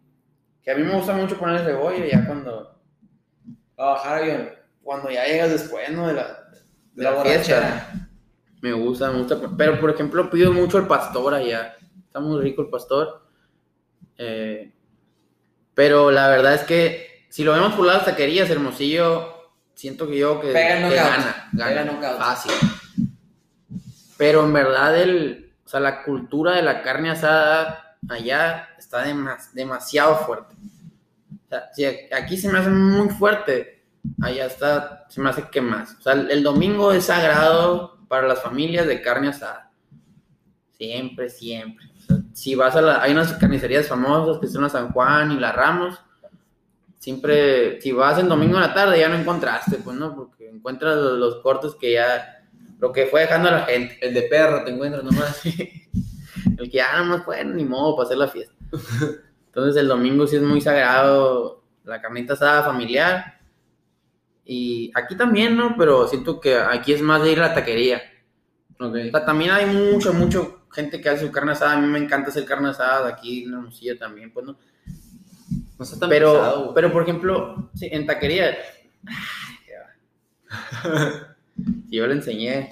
Que 0.64 0.72
a 0.72 0.76
mí 0.76 0.84
me 0.84 0.94
gusta 0.94 1.14
mucho 1.14 1.38
poner 1.38 1.62
cebolla 1.66 2.06
ya 2.06 2.26
cuando, 2.26 2.80
bajar 3.76 4.22
avión. 4.22 4.50
cuando 4.84 5.10
ya 5.10 5.26
llegas 5.26 5.50
después, 5.52 5.90
¿no? 5.92 6.08
De 6.08 6.14
la, 6.14 6.38
De 6.94 7.04
la 7.04 7.12
borrachera. 7.12 8.07
Me 8.68 8.74
gusta, 8.74 9.10
me 9.12 9.20
gusta. 9.20 9.40
Pero, 9.58 9.80
por 9.80 9.90
ejemplo, 9.92 10.30
pido 10.30 10.52
mucho 10.52 10.78
el 10.78 10.88
pastor 10.88 11.34
allá. 11.34 11.76
Está 12.06 12.20
muy 12.20 12.42
rico 12.42 12.62
el 12.64 12.70
pastor. 12.70 13.22
Eh, 14.18 14.74
pero 15.74 16.12
la 16.12 16.28
verdad 16.28 16.54
es 16.56 16.64
que 16.64 17.26
si 17.30 17.44
lo 17.44 17.54
vemos 17.54 17.74
por 17.74 17.86
las 17.86 18.04
taquerías, 18.04 18.50
Hermosillo, 18.50 19.52
siento 19.76 20.08
que 20.08 20.18
yo 20.18 20.40
que, 20.42 20.48
Pega 20.52 20.90
gana. 20.90 21.50
Pega 21.52 21.72
Gana 21.72 21.92
knockout. 21.92 22.18
fácil. 22.18 22.52
Pero 24.18 24.44
en 24.44 24.54
verdad, 24.54 25.00
el, 25.00 25.54
o 25.66 25.70
sea, 25.70 25.80
la 25.80 26.04
cultura 26.04 26.54
de 26.56 26.64
la 26.64 26.82
carne 26.82 27.12
asada 27.12 27.98
allá 28.10 28.70
está 28.78 29.06
demas- 29.06 29.54
demasiado 29.54 30.18
fuerte. 30.18 30.56
O 31.46 31.50
sea, 31.50 31.70
si 31.74 31.86
aquí 31.86 32.36
se 32.38 32.50
me 32.52 32.60
hace 32.60 32.70
muy 32.70 33.10
fuerte, 33.10 33.86
allá 34.22 34.48
está, 34.48 35.06
se 35.10 35.22
me 35.22 35.30
hace 35.30 35.44
que 35.52 35.62
más. 35.62 35.96
O 36.00 36.02
sea, 36.02 36.14
el, 36.14 36.32
el 36.32 36.44
domingo 36.44 36.92
es 36.92 37.06
sagrado 37.06 37.97
para 38.08 38.28
las 38.28 38.42
familias 38.42 38.88
de 38.88 39.02
carne 39.02 39.30
asada. 39.30 39.72
Siempre, 40.78 41.30
siempre. 41.30 41.86
O 41.98 42.00
sea, 42.00 42.18
si 42.34 42.56
vas 42.56 42.76
a 42.76 42.82
la, 42.82 43.02
hay 43.02 43.12
unas 43.12 43.34
carnicerías 43.34 43.88
famosas 43.88 44.40
que 44.40 44.48
son 44.48 44.64
la 44.64 44.70
San 44.70 44.92
Juan 44.92 45.32
y 45.32 45.40
la 45.40 45.52
Ramos. 45.52 46.00
Siempre, 47.00 47.82
si 47.82 47.92
vas 47.92 48.20
el 48.20 48.28
domingo 48.28 48.56
en 48.56 48.62
la 48.62 48.74
tarde 48.74 49.00
ya 49.00 49.10
no 49.10 49.16
encontraste, 49.16 49.78
pues 49.78 49.96
no, 49.98 50.16
porque 50.16 50.50
encuentras 50.50 50.98
los, 50.98 51.18
los 51.18 51.36
cortes 51.42 51.74
que 51.80 51.94
ya, 51.94 52.44
lo 52.80 52.92
que 52.92 53.06
fue 53.08 53.22
dejando 53.22 53.50
a 53.50 53.54
la 53.54 53.62
gente. 53.62 53.98
El 54.02 54.14
de 54.14 54.24
perro 54.24 54.64
te 54.64 54.72
encuentras 54.72 55.04
nomás. 55.04 55.42
El 56.58 56.70
que 56.70 56.78
ya 56.78 56.98
nomás 56.98 57.24
fue, 57.24 57.44
ni 57.44 57.66
modo, 57.66 57.96
para 57.96 58.08
hacer 58.08 58.18
la 58.18 58.28
fiesta. 58.28 58.54
Entonces 59.48 59.82
el 59.82 59.88
domingo 59.88 60.28
sí 60.28 60.36
es 60.36 60.42
muy 60.42 60.62
sagrado, 60.62 61.64
la 61.84 62.00
carnita 62.02 62.34
asada 62.34 62.64
familiar. 62.64 63.37
Y 64.50 64.92
aquí 64.96 65.16
también, 65.16 65.58
¿no? 65.58 65.76
Pero 65.78 66.08
siento 66.08 66.40
que 66.40 66.56
aquí 66.56 66.94
es 66.94 67.02
más 67.02 67.22
de 67.22 67.34
ir 67.34 67.40
a 67.40 67.50
la 67.50 67.54
taquería. 67.54 68.02
ok. 68.80 68.96
O 69.08 69.12
sea, 69.12 69.26
también 69.26 69.52
hay 69.52 69.66
mucho, 69.66 70.14
mucho 70.14 70.62
gente 70.72 71.02
que 71.02 71.10
hace 71.10 71.26
su 71.26 71.32
carne 71.32 71.52
asada. 71.52 71.74
A 71.74 71.82
mí 71.82 71.88
me 71.88 72.00
encanta 72.00 72.30
hacer 72.30 72.46
carne 72.46 72.70
asada 72.70 73.10
aquí 73.10 73.44
en 73.44 73.54
Hermosillo 73.54 73.98
también, 73.98 74.32
pues, 74.32 74.46
¿no? 74.46 74.58
No 75.78 75.84
está 75.84 76.00
tan 76.00 76.10
Pero, 76.10 76.34
pesado, 76.34 76.74
pero 76.74 76.92
por 76.92 77.04
ejemplo, 77.04 77.70
sí, 77.76 77.90
en 77.92 78.06
taquería. 78.06 78.58
Yo 81.90 82.08
le 82.08 82.14
enseñé. 82.14 82.70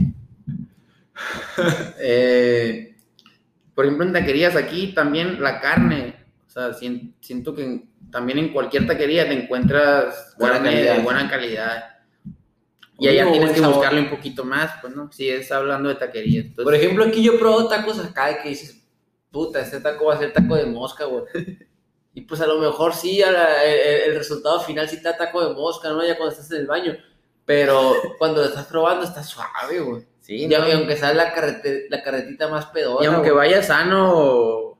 Eh, 1.99 2.95
por 3.73 3.85
ejemplo, 3.85 4.05
en 4.05 4.13
taquerías 4.13 4.55
aquí 4.55 4.93
también 4.93 5.41
la 5.41 5.59
carne. 5.59 6.24
Sea, 6.55 6.73
sien- 6.73 7.13
siento 7.19 7.53
que 7.53 7.83
también 8.09 8.39
en 8.39 8.53
cualquier 8.53 8.87
taquería 8.87 9.27
te 9.27 9.33
encuentras 9.33 10.35
Buena 10.39 10.63
calidad. 10.63 10.95
de 10.95 11.03
buena 11.03 11.29
calidad. 11.29 11.83
Y 12.97 13.09
allá 13.09 13.29
tienes 13.29 13.51
que 13.51 13.59
sabor. 13.59 13.75
buscarle 13.75 13.99
un 13.99 14.09
poquito 14.09 14.45
más, 14.45 14.71
pues, 14.81 14.95
¿no? 14.95 15.11
Si 15.11 15.27
es 15.29 15.51
hablando 15.51 15.89
de 15.89 15.95
taquerías. 15.95 16.45
Entonces, 16.45 16.63
Por 16.63 16.73
ejemplo, 16.75 17.03
aquí 17.03 17.21
yo 17.21 17.37
probo 17.37 17.67
tacos 17.67 17.99
acá 17.99 18.27
de 18.27 18.37
que 18.39 18.49
dices, 18.49 18.81
puta, 19.31 19.59
este 19.59 19.81
taco 19.81 20.05
va 20.05 20.13
a 20.13 20.17
ser 20.19 20.31
taco 20.31 20.55
de 20.55 20.65
mosca, 20.65 21.03
güey. 21.05 21.25
Y 22.13 22.21
pues 22.21 22.39
a 22.39 22.47
lo 22.47 22.57
mejor 22.59 22.93
sí, 22.93 23.21
a 23.21 23.29
la- 23.31 23.65
el, 23.65 24.11
el 24.11 24.15
resultado 24.17 24.61
final 24.61 24.87
sí 24.87 24.95
está 24.95 25.17
taco 25.17 25.45
de 25.45 25.53
mosca, 25.53 25.89
¿no? 25.89 26.07
Ya 26.07 26.15
cuando 26.15 26.31
estás 26.33 26.49
en 26.51 26.59
el 26.61 26.67
baño. 26.67 26.95
Pero 27.43 27.93
cuando 28.17 28.39
lo 28.41 28.47
estás 28.47 28.65
probando 28.67 29.03
está 29.03 29.21
suave, 29.21 29.81
güey. 29.81 30.03
sí, 30.21 30.43
Y, 30.45 30.47
¿no? 30.47 30.55
aunque 30.73 30.95
sea 30.95 31.13
la, 31.13 31.35
carrete- 31.35 31.87
la 31.89 32.01
carretita 32.01 32.47
más 32.47 32.67
pedora. 32.67 33.03
Y 33.03 33.07
aunque 33.07 33.31
güey. 33.31 33.49
vayas 33.49 33.67
sano 33.67 34.74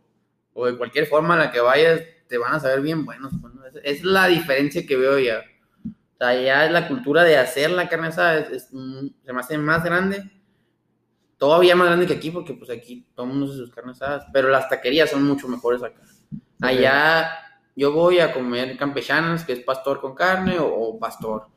o, 0.56 0.66
de 0.66 0.76
cualquier 0.78 1.06
forma 1.06 1.36
en 1.36 1.42
la 1.42 1.52
que 1.52 1.60
vayas, 1.60 2.02
te 2.28 2.40
van 2.40 2.54
a 2.56 2.60
saber 2.60 2.82
bien 2.82 3.06
buenos. 3.06 3.32
pues, 3.40 3.54
¿no? 3.54 3.64
Es, 3.68 3.76
es 3.84 4.04
la 4.04 4.26
diferencia 4.28 4.86
que 4.88 4.96
veo 4.98 5.20
ya. 5.20 5.44
O 5.86 6.18
sea, 6.18 6.42
ya 6.42 6.72
la 6.72 6.88
cultura 6.88 7.24
de 7.24 7.38
hacer 7.38 7.70
la 7.72 7.88
carne 7.90 8.08
asada 8.08 8.40
es- 8.40 8.50
es, 8.50 8.64
se 8.70 9.34
me 9.34 9.40
hace 9.40 9.58
más 9.60 9.84
grande. 9.84 10.32
Todavía 11.38 11.76
más 11.76 11.88
grande 11.88 12.08
que 12.08 12.14
aquí, 12.14 12.32
porque 12.32 12.54
pues 12.54 12.70
aquí 12.70 13.06
todo 13.14 13.26
el 13.26 13.34
mundo 13.34 13.46
hace 13.48 13.58
sus 13.58 13.70
carnes 13.70 14.02
asadas. 14.02 14.26
Pero 14.32 14.50
las 14.50 14.70
taquerías 14.70 15.10
son 15.10 15.24
mucho 15.24 15.48
mejores 15.50 15.84
acá. 15.84 16.02
Allá 16.62 17.30
yo 17.76 17.92
voy 17.92 18.20
a 18.20 18.32
comer 18.32 18.78
campechanas, 18.78 19.44
que 19.44 19.52
es 19.54 19.60
pastor 19.60 20.00
con 20.00 20.16
carne 20.16 20.58
o, 20.58 20.68
o 20.74 20.98
pastor. 20.98 21.48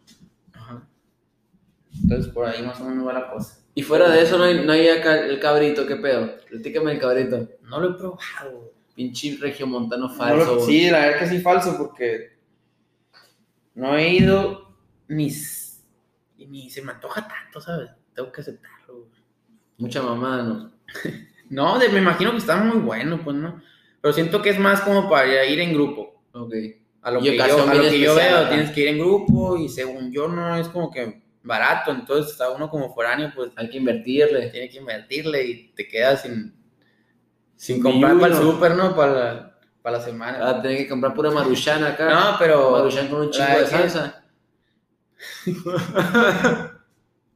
Ajá. 0.52 0.82
Entonces 2.02 2.32
por 2.32 2.46
ahí 2.46 2.60
más 2.62 2.80
o 2.80 2.84
menos 2.84 3.06
va 3.06 3.12
la 3.12 3.30
cosa. 3.30 3.60
Y 3.74 3.82
fuera 3.82 4.08
de 4.10 4.22
eso 4.22 4.36
no 4.36 4.44
hay, 4.44 4.66
no 4.66 4.72
hay 4.72 4.88
acá 4.88 5.20
el 5.20 5.38
cabrito, 5.38 5.86
¿qué 5.86 5.94
pedo? 5.96 6.32
Platícame 6.50 6.92
el 6.92 6.98
cabrito. 6.98 7.48
No 7.62 7.78
lo 7.80 7.90
he 7.90 7.94
probado. 7.94 8.72
Pinche 8.98 9.36
regiomontano 9.40 10.08
No 10.08 10.12
falso, 10.12 10.58
sí, 10.66 10.90
la 10.90 10.98
verdad 10.98 11.20
que 11.20 11.26
sí 11.28 11.38
falso 11.40 11.78
porque 11.78 12.32
no 13.74 13.96
he 13.96 14.14
ido 14.14 14.76
ni, 15.06 15.32
ni 16.48 16.68
se 16.68 16.82
me 16.82 16.90
antoja 16.90 17.28
tanto, 17.28 17.60
¿sabes? 17.60 17.90
Tengo 18.12 18.32
que 18.32 18.40
aceptarlo. 18.40 18.94
güey. 19.06 19.10
Mucha 19.78 20.02
mamada, 20.02 20.42
¿no? 20.42 20.72
No, 21.50 21.78
de- 21.78 21.88
me 21.90 22.00
imagino 22.00 22.32
que 22.32 22.38
está 22.38 22.56
muy 22.56 22.78
bueno, 22.78 23.20
pues, 23.24 23.34
¿no? 23.36 23.62
Pero 24.02 24.12
siento 24.12 24.42
que 24.42 24.50
es 24.50 24.58
más 24.58 24.80
como 24.82 25.08
para 25.08 25.46
ir 25.46 25.60
en 25.60 25.72
grupo. 25.72 26.20
Ok. 26.32 26.52
A 27.00 27.10
lo 27.12 27.20
Y 27.20 27.30
que 27.30 27.36
yo, 27.38 27.62
a 27.70 27.74
lo 27.74 27.82
que 27.88 28.00
yo 28.00 28.14
veo, 28.16 28.48
tienes 28.48 28.70
que 28.72 28.80
ir 28.82 28.88
en 28.88 28.98
grupo 28.98 29.56
y 29.56 29.68
según 29.68 30.10
yo 30.12 30.26
no 30.28 30.56
es 30.56 30.68
como 30.68 30.90
que 30.90 31.22
barato, 31.44 31.92
entonces 31.92 32.38
a 32.40 32.50
uno 32.50 32.68
como 32.68 32.92
foráneo 32.92 33.32
pues 33.34 33.50
Hay 33.56 33.70
que 33.70 33.78
invertirle. 33.78 34.50
tiene 34.50 34.68
que 34.68 34.76
invertirle 34.78 35.44
y 35.46 35.68
te 35.68 35.86
quedas 35.88 36.22
sin, 36.22 36.52
sin 37.58 37.82
comprar 37.82 38.18
para 38.18 38.34
el 38.34 38.40
súper, 38.40 38.74
¿no? 38.74 38.96
Para 38.96 39.12
la, 39.12 39.58
para 39.82 39.98
la 39.98 40.02
semana. 40.04 40.38
Ah, 40.40 40.62
tener 40.62 40.78
que 40.78 40.88
comprar 40.88 41.12
pura 41.12 41.30
maruchan 41.30 41.84
acá. 41.84 42.08
no, 42.08 42.36
pero... 42.38 42.70
Maruchan 42.70 43.08
con 43.08 43.20
un 43.20 43.30
chingo 43.30 43.58
de 43.58 43.66
salsa. 43.66 44.22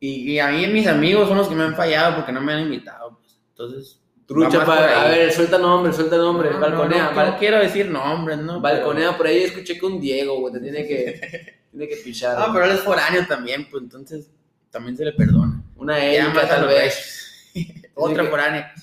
Y, 0.04 0.32
y 0.32 0.40
a 0.40 0.48
mí 0.48 0.66
mis 0.66 0.88
amigos 0.88 1.28
son 1.28 1.38
los 1.38 1.46
que 1.46 1.54
me 1.54 1.62
han 1.62 1.76
fallado 1.76 2.16
porque 2.16 2.32
no 2.32 2.40
me 2.40 2.52
han 2.52 2.62
invitado. 2.62 3.20
Pues. 3.20 3.36
Entonces. 3.50 4.00
va 4.18 4.26
Trucha, 4.26 4.58
más 4.58 4.66
por 4.66 4.76
pa- 4.76 5.02
a 5.02 5.08
ver, 5.08 5.32
suelta 5.32 5.58
nombre, 5.58 5.92
suelta 5.92 6.16
nombre. 6.16 6.50
No, 6.50 6.56
no, 6.56 6.60
balconea, 6.60 7.12
no, 7.12 7.38
quiero 7.38 7.58
decir 7.60 7.88
nombres, 7.88 8.38
¿no? 8.38 8.60
balconea 8.60 9.16
por 9.16 9.28
ahí. 9.28 9.44
Escuché 9.44 9.78
que 9.78 9.86
un 9.86 10.00
Diego, 10.00 10.40
güey, 10.40 10.54
te 10.54 10.58
tiene 10.58 10.88
que, 10.88 11.60
tiene 11.70 11.86
que 11.86 11.96
pichar. 11.98 12.36
Güey. 12.36 12.52
pero 12.52 12.64
él 12.64 12.72
es 12.72 12.80
foráneo 12.80 13.24
también, 13.28 13.68
pues 13.70 13.80
entonces 13.84 14.28
también 14.72 14.96
se 14.96 15.04
le 15.04 15.12
perdona. 15.12 15.62
Una 15.76 16.04
Erika, 16.04 16.48
tal 16.48 16.66
vez. 16.66 17.52
Otra 17.94 18.24
que- 18.24 18.28
foránea. 18.28 18.74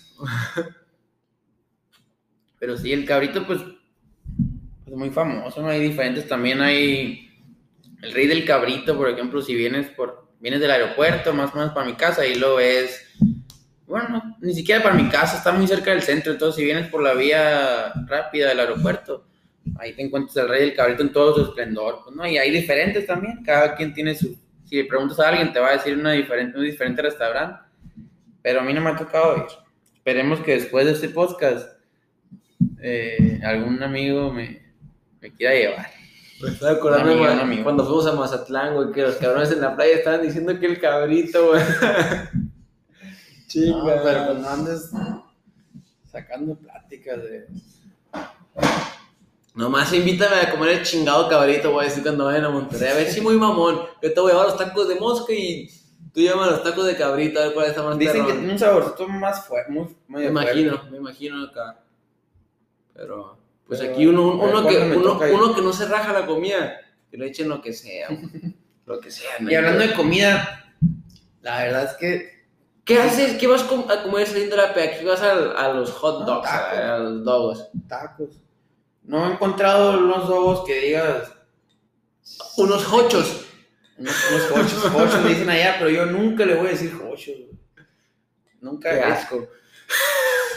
Pero 2.60 2.78
sí, 2.78 2.92
el 2.92 3.06
cabrito, 3.06 3.46
pues, 3.46 3.62
es 4.86 4.94
muy 4.94 5.10
famoso, 5.10 5.62
¿no? 5.62 5.70
Hay 5.70 5.80
diferentes, 5.80 6.28
también 6.28 6.62
hay 6.62 7.30
el 8.02 8.12
rey 8.12 8.28
del 8.28 8.46
cabrito, 8.46 8.98
por 8.98 9.10
ejemplo, 9.10 9.42
si 9.42 9.56
vienes 9.56 9.90
por 9.90 10.30
vienes 10.40 10.62
del 10.62 10.72
aeropuerto, 10.72 11.34
más 11.34 11.54
o 11.54 11.58
menos 11.58 11.74
para 11.74 11.86
mi 11.86 11.94
casa, 11.94 12.26
y 12.26 12.36
lo 12.36 12.56
ves, 12.56 13.06
bueno, 13.86 14.08
no, 14.10 14.38
ni 14.40 14.54
siquiera 14.54 14.82
para 14.82 14.96
mi 14.96 15.10
casa, 15.10 15.38
está 15.38 15.52
muy 15.52 15.68
cerca 15.68 15.92
del 15.92 16.02
centro, 16.02 16.32
entonces 16.32 16.56
si 16.56 16.64
vienes 16.64 16.88
por 16.88 17.04
la 17.04 17.14
vía 17.14 17.92
rápida 18.08 18.48
del 18.48 18.62
aeropuerto, 18.62 19.26
ahí 19.78 19.94
te 19.94 20.02
encuentras 20.02 20.38
el 20.38 20.48
rey 20.48 20.62
del 20.62 20.76
cabrito 20.76 21.04
en 21.04 21.12
todo 21.12 21.36
su 21.36 21.42
esplendor, 21.42 22.02
pues, 22.04 22.16
¿no? 22.16 22.26
Y 22.26 22.38
hay 22.38 22.52
diferentes 22.52 23.06
también, 23.06 23.44
cada 23.44 23.76
quien 23.76 23.94
tiene 23.94 24.16
su, 24.16 24.38
si 24.66 24.78
le 24.78 24.86
preguntas 24.86 25.20
a 25.20 25.30
alguien 25.30 25.52
te 25.52 25.60
va 25.60 25.70
a 25.70 25.74
decir 25.74 25.98
una 25.98 26.12
diferente, 26.12 26.58
un 26.58 26.64
diferente 26.64 27.02
restaurante, 27.02 27.60
pero 28.42 28.62
a 28.62 28.64
mí 28.64 28.72
no 28.72 28.82
me 28.82 28.92
ha 28.92 28.96
tocado. 28.96 29.48
Esperemos 29.96 30.40
que 30.42 30.54
después 30.54 30.86
de 30.86 30.94
este 30.94 31.10
podcast 31.10 31.79
eh, 32.82 33.40
algún 33.44 33.82
amigo 33.84 34.32
me, 34.32 34.62
me 35.22 35.32
quiera 35.34 35.54
llevar. 35.54 35.88
Me 36.42 36.50
estaba 36.50 36.72
acordando 36.72 37.12
amigo, 37.42 37.64
cuando 37.64 37.86
fuimos 37.86 38.08
a 38.08 38.14
Mazatlán, 38.14 38.74
güey, 38.74 38.92
que 38.92 39.02
los 39.02 39.16
cabrones 39.16 39.52
en 39.52 39.60
la 39.60 39.76
playa 39.76 39.96
estaban 39.96 40.22
diciendo 40.22 40.58
que 40.58 40.68
el 40.68 40.80
cabrito, 40.80 41.50
güey. 41.50 41.62
Chinga. 43.48 43.78
No, 43.78 44.04
pero 44.04 44.26
pues 44.28 44.40
no 44.40 44.50
andes 44.50 44.92
sacando 46.10 46.56
pláticas 46.56 47.18
de... 47.24 47.48
Nomás 49.56 49.92
invítame 49.92 50.36
a 50.38 50.52
comer 50.52 50.70
el 50.70 50.84
chingado 50.84 51.28
cabrito, 51.28 51.72
voy 51.72 51.86
a 51.86 51.90
decir 51.90 52.04
cuando 52.04 52.26
vayan 52.26 52.46
a 52.46 52.50
Monterrey. 52.50 52.90
A 52.90 52.96
ver 52.96 53.12
si 53.12 53.20
muy 53.20 53.36
mamón. 53.36 53.82
Yo 54.02 54.14
te 54.14 54.20
voy 54.22 54.32
a 54.32 54.36
llevar 54.36 54.48
los 54.48 54.58
tacos 54.58 54.88
de 54.88 54.96
mosca 54.96 55.34
y 55.34 55.70
tú 56.14 56.22
llamas 56.22 56.52
los 56.52 56.64
tacos 56.64 56.86
de 56.86 56.96
cabrito, 56.96 57.40
a 57.40 57.46
ver 57.46 57.54
cuál 57.54 57.66
está 57.68 57.84
más 57.84 57.98
Dicen 57.98 58.26
que 58.26 58.34
tiene 58.34 58.54
un 58.54 58.60
saborcito 58.60 59.08
más 59.10 59.46
fuerte, 59.46 59.74
Me 60.08 60.26
imagino, 60.26 60.82
me 60.90 60.98
imagino 60.98 61.44
acá. 61.44 61.84
Pero, 63.00 63.38
pues 63.66 63.80
Pero, 63.80 63.94
aquí 63.94 64.06
uno, 64.08 64.28
uno, 64.34 64.68
que, 64.68 64.76
¿cuándo 64.76 65.16
me 65.16 65.32
uno, 65.32 65.56
que 65.56 65.62
no 65.62 65.72
se 65.72 65.86
raja 65.86 66.12
la 66.12 66.26
comida, 66.26 66.82
que 67.10 67.16
le 67.18 67.28
echen 67.28 67.48
lo 67.48 67.62
que 67.62 67.72
sea, 67.72 68.10
lo 68.86 69.00
que 69.00 69.10
sea. 69.10 69.32
no 69.40 69.50
Y 69.50 69.56
hablando 69.56 69.88
de 69.88 69.94
comida, 69.94 70.74
la 71.42 71.64
verdad 71.64 71.84
es 71.86 71.94
que 71.94 72.40
¿Qué 72.84 73.00
haces? 73.00 73.38
¿Qué 73.38 73.48
vas 73.48 73.64
a 73.64 74.04
comer 74.04 74.28
saliendo 74.28 74.56
de 74.58 74.64
la 74.64 74.74
peda? 74.74 74.86
Aquí 74.96 75.06
vas 75.06 75.22
a, 75.22 75.32
a 75.32 75.72
los 75.74 75.92
hot 75.92 76.26
dogs, 76.26 76.50
tacos. 76.50 76.78
a, 76.78 76.96
a 76.96 76.98
los 76.98 77.24
dogos. 77.24 77.70
tacos. 77.88 78.30
No 79.04 79.30
he 79.30 79.34
encontrado 79.34 80.00
unos 80.00 80.28
dogos 80.28 80.66
que 80.66 80.82
digas 80.82 81.32
Unos 82.58 82.92
hochos. 82.92 83.46
unos, 83.98 84.16
unos 84.32 84.52
hochos, 84.52 84.86
hochos 84.94 85.24
le 85.24 85.30
dicen 85.30 85.50
allá, 85.50 85.76
pero 85.78 85.90
yo 85.90 86.06
nunca 86.08 86.46
le 86.46 86.56
voy 86.56 86.68
a 86.68 86.72
decir 86.72 86.92
hochos. 86.96 87.36
Nunca. 88.60 88.90
Qué 88.90 89.04
asco. 89.04 89.48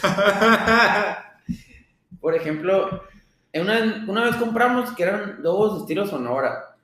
Por 2.23 2.33
ejemplo, 2.35 3.03
una, 3.53 4.05
una 4.07 4.23
vez 4.23 4.37
compramos 4.37 4.91
que 4.91 5.03
eran 5.03 5.43
de 5.43 5.49
estilo 5.77 6.07
Sonora. 6.07 6.77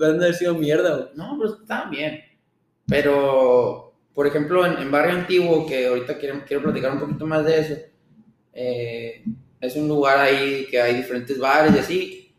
Le 0.00 0.06
han 0.06 0.18
de 0.18 0.24
haber 0.24 0.34
sido 0.34 0.54
mierda, 0.56 0.96
güey. 0.96 1.08
No, 1.14 1.36
pero 1.38 1.54
estaban 1.54 1.90
bien. 1.90 2.24
Pero, 2.88 3.94
por 4.12 4.26
ejemplo, 4.26 4.66
en, 4.66 4.78
en 4.78 4.90
Barrio 4.90 5.14
Antiguo, 5.14 5.64
que 5.64 5.86
ahorita 5.86 6.18
quiero, 6.18 6.42
quiero 6.44 6.64
platicar 6.64 6.90
un 6.90 6.98
poquito 6.98 7.24
más 7.24 7.44
de 7.44 7.60
eso, 7.60 7.74
eh, 8.52 9.24
es 9.60 9.76
un 9.76 9.86
lugar 9.86 10.18
ahí 10.18 10.66
que 10.68 10.82
hay 10.82 10.96
diferentes 10.96 11.38
bares 11.38 11.72
y 11.76 11.78
así, 11.78 12.34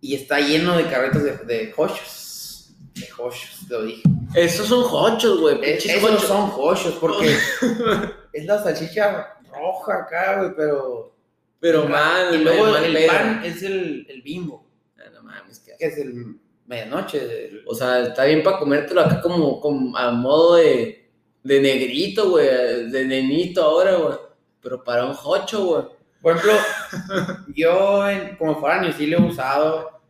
y 0.00 0.16
está 0.16 0.40
lleno 0.40 0.76
de 0.76 0.86
carretas 0.86 1.22
de, 1.22 1.36
de 1.38 1.72
hochos. 1.76 2.74
De 2.92 3.06
hochos, 3.18 3.66
lo 3.68 3.84
dije. 3.84 4.02
Esos 4.34 4.66
son 4.66 4.84
hochos, 4.90 5.40
güey. 5.40 5.54
Es- 5.62 5.84
pinches 5.84 5.96
esos 5.98 6.10
hochos. 6.10 6.22
son 6.24 6.50
hochos, 6.58 6.94
porque 7.00 7.36
es 8.32 8.44
la 8.46 8.60
salchicha 8.60 9.28
roja 9.48 9.94
acá, 10.00 10.38
güey, 10.40 10.56
pero... 10.56 11.14
Pero 11.60 11.88
mal, 11.88 12.34
y 12.34 12.38
luego 12.44 12.66
mal 12.66 12.84
el 12.84 13.06
pan 13.06 13.42
es 13.44 13.62
el, 13.62 14.06
el 14.08 14.22
bimbo, 14.22 14.66
Ah, 14.98 15.10
No 15.12 15.22
mames, 15.22 15.58
qué 15.60 15.72
es 15.86 15.98
el 15.98 16.36
medianoche. 16.66 17.18
del- 17.26 17.62
O 17.66 17.74
sea, 17.74 18.02
está 18.02 18.24
bien 18.24 18.42
para 18.42 18.58
comértelo 18.58 19.00
acá 19.00 19.20
como, 19.20 19.60
como 19.60 19.96
a 19.96 20.10
modo 20.10 20.56
de, 20.56 21.08
de 21.42 21.60
negrito, 21.60 22.30
güey, 22.30 22.90
de 22.90 23.04
nenito 23.04 23.62
ahora, 23.62 23.94
güey. 23.96 24.16
Pero 24.60 24.82
para 24.84 25.04
un 25.06 25.14
jocho, 25.14 25.64
güey. 25.64 25.84
Por 26.20 26.36
ejemplo, 26.36 26.52
yo 27.54 28.08
en- 28.08 28.36
como 28.36 28.58
foráneo 28.60 28.92
sí 28.92 29.06
lo 29.06 29.18
he 29.18 29.22
usado, 29.22 30.00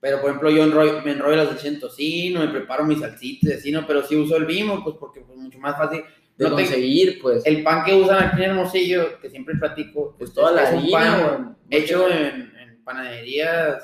pero 0.00 0.20
por 0.20 0.30
ejemplo 0.30 0.50
yo 0.50 0.64
enrollo- 0.64 1.02
me 1.02 1.12
enrollo 1.12 1.36
las 1.36 1.52
leche 1.52 1.68
en 1.68 1.80
tocino, 1.80 2.40
me 2.40 2.48
preparo 2.48 2.84
mis 2.84 3.00
salsitas 3.00 3.50
y 3.50 3.54
así, 3.54 3.70
¿no? 3.72 3.86
Pero 3.86 4.02
sí 4.06 4.16
uso 4.16 4.36
el 4.36 4.44
Bimbo, 4.46 4.82
pues 4.84 4.96
porque 4.98 5.20
es 5.20 5.26
mucho 5.28 5.58
más 5.58 5.76
fácil. 5.76 6.02
De 6.44 6.50
No 6.50 6.56
conseguir, 6.56 7.20
pues. 7.22 7.44
El 7.46 7.62
pan 7.62 7.84
que 7.84 7.94
usan 7.94 8.22
aquí 8.24 8.42
en 8.42 8.50
Hermosillo, 8.50 9.20
que 9.20 9.30
siempre 9.30 9.54
platico, 9.56 10.14
Pues 10.18 10.32
toda 10.32 10.52
la 10.52 10.64
es 10.70 10.82
un 10.82 10.90
pan 10.90 11.56
hecho 11.70 12.08
en, 12.10 12.52
en 12.58 12.82
panaderías, 12.84 13.82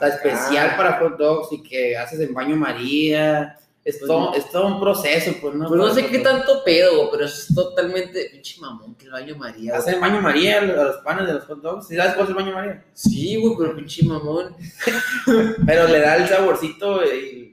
especial 0.00 0.76
para 0.76 0.98
hot 0.98 1.16
dogs 1.18 1.52
y 1.52 1.62
que 1.62 1.96
haces 1.96 2.20
en 2.20 2.34
baño 2.34 2.56
María. 2.56 3.56
Es, 3.84 3.98
Pues 3.98 4.06
todo, 4.08 4.30
no. 4.30 4.34
es 4.36 4.48
todo 4.48 4.66
un 4.68 4.80
proceso, 4.80 5.32
pues, 5.40 5.54
¿no? 5.56 5.66
Pues 5.66 5.76
no 5.80 5.92
sé 5.92 6.06
qué 6.06 6.20
tanto 6.20 6.62
pedo, 6.64 7.10
pero 7.10 7.24
es 7.24 7.48
totalmente. 7.52 8.28
Pinche 8.30 8.60
mamón, 8.60 8.94
que 8.94 9.06
el 9.06 9.10
baño 9.10 9.34
María. 9.36 9.76
Hacen 9.76 10.00
baño 10.00 10.20
María 10.20 10.60
a 10.60 10.64
los 10.64 10.96
panes 10.98 11.26
de 11.26 11.34
los 11.34 11.44
hot 11.46 11.60
dogs. 11.60 11.88
¿Sí 11.88 11.96
sabes 11.96 12.12
cuál 12.14 12.24
es 12.26 12.28
el 12.30 12.36
baño 12.36 12.52
María? 12.54 12.84
Sí, 12.92 13.36
güey, 13.40 13.54
pero 13.58 13.74
pinche 13.74 14.04
mamón. 14.06 14.54
Pero 15.66 15.88
le 15.88 15.98
da 16.00 16.16
el 16.16 16.28
saborcito 16.28 17.04
y- 17.04 17.51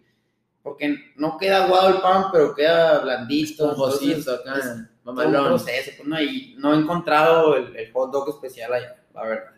porque 0.70 1.14
no 1.16 1.38
queda 1.38 1.66
aguado 1.66 1.90
el 1.90 2.02
pan, 2.02 2.26
pero 2.32 2.54
queda 2.56 3.00
blandito. 3.00 3.72
Entonces, 3.72 4.28
acá, 4.28 4.56
es 4.58 4.64
todo 4.64 4.74
un 4.74 4.88
mamalón. 5.04 5.46
proceso, 5.48 5.92
pues, 5.98 6.08
¿no? 6.08 6.22
Y 6.22 6.56
no 6.58 6.74
he 6.74 6.78
encontrado 6.78 7.56
el, 7.56 7.76
el 7.76 7.92
hot 7.92 8.12
dog 8.12 8.30
especial 8.30 8.74
allá, 8.74 8.96
la 9.14 9.24
verdad. 9.24 9.52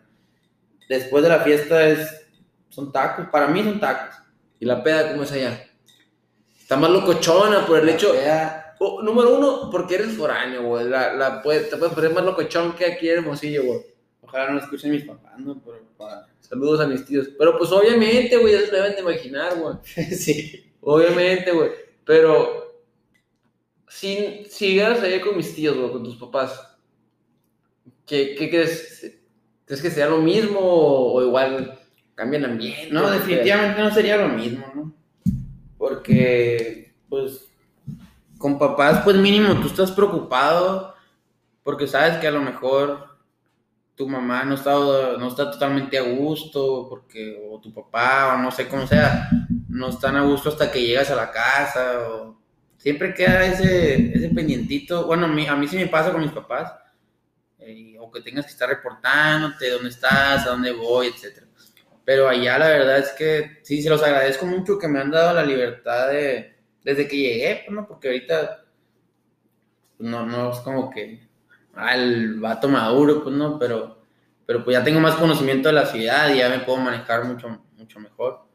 Después 0.88 1.22
de 1.22 1.28
la 1.28 1.40
fiesta 1.40 1.86
es, 1.88 2.26
son 2.68 2.92
tacos, 2.92 3.26
para 3.28 3.46
mí 3.48 3.62
son 3.62 3.78
tacos. 3.80 4.14
¿Y 4.58 4.64
la 4.66 4.82
peda 4.82 5.10
cómo 5.10 5.22
es 5.24 5.32
allá? 5.32 5.64
Está 6.58 6.76
más 6.76 6.90
locochona 6.90 7.66
por 7.66 7.78
el 7.80 7.88
hecho. 7.88 8.14
Ya, 8.14 8.58
Oh, 8.84 9.00
número 9.00 9.36
uno, 9.36 9.68
porque 9.70 9.94
eres 9.94 10.16
foráneo, 10.16 10.64
güey. 10.64 10.88
La, 10.88 11.12
la 11.12 11.40
puede- 11.40 11.60
te 11.64 11.76
puedes 11.76 11.94
poner 11.94 12.12
más 12.12 12.24
locochón 12.24 12.72
que 12.74 12.84
aquí 12.86 13.08
en 13.08 13.18
Hermosillo, 13.18 13.62
güey. 13.64 13.80
ojalá 14.22 14.46
no 14.48 14.54
lo 14.54 14.60
escuchen 14.60 14.90
mis 14.90 15.04
papás, 15.04 15.38
¿no? 15.38 15.62
Pero 15.64 15.82
para... 15.96 16.26
Saludos 16.40 16.80
a 16.80 16.86
mis 16.88 17.04
tíos. 17.06 17.28
Pero 17.38 17.56
pues 17.56 17.70
obviamente, 17.70 18.36
güey, 18.38 18.54
ya 18.54 18.60
se 18.62 18.72
lo 18.72 18.78
deben 18.78 18.94
de 18.96 19.00
imaginar, 19.02 19.56
güey. 19.56 19.76
sí. 20.16 20.71
Obviamente, 20.82 21.52
güey. 21.52 21.70
Pero 22.04 22.82
si, 23.88 24.44
si 24.50 24.80
allá 24.80 25.20
con 25.20 25.36
mis 25.36 25.54
tíos, 25.54 25.76
güey, 25.76 25.92
con 25.92 26.04
tus 26.04 26.16
papás, 26.16 26.76
¿qué, 28.04 28.34
qué 28.36 28.50
crees? 28.50 29.16
¿Crees 29.64 29.80
que 29.80 29.90
sea 29.90 30.08
lo 30.08 30.18
mismo 30.18 30.58
o, 30.58 31.14
o 31.14 31.22
igual 31.22 31.78
cambia 32.14 32.38
el 32.38 32.44
ambiente? 32.44 32.88
No, 32.92 33.06
¿Qué 33.06 33.12
definitivamente 33.12 33.80
no 33.80 33.94
sería 33.94 34.16
lo 34.16 34.28
mismo, 34.28 34.66
¿no? 34.74 34.94
Porque, 35.78 36.94
pues, 37.08 37.48
con 38.38 38.58
papás, 38.58 39.02
pues 39.04 39.16
mínimo 39.16 39.54
tú 39.60 39.68
estás 39.68 39.92
preocupado 39.92 40.94
porque 41.62 41.86
sabes 41.86 42.18
que 42.18 42.26
a 42.26 42.32
lo 42.32 42.40
mejor 42.40 43.11
tu 44.02 44.08
mamá 44.08 44.44
no 44.44 44.56
está, 44.56 44.72
no 44.72 45.28
está 45.28 45.48
totalmente 45.48 45.96
a 45.96 46.02
gusto, 46.02 46.88
porque, 46.88 47.40
o 47.48 47.60
tu 47.60 47.72
papá, 47.72 48.34
o 48.34 48.38
no 48.42 48.50
sé 48.50 48.66
cómo 48.66 48.84
sea, 48.84 49.30
no 49.68 49.90
están 49.90 50.16
a 50.16 50.24
gusto 50.24 50.48
hasta 50.48 50.72
que 50.72 50.82
llegas 50.82 51.08
a 51.12 51.14
la 51.14 51.30
casa, 51.30 52.08
o 52.08 52.36
siempre 52.76 53.14
queda 53.14 53.46
ese, 53.46 54.12
ese 54.12 54.28
pendientito. 54.30 55.06
Bueno, 55.06 55.26
a 55.26 55.28
mí, 55.28 55.46
a 55.46 55.54
mí 55.54 55.68
sí 55.68 55.76
me 55.76 55.86
pasa 55.86 56.10
con 56.10 56.20
mis 56.20 56.32
papás, 56.32 56.74
eh, 57.60 57.96
o 58.00 58.10
que 58.10 58.22
tengas 58.22 58.46
que 58.46 58.50
estar 58.50 58.68
reportándote, 58.68 59.70
dónde 59.70 59.90
estás, 59.90 60.46
a 60.46 60.50
dónde 60.50 60.72
voy, 60.72 61.06
etcétera. 61.06 61.46
Pero 62.04 62.28
allá 62.28 62.58
la 62.58 62.66
verdad 62.66 62.98
es 62.98 63.12
que 63.12 63.60
sí, 63.62 63.82
se 63.82 63.88
los 63.88 64.02
agradezco 64.02 64.46
mucho 64.46 64.80
que 64.80 64.88
me 64.88 64.98
han 64.98 65.12
dado 65.12 65.32
la 65.34 65.46
libertad 65.46 66.08
de, 66.08 66.56
desde 66.82 67.06
que 67.06 67.16
llegué, 67.16 67.62
pues, 67.64 67.76
¿no? 67.76 67.86
Porque 67.86 68.08
ahorita 68.08 68.64
pues, 69.96 70.10
no, 70.10 70.26
no 70.26 70.50
es 70.52 70.58
como 70.58 70.90
que 70.90 71.30
al 71.74 72.34
vato 72.40 72.68
maduro, 72.68 73.22
pues 73.22 73.34
no, 73.34 73.58
pero, 73.58 74.02
pero 74.46 74.64
pues 74.64 74.76
ya 74.76 74.84
tengo 74.84 75.00
más 75.00 75.16
conocimiento 75.16 75.68
de 75.68 75.74
la 75.74 75.86
ciudad 75.86 76.32
y 76.32 76.38
ya 76.38 76.48
me 76.48 76.60
puedo 76.60 76.78
manejar 76.78 77.24
mucho, 77.24 77.64
mucho 77.76 78.00
mejor. 78.00 78.46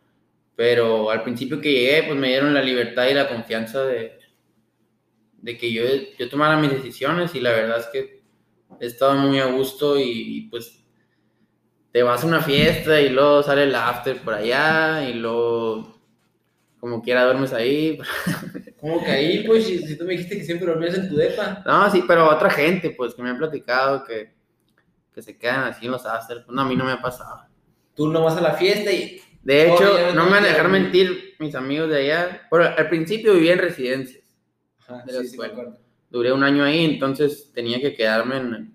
Pero 0.56 1.12
al 1.12 1.24
principio 1.24 1.62
que 1.62 1.72
llegué, 1.72 2.04
pues 2.04 2.18
me 2.18 2.30
dieron 2.30 2.54
la 2.54 2.62
libertad 2.62 3.08
y 3.08 3.14
la 3.14 3.30
confianza 3.30 3.84
de, 3.86 4.18
de 5.42 5.58
que 5.58 5.72
yo, 5.72 5.84
yo 6.18 6.30
tomara 6.30 6.58
mis 6.58 6.72
decisiones 6.72 7.36
y 7.36 7.42
la 7.42 7.52
verdad 7.52 7.80
es 7.80 7.88
que 7.88 8.24
he 8.80 8.86
estado 8.86 9.16
muy 9.16 9.40
a 9.40 9.46
gusto 9.46 9.98
y, 10.00 10.04
y, 10.38 10.42
pues 10.50 10.84
te 11.92 12.04
vas 12.04 12.24
a 12.24 12.28
una 12.28 12.42
fiesta 12.42 13.00
y 13.00 13.10
luego 13.10 13.44
sale 13.44 13.64
el 13.64 13.76
after 13.76 14.22
por 14.22 14.34
allá 14.34 15.08
y 15.10 15.14
luego 15.14 15.97
como 16.80 17.02
quiera 17.02 17.24
duermes 17.26 17.54
ahí. 17.54 18.00
Como 18.80 19.04
que 19.04 19.12
ahí, 19.12 19.44
pues, 19.48 19.66
si, 19.66 19.80
si 19.80 19.98
tú 19.98 20.06
me 20.06 20.12
dijiste 20.14 20.38
que 20.38 20.44
siempre 20.46 20.68
dormías 20.68 20.96
en 20.98 21.10
tu 21.10 21.16
depa. 21.16 21.64
No, 21.66 21.90
sí, 21.92 22.04
pero 22.08 22.30
otra 22.30 22.50
gente 22.50 22.92
pues 22.92 23.14
que 23.16 23.22
me 23.24 23.30
han 23.30 23.38
platicado 23.38 24.04
que, 24.04 24.34
que 25.14 25.22
se 25.22 25.38
quedan 25.38 25.64
así 25.64 25.86
en 25.86 25.92
los 25.92 26.04
pues 26.04 26.48
no, 26.50 26.62
a 26.62 26.66
mí 26.66 26.76
no 26.76 26.86
me 26.86 26.92
ha 26.94 27.02
pasado. 27.02 27.48
Tú 27.96 28.08
no 28.12 28.24
vas 28.24 28.38
a 28.38 28.42
la 28.42 28.54
fiesta 28.54 28.92
y 28.92 29.20
De 29.42 29.74
hecho, 29.74 30.14
no 30.14 30.26
me 30.26 30.32
van 30.32 30.44
a 30.44 30.48
dejar 30.48 30.70
mentir 30.70 31.36
mis 31.40 31.56
amigos 31.56 31.90
de 31.90 31.98
allá. 31.98 32.42
Pero 32.52 32.66
al 32.66 32.90
principio 32.90 33.34
vivía 33.34 33.54
en 33.54 33.60
residencias. 33.60 34.24
Ajá, 34.88 35.04
De 35.06 35.14
la 35.14 35.20
sí, 35.22 35.26
escuela. 35.28 35.78
Duré 36.10 36.32
un 36.32 36.44
año 36.44 36.64
ahí, 36.64 36.86
entonces 36.86 37.52
tenía 37.54 37.82
que 37.82 37.94
quedarme 37.96 38.38
en, 38.38 38.74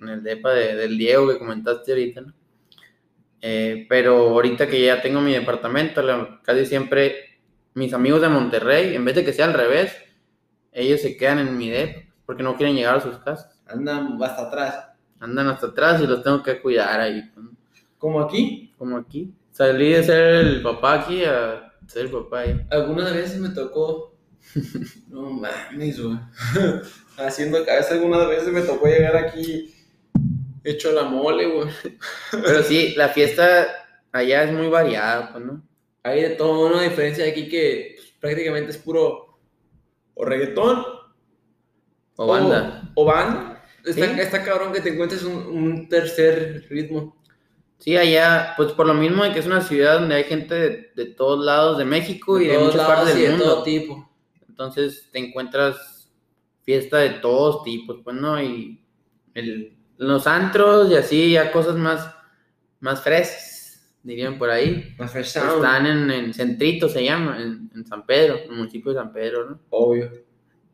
en 0.00 0.08
el 0.08 0.22
depa 0.22 0.52
de- 0.52 0.76
del 0.76 0.96
Diego 0.98 1.28
que 1.28 1.38
comentaste 1.38 1.92
ahorita, 1.92 2.20
¿no? 2.20 2.34
Eh, 3.40 3.86
pero 3.88 4.16
ahorita 4.30 4.66
que 4.66 4.82
ya 4.84 5.00
tengo 5.00 5.20
mi 5.20 5.32
departamento, 5.32 6.02
la- 6.02 6.40
casi 6.42 6.66
siempre 6.66 7.27
mis 7.78 7.94
amigos 7.94 8.20
de 8.20 8.28
Monterrey, 8.28 8.94
en 8.94 9.04
vez 9.04 9.14
de 9.14 9.24
que 9.24 9.32
sea 9.32 9.46
al 9.46 9.54
revés, 9.54 9.96
ellos 10.72 11.00
se 11.00 11.16
quedan 11.16 11.38
en 11.38 11.56
mi 11.56 11.70
depa 11.70 12.00
porque 12.26 12.42
no 12.42 12.56
quieren 12.56 12.76
llegar 12.76 12.96
a 12.96 13.00
sus 13.00 13.16
casas. 13.18 13.60
Andan 13.66 14.22
hasta 14.22 14.48
atrás. 14.48 14.88
Andan 15.20 15.46
hasta 15.48 15.68
atrás 15.68 16.02
y 16.02 16.06
los 16.06 16.22
tengo 16.22 16.42
que 16.42 16.60
cuidar 16.60 17.00
ahí. 17.00 17.22
Como 17.96 18.20
aquí, 18.20 18.74
como 18.76 18.98
aquí. 18.98 19.32
Salí 19.50 19.92
de 19.92 20.02
ser 20.02 20.34
el 20.46 20.62
papá 20.62 21.00
aquí 21.00 21.24
a 21.24 21.72
ser 21.86 22.06
el 22.06 22.12
papá 22.12 22.40
ahí. 22.40 22.66
algunas 22.70 23.12
veces 23.14 23.38
me 23.40 23.50
tocó. 23.50 24.14
No 25.08 25.30
mames, 25.30 26.00
güey. 26.00 26.18
Haciendo 27.16 27.64
cabeza, 27.64 27.94
algunas 27.94 28.28
veces 28.28 28.52
me 28.52 28.60
tocó 28.60 28.86
llegar 28.86 29.16
aquí 29.16 29.74
hecho 30.64 30.92
la 30.92 31.04
mole, 31.04 31.46
güey. 31.46 31.68
Pero 32.30 32.62
sí, 32.62 32.94
la 32.96 33.08
fiesta 33.08 33.66
allá 34.12 34.44
es 34.44 34.52
muy 34.52 34.68
variada, 34.68 35.32
pues, 35.32 35.44
¿no? 35.44 35.62
Hay 36.02 36.22
de 36.22 36.30
todo, 36.30 36.66
una 36.68 36.82
diferencia 36.82 37.24
de 37.24 37.30
aquí 37.30 37.48
que 37.48 37.94
pues, 37.96 38.12
prácticamente 38.20 38.70
es 38.70 38.78
puro 38.78 39.38
o 40.14 40.24
reggaetón 40.24 40.84
O 42.16 42.26
banda. 42.26 42.90
O, 42.94 43.04
banda. 43.04 43.62
Está, 43.84 44.06
Sí. 44.06 44.20
está 44.20 44.42
cabrón 44.44 44.72
que 44.72 44.80
te 44.80 44.90
encuentres 44.90 45.22
un, 45.22 45.36
un 45.36 45.88
tercer 45.88 46.66
ritmo. 46.68 47.16
Sí, 47.78 47.96
allá, 47.96 48.54
pues 48.56 48.72
por 48.72 48.86
lo 48.86 48.94
mismo 48.94 49.22
de 49.22 49.32
que 49.32 49.38
es 49.38 49.46
una 49.46 49.60
ciudad 49.60 50.00
donde 50.00 50.16
hay 50.16 50.24
gente 50.24 50.54
de, 50.54 50.90
de 50.96 51.06
todos 51.14 51.44
lados 51.44 51.78
de 51.78 51.84
México 51.84 52.40
y 52.40 52.48
de 52.48 52.58
muchas 52.58 52.76
lados 52.76 52.94
partes 52.96 53.14
del 53.14 53.22
de 53.22 53.28
mundo. 53.30 53.44
todo 53.44 53.62
tipo. 53.62 54.10
Entonces 54.48 55.08
te 55.12 55.20
encuentras 55.20 56.10
fiesta 56.64 56.98
de 56.98 57.10
todos 57.10 57.62
tipos, 57.62 57.98
pues, 58.02 58.16
¿no? 58.16 58.42
Y 58.42 58.84
el- 59.34 59.78
los 59.96 60.26
antros 60.26 60.90
y 60.90 60.96
así, 60.96 61.32
ya 61.32 61.52
cosas 61.52 61.76
más, 61.76 62.12
más 62.80 63.00
fresas, 63.00 63.57
dirían 64.02 64.38
por 64.38 64.50
ahí. 64.50 64.94
Fresh 64.96 65.26
sound. 65.26 65.56
Están 65.56 65.86
en, 65.86 66.10
en 66.10 66.34
Centrito, 66.34 66.88
se 66.88 67.04
llama, 67.04 67.40
en, 67.40 67.70
en 67.74 67.86
San 67.86 68.06
Pedro, 68.06 68.38
en 68.38 68.50
el 68.50 68.56
municipio 68.56 68.92
de 68.92 68.98
San 68.98 69.12
Pedro, 69.12 69.50
¿no? 69.50 69.60
Obvio. 69.70 70.10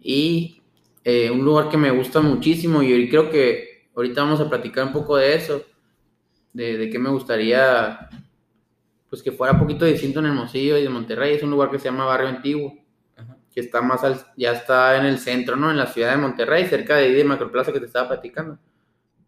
Y 0.00 0.62
eh, 1.02 1.30
un 1.30 1.44
lugar 1.44 1.68
que 1.68 1.76
me 1.76 1.90
gusta 1.90 2.20
muchísimo 2.20 2.82
y 2.82 3.08
creo 3.08 3.30
que 3.30 3.88
ahorita 3.94 4.22
vamos 4.22 4.40
a 4.40 4.48
platicar 4.48 4.86
un 4.86 4.92
poco 4.92 5.16
de 5.16 5.34
eso, 5.34 5.62
de, 6.52 6.76
de 6.76 6.90
qué 6.90 6.98
me 6.98 7.10
gustaría, 7.10 8.08
pues 9.08 9.22
que 9.22 9.32
fuera 9.32 9.54
un 9.54 9.60
poquito 9.60 9.84
distinto 9.84 10.20
en 10.20 10.26
Hermosillo 10.26 10.78
y 10.78 10.82
de 10.82 10.88
Monterrey. 10.88 11.34
Es 11.34 11.42
un 11.42 11.50
lugar 11.50 11.70
que 11.70 11.78
se 11.78 11.86
llama 11.86 12.04
Barrio 12.04 12.28
Antiguo, 12.28 12.76
que 13.52 13.60
está 13.60 13.80
más 13.82 14.02
al, 14.02 14.20
ya 14.36 14.52
está 14.52 14.96
en 14.98 15.06
el 15.06 15.18
centro, 15.18 15.56
¿no? 15.56 15.70
En 15.70 15.76
la 15.76 15.86
ciudad 15.86 16.10
de 16.10 16.16
Monterrey, 16.16 16.66
cerca 16.66 16.96
de 16.96 17.04
ahí 17.04 17.14
de 17.14 17.24
Macroplaza 17.24 17.72
que 17.72 17.80
te 17.80 17.86
estaba 17.86 18.08
platicando. 18.08 18.58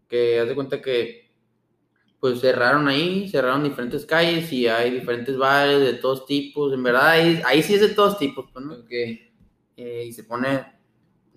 Que 0.07 0.39
haz 0.39 0.47
de 0.47 0.55
cuenta 0.55 0.81
que 0.81 1.26
pues 2.19 2.39
cerraron 2.39 2.87
ahí, 2.87 3.29
cerraron 3.29 3.63
diferentes 3.63 4.05
calles 4.05 4.51
y 4.51 4.67
hay 4.67 4.91
diferentes 4.91 5.37
bares 5.37 5.81
de 5.81 5.93
todos 5.93 6.25
tipos. 6.25 6.73
En 6.73 6.83
verdad, 6.83 7.09
ahí, 7.09 7.41
ahí 7.45 7.61
sí 7.61 7.75
es 7.75 7.81
de 7.81 7.89
todos 7.89 8.17
tipos, 8.17 8.45
pues, 8.51 8.65
¿no? 8.65 8.73
Ok. 8.73 8.91
Eh, 8.91 10.05
y 10.07 10.11
se 10.11 10.23
pone, 10.23 10.65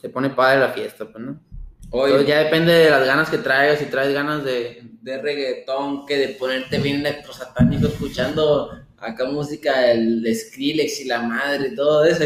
se 0.00 0.08
pone 0.08 0.30
padre 0.30 0.60
la 0.60 0.70
fiesta, 0.70 1.04
pues, 1.10 1.22
¿no? 1.22 1.40
Oye, 1.90 2.12
Entonces 2.12 2.28
ya 2.28 2.44
depende 2.44 2.72
de 2.72 2.90
las 2.90 3.04
ganas 3.04 3.28
que 3.28 3.38
traigas, 3.38 3.80
si 3.80 3.86
traes 3.86 4.14
ganas 4.14 4.44
de... 4.44 4.82
de 5.02 5.20
reggaetón, 5.20 6.06
que 6.06 6.16
de 6.16 6.28
ponerte 6.28 6.78
bien 6.78 7.00
electrosatánico 7.00 7.88
escuchando 7.88 8.70
acá 8.96 9.24
música 9.26 9.80
del 9.80 10.22
de 10.22 10.34
Skrillex 10.34 11.00
y 11.00 11.04
la 11.06 11.22
madre 11.22 11.68
y 11.72 11.74
todo 11.74 12.04
eso. 12.04 12.24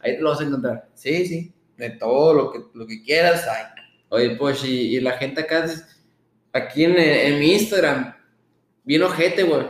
Ahí 0.00 0.16
te 0.16 0.20
lo 0.20 0.30
vas 0.30 0.40
a 0.40 0.44
encontrar. 0.44 0.88
Sí, 0.94 1.26
sí, 1.26 1.52
de 1.76 1.90
todo 1.90 2.34
lo 2.34 2.52
que, 2.52 2.60
lo 2.74 2.86
que 2.86 3.02
quieras 3.02 3.46
hay. 3.48 3.64
Oye, 4.10 4.36
pues, 4.36 4.64
y, 4.64 4.96
y 4.96 5.00
la 5.00 5.12
gente 5.12 5.40
acá, 5.40 5.66
aquí 6.52 6.84
en, 6.84 6.98
en 6.98 7.38
mi 7.38 7.52
Instagram, 7.52 8.14
bien 8.84 9.02
ojete, 9.02 9.42
güey. 9.42 9.66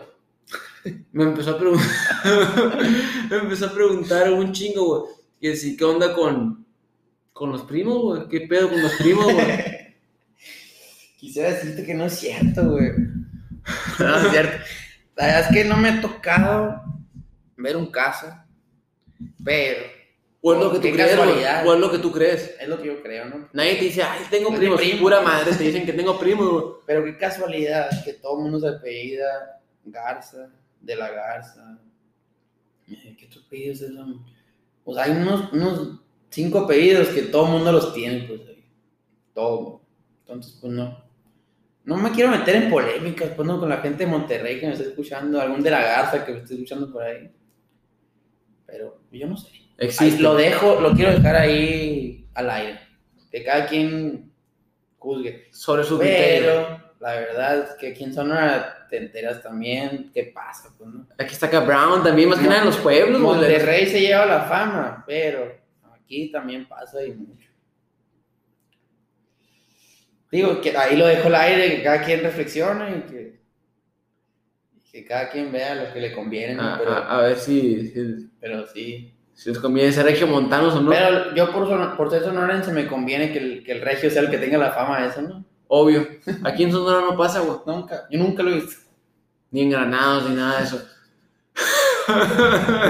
Me 1.12 1.24
empezó 1.24 1.50
a 1.50 1.58
preguntar, 1.58 1.88
me 3.30 3.36
empezó 3.36 3.66
a 3.66 3.72
preguntar 3.74 4.32
un 4.32 4.52
chingo, 4.52 5.00
güey. 5.00 5.14
Que 5.40 5.56
sí, 5.56 5.76
¿qué 5.76 5.84
onda 5.84 6.14
con, 6.14 6.66
Con 7.32 7.50
los 7.50 7.62
primos, 7.62 8.02
güey. 8.02 8.28
¿Qué 8.28 8.46
pedo 8.46 8.70
con 8.70 8.82
los 8.82 8.92
primos, 8.94 9.32
güey? 9.32 9.46
Quisiera 11.18 11.50
decirte 11.50 11.84
que 11.84 11.94
no 11.94 12.04
es 12.06 12.18
cierto, 12.18 12.70
güey. 12.70 12.92
No 13.98 14.16
es 14.16 14.30
cierto. 14.30 14.64
La 15.16 15.26
verdad 15.26 15.40
es 15.40 15.48
que 15.48 15.64
no 15.64 15.76
me 15.76 15.88
ha 15.88 16.00
tocado 16.00 16.80
ver 17.56 17.76
un 17.76 17.90
caso, 17.90 18.32
pero 19.44 19.80
O 20.40 20.54
es 20.54 20.60
lo 20.60 20.70
que 20.72 20.78
tú 20.78 20.94
crees. 20.94 21.18
O 21.64 21.74
es 21.74 21.80
lo 21.80 21.90
que 21.90 21.98
tú 21.98 22.12
crees. 22.12 22.56
es 22.60 22.68
lo 22.68 22.80
que 22.80 22.86
yo 22.86 23.02
creo, 23.02 23.24
¿no? 23.26 23.48
Nadie 23.52 23.76
te 23.76 23.84
dice, 23.86 24.02
ay, 24.02 24.20
tengo 24.30 24.50
Es 24.50 24.58
primos. 24.58 24.80
primo. 24.80 25.00
Pura 25.00 25.20
madre, 25.20 25.52
te 25.52 25.64
dicen 25.64 25.84
que 25.84 25.92
tengo 25.92 26.18
primos, 26.18 26.48
güey. 26.48 26.64
Pero 26.86 27.04
qué 27.04 27.16
casualidad 27.16 27.88
que 28.04 28.14
todo 28.14 28.38
el 28.38 28.44
mundo 28.44 28.60
se 28.60 28.68
apellida 28.68 29.60
Garza, 29.84 30.50
de 30.80 30.96
la 30.96 31.10
Garza. 31.10 31.78
¿Qué 32.86 33.28
apellidos 33.46 33.82
es 33.82 33.90
eso? 33.90 34.24
Pues 34.84 34.96
hay 34.98 35.10
unos, 35.10 35.52
unos 35.52 36.00
cinco 36.30 36.60
apellidos 36.60 37.08
que 37.08 37.22
todo 37.22 37.46
el 37.46 37.52
mundo 37.52 37.72
los 37.72 37.92
tiene, 37.92 38.22
pues. 38.26 38.40
Todo. 39.34 39.82
Entonces, 40.20 40.56
pues 40.60 40.72
no. 40.72 41.04
No 41.84 41.96
me 41.96 42.10
quiero 42.12 42.30
meter 42.30 42.54
en 42.56 42.70
polémicas, 42.70 43.30
pues 43.34 43.48
no, 43.48 43.58
con 43.58 43.68
la 43.68 43.78
gente 43.78 44.04
de 44.04 44.10
Monterrey 44.10 44.60
que 44.60 44.66
me 44.66 44.72
está 44.72 44.84
escuchando, 44.84 45.40
algún 45.40 45.62
de 45.62 45.70
la 45.70 45.82
Garza 45.82 46.24
que 46.24 46.32
me 46.32 46.38
esté 46.38 46.54
escuchando 46.54 46.92
por 46.92 47.02
ahí. 47.02 47.30
Pero 48.66 49.00
yo 49.10 49.26
no 49.26 49.36
sé. 49.36 49.48
Existe. 49.78 50.20
lo 50.22 50.34
dejo, 50.34 50.80
lo 50.80 50.92
quiero 50.92 51.12
dejar 51.12 51.36
ahí 51.36 52.26
al 52.34 52.50
aire. 52.50 52.80
Que 53.30 53.44
cada 53.44 53.66
quien 53.66 54.32
juzgue. 54.98 55.48
Sobre 55.52 55.84
su 55.84 55.98
criterio. 55.98 56.50
Pero 56.66 56.94
la 57.00 57.12
verdad 57.14 57.58
es 57.60 57.70
que 57.76 57.88
aquí 57.92 58.04
en 58.04 58.12
Sonora 58.14 58.86
te 58.90 58.96
enteras 58.96 59.42
también 59.42 60.10
qué 60.12 60.24
pasa, 60.34 60.74
pues, 60.76 60.90
¿no? 60.90 61.06
Aquí 61.18 61.32
está 61.34 61.46
acá 61.46 61.60
Brown 61.60 62.02
también, 62.02 62.28
más 62.28 62.38
que 62.40 62.46
nada 62.48 62.60
en 62.60 62.66
los 62.66 62.76
pueblos. 62.78 63.20
Monterrey 63.20 63.86
se 63.86 64.00
lleva 64.00 64.26
la 64.26 64.42
fama, 64.42 65.04
pero 65.06 65.54
aquí 65.94 66.30
también 66.32 66.66
pasa 66.66 67.04
y 67.04 67.12
mucho. 67.12 67.48
Digo, 70.30 70.60
que 70.60 70.76
ahí 70.76 70.96
lo 70.96 71.06
dejo 71.06 71.28
al 71.28 71.34
aire, 71.36 71.76
que 71.76 71.82
cada 71.82 72.02
quien 72.04 72.22
reflexione 72.22 72.98
y 72.98 73.00
que, 73.10 73.40
que 74.92 75.04
cada 75.04 75.30
quien 75.30 75.50
vea 75.50 75.74
lo 75.74 75.92
que 75.92 76.00
le 76.00 76.12
conviene, 76.12 76.54
¿no? 76.54 76.62
A, 76.74 76.78
pero, 76.78 76.90
a- 76.92 77.18
a 77.18 77.22
ver 77.22 77.36
si, 77.38 77.88
si, 77.88 78.28
pero 78.40 78.66
sí. 78.66 79.14
Si 79.38 79.50
les 79.50 79.58
conviene 79.60 79.92
ser 79.92 80.04
regiomontanos 80.04 80.74
o 80.74 80.80
no. 80.80 80.90
Pero 80.90 81.32
yo 81.34 81.52
por, 81.52 81.68
son- 81.68 81.96
por 81.96 82.10
ser 82.10 82.24
sonorense 82.24 82.72
me 82.72 82.88
conviene 82.88 83.32
que 83.32 83.38
el, 83.38 83.62
que 83.64 83.70
el 83.72 83.82
regio 83.82 84.10
sea 84.10 84.22
el 84.22 84.30
que 84.30 84.38
tenga 84.38 84.58
la 84.58 84.72
fama 84.72 85.00
de 85.00 85.08
eso, 85.08 85.22
¿no? 85.22 85.44
Obvio. 85.68 86.08
Aquí 86.42 86.64
en 86.64 86.72
Sonora 86.72 87.00
no 87.02 87.16
pasa, 87.16 87.38
güey. 87.40 87.58
Nunca, 87.66 88.06
yo 88.10 88.18
nunca 88.18 88.42
lo 88.42 88.50
he 88.50 88.54
visto. 88.54 88.82
Ni 89.52 89.60
en 89.62 89.70
Granados, 89.70 90.28
ni 90.28 90.34
nada 90.34 90.58
de 90.58 90.64
eso. 90.64 90.84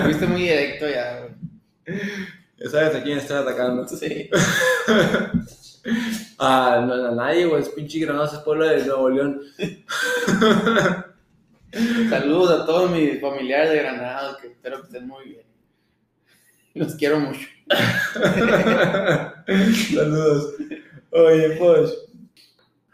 Fuiste 0.05 0.27
muy 0.27 0.43
directo 0.43 0.89
ya, 0.89 1.21
güey. 1.21 1.33
Ya 2.57 2.71
sabes 2.71 2.95
a 2.97 3.03
quién 3.03 3.19
estás 3.19 3.43
atacando. 3.47 3.87
Sí. 3.87 4.31
Ah, 6.39 6.85
no, 6.87 6.93
a 6.93 7.13
nadie, 7.13 7.47
güey. 7.47 7.63
Es 7.63 7.69
pinche 7.71 7.99
Granados, 8.01 8.35
es 8.35 8.41
pueblo 8.41 8.67
de 8.67 8.85
Nuevo 8.85 9.09
León. 9.09 9.41
Saludos 12.11 12.51
a 12.61 12.67
todos 12.67 12.91
mis 12.91 13.21
familiares 13.21 13.71
de 13.71 13.79
Granada, 13.79 14.37
que 14.41 14.49
espero 14.49 14.79
que 14.81 14.87
estén 14.87 15.07
muy 15.07 15.25
bien. 15.25 15.47
Los 16.75 16.95
quiero 16.95 17.21
mucho. 17.21 17.47
Saludos. 19.95 20.55
Oye, 21.11 21.57
pues. 21.59 21.95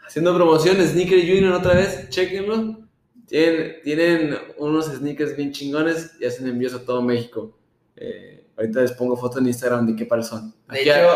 Haciendo 0.05 0.35
promoción 0.35 0.77
Sneaker 0.77 1.19
Junior 1.19 1.53
otra 1.53 1.73
vez, 1.75 2.09
chequenlo. 2.09 2.79
Tienen, 3.27 3.75
tienen 3.83 4.37
unos 4.57 4.85
sneakers 4.85 5.35
bien 5.35 5.51
chingones 5.51 6.15
y 6.19 6.25
hacen 6.25 6.47
envíos 6.47 6.73
a 6.73 6.85
todo 6.85 7.01
México. 7.01 7.57
Eh, 7.95 8.45
ahorita 8.55 8.81
les 8.81 8.91
pongo 8.91 9.17
fotos 9.17 9.41
en 9.41 9.47
Instagram 9.47 9.87
de 9.87 9.95
qué 9.95 10.05
pares 10.05 10.27
son. 10.27 10.51
De 10.69 10.79
Aquí 10.79 10.89
hecho, 10.89 11.09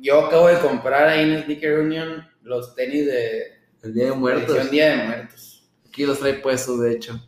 yo 0.00 0.26
acabo 0.26 0.48
de 0.48 0.58
comprar 0.60 1.08
ahí 1.08 1.30
en 1.30 1.44
Sneaker 1.44 1.80
Union 1.80 2.26
los 2.42 2.74
tenis 2.74 3.06
de 3.06 3.56
el 3.82 3.94
Día 3.94 4.04
de 4.06 4.12
Muertos. 4.12 4.50
edición 4.56 4.70
Día 4.70 4.96
de 4.96 5.04
Muertos. 5.06 5.68
Aquí 5.86 6.06
los 6.06 6.18
trae 6.18 6.34
puestos, 6.34 6.80
de 6.80 6.92
hecho. 6.92 7.20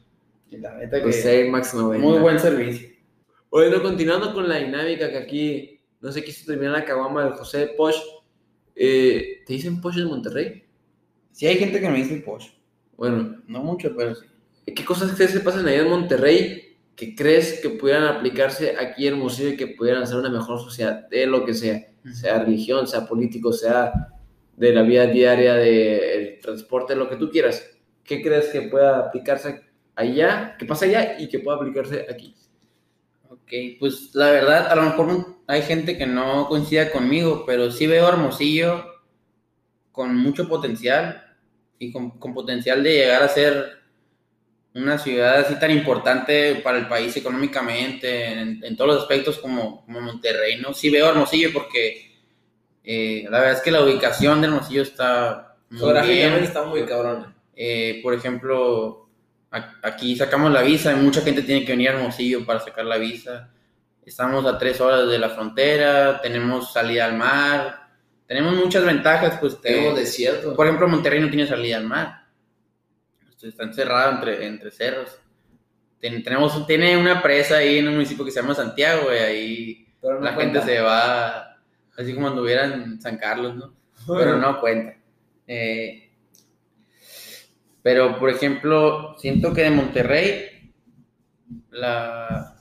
Y 0.50 0.58
la 0.58 0.74
neta 0.74 0.98
Los 0.98 1.16
que 1.16 1.40
Air 1.40 1.50
Max 1.50 1.74
90. 1.74 2.06
muy 2.06 2.18
buen 2.18 2.38
servicio. 2.38 2.88
Bueno, 3.50 3.82
continuando 3.82 4.34
con 4.34 4.46
la 4.48 4.56
dinámica 4.56 5.10
que 5.10 5.16
aquí 5.16 5.80
no 6.00 6.12
se 6.12 6.22
quiso 6.22 6.44
terminar 6.46 6.72
la 6.74 6.84
caguama 6.84 7.24
del 7.24 7.32
José 7.32 7.72
Posh. 7.76 7.96
Eh, 8.76 9.42
¿Te 9.46 9.54
dicen 9.54 9.80
Posh 9.80 9.96
de 9.96 10.04
Monterrey? 10.04 10.64
Sí 11.32 11.46
hay 11.46 11.56
gente 11.56 11.80
que 11.80 11.88
me 11.88 11.96
dice 11.96 12.16
Posh. 12.18 12.48
Bueno, 12.96 13.40
No 13.46 13.62
mucho, 13.62 13.94
pero 13.96 14.14
sí. 14.14 14.26
¿qué 14.66 14.84
cosas 14.84 15.12
crees 15.12 15.32
que 15.32 15.40
pasan 15.40 15.66
allá 15.66 15.80
en 15.80 15.88
Monterrey 15.88 16.76
que 16.94 17.14
crees 17.14 17.60
que 17.62 17.70
pudieran 17.70 18.04
aplicarse 18.04 18.76
aquí 18.76 19.06
en 19.06 19.14
Hermosillo 19.14 19.50
y 19.50 19.56
que 19.56 19.68
pudieran 19.68 20.02
hacer 20.02 20.18
una 20.18 20.28
mejor 20.28 20.60
sociedad? 20.60 21.08
De 21.08 21.26
lo 21.26 21.46
que 21.46 21.54
sea, 21.54 21.86
sea 22.12 22.44
religión, 22.44 22.86
sea 22.86 23.06
político, 23.06 23.52
sea 23.52 23.92
de 24.56 24.72
la 24.74 24.82
vida 24.82 25.06
diaria, 25.06 25.54
del 25.54 26.38
transporte, 26.40 26.94
lo 26.94 27.08
que 27.08 27.16
tú 27.16 27.30
quieras. 27.30 27.64
¿Qué 28.04 28.20
crees 28.20 28.48
que 28.48 28.62
pueda 28.62 28.98
aplicarse 28.98 29.62
allá, 29.94 30.56
que 30.58 30.66
pasa 30.66 30.84
allá 30.84 31.16
y 31.18 31.28
que 31.28 31.38
pueda 31.38 31.56
aplicarse 31.56 32.04
aquí? 32.10 32.34
Ok, 33.48 33.78
pues 33.80 34.10
la 34.12 34.30
verdad, 34.30 34.70
a 34.70 34.76
lo 34.76 34.82
mejor 34.82 35.36
hay 35.46 35.62
gente 35.62 35.96
que 35.96 36.06
no 36.06 36.48
coincida 36.48 36.92
conmigo, 36.92 37.44
pero 37.46 37.70
sí 37.70 37.86
veo 37.86 38.04
a 38.04 38.10
Hermosillo 38.10 38.84
con 39.90 40.14
mucho 40.14 40.46
potencial 40.46 41.34
y 41.78 41.90
con, 41.90 42.10
con 42.18 42.34
potencial 42.34 42.82
de 42.82 42.92
llegar 42.92 43.22
a 43.22 43.28
ser 43.28 43.78
una 44.74 44.98
ciudad 44.98 45.38
así 45.38 45.58
tan 45.58 45.70
importante 45.70 46.56
para 46.56 46.76
el 46.76 46.88
país 46.88 47.16
económicamente, 47.16 48.32
en, 48.32 48.62
en 48.62 48.76
todos 48.76 48.94
los 48.94 49.02
aspectos 49.04 49.38
como, 49.38 49.82
como 49.86 50.02
Monterrey, 50.02 50.60
¿no? 50.60 50.74
Sí 50.74 50.90
veo 50.90 51.06
a 51.06 51.10
Hermosillo 51.12 51.48
porque 51.54 52.12
eh, 52.84 53.24
la 53.30 53.40
verdad 53.40 53.56
es 53.56 53.62
que 53.62 53.70
la 53.70 53.82
ubicación 53.82 54.42
de 54.42 54.48
Hermosillo 54.48 54.82
está 54.82 55.56
muy 55.70 55.92
bien. 56.06 56.34
está 56.34 56.64
muy 56.64 56.84
cabrón. 56.84 57.34
Eh, 57.56 58.00
por 58.02 58.12
ejemplo, 58.12 59.07
aquí 59.82 60.16
sacamos 60.16 60.52
la 60.52 60.62
visa 60.62 60.94
mucha 60.96 61.20
gente 61.22 61.42
tiene 61.42 61.64
que 61.64 61.72
venir 61.72 61.90
a 61.90 61.92
Hermosillo 61.94 62.44
para 62.44 62.60
sacar 62.60 62.84
la 62.84 62.98
visa. 62.98 63.50
Estamos 64.04 64.46
a 64.46 64.56
tres 64.58 64.80
horas 64.80 65.08
de 65.08 65.18
la 65.18 65.28
frontera, 65.30 66.20
tenemos 66.22 66.72
salida 66.72 67.04
al 67.04 67.14
mar, 67.16 67.88
tenemos 68.26 68.54
muchas 68.54 68.84
ventajas, 68.84 69.36
pues 69.40 69.60
Tenemos 69.60 69.94
te- 69.94 70.00
desierto. 70.00 70.54
por 70.56 70.66
ejemplo, 70.66 70.88
Monterrey 70.88 71.20
no 71.20 71.28
tiene 71.28 71.46
salida 71.46 71.76
al 71.76 71.84
mar. 71.84 72.26
Está 73.42 73.64
encerrado 73.64 74.12
entre, 74.12 74.46
entre 74.46 74.70
cerros. 74.70 75.18
Ten- 76.00 76.22
tenemos, 76.22 76.66
tiene 76.66 76.96
una 76.96 77.22
presa 77.22 77.56
ahí 77.58 77.78
en 77.78 77.88
un 77.88 77.94
municipio 77.94 78.24
que 78.24 78.30
se 78.30 78.40
llama 78.40 78.54
Santiago, 78.54 79.12
y 79.12 79.16
ahí 79.18 79.86
no 80.02 80.20
la 80.20 80.34
cuenta. 80.34 80.60
gente 80.62 80.74
se 80.74 80.80
va, 80.80 81.58
así 81.96 82.14
como 82.14 82.28
anduviera 82.28 82.64
en 82.64 83.00
San 83.00 83.16
Carlos, 83.18 83.54
¿no? 83.56 83.74
pero 84.18 84.36
no 84.36 84.58
cuenta. 84.60 84.96
Eh, 85.46 86.07
pero, 87.82 88.18
por 88.18 88.30
ejemplo, 88.30 89.14
siento 89.18 89.52
que 89.54 89.62
de 89.62 89.70
Monterrey, 89.70 90.72
la, 91.70 92.56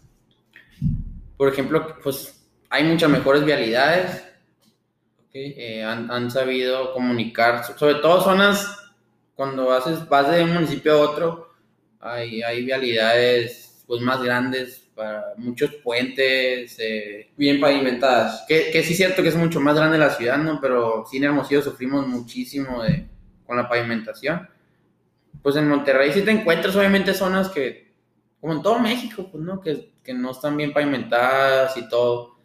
por 1.38 1.50
ejemplo, 1.52 1.96
pues 2.04 2.46
hay 2.70 2.84
muchas 2.84 3.10
mejores 3.10 3.46
vialidades, 3.46 4.24
Ok. 5.20 5.32
eh, 5.36 5.84
han, 5.84 6.10
han 6.12 6.32
sabido 6.32 6.94
comunicar, 6.94 7.64
so- 7.66 7.78
sobre 7.78 7.96
todo 7.96 8.22
zonas, 8.24 8.68
cuando 9.36 9.72
haces, 9.72 10.08
vas 10.10 10.32
de 10.32 10.44
un 10.44 10.54
municipio 10.54 10.94
a 10.94 11.02
otro, 11.12 11.50
hay, 12.00 12.42
hay 12.42 12.66
vialidades 12.66 13.84
pues, 13.88 14.02
más 14.02 14.22
grandes, 14.24 14.84
para 14.96 15.34
muchos 15.38 15.72
puentes, 15.84 16.76
eh, 16.80 17.30
Bien 17.38 17.60
pavimentadas. 17.60 18.46
que, 18.48 18.72
que 18.72 18.82
sí 18.84 18.94
es 18.94 18.98
cierto 18.98 19.22
que 19.22 19.30
es 19.30 19.36
mucho 19.36 19.60
más 19.60 19.76
grande 19.76 19.98
la 20.00 20.10
ciudad, 20.10 20.38
¿no? 20.40 20.60
Pero 20.60 21.06
sí 21.10 21.18
en 21.18 21.26
Hermosillo 21.26 21.62
sufrimos 21.62 22.08
muchísimo 22.08 22.82
de, 22.82 23.08
con 23.46 23.58
la 23.58 23.70
pavimentación. 23.70 24.50
Pues 25.42 25.56
en 25.56 25.68
Monterrey 25.68 26.12
sí 26.12 26.22
te 26.22 26.32
encuentras 26.32 26.76
obviamente 26.76 27.14
zonas 27.14 27.50
que, 27.50 27.94
como 28.40 28.54
en 28.54 28.62
todo 28.62 28.80
México, 28.80 29.30
pues, 29.32 29.44
¿no? 29.44 29.62
Que, 29.62 29.94
que 30.04 30.14
no 30.14 30.32
están 30.32 30.58
bien 30.58 30.74
pavimentadas 30.74 31.78
y 31.78 31.88
todo. 31.90 32.38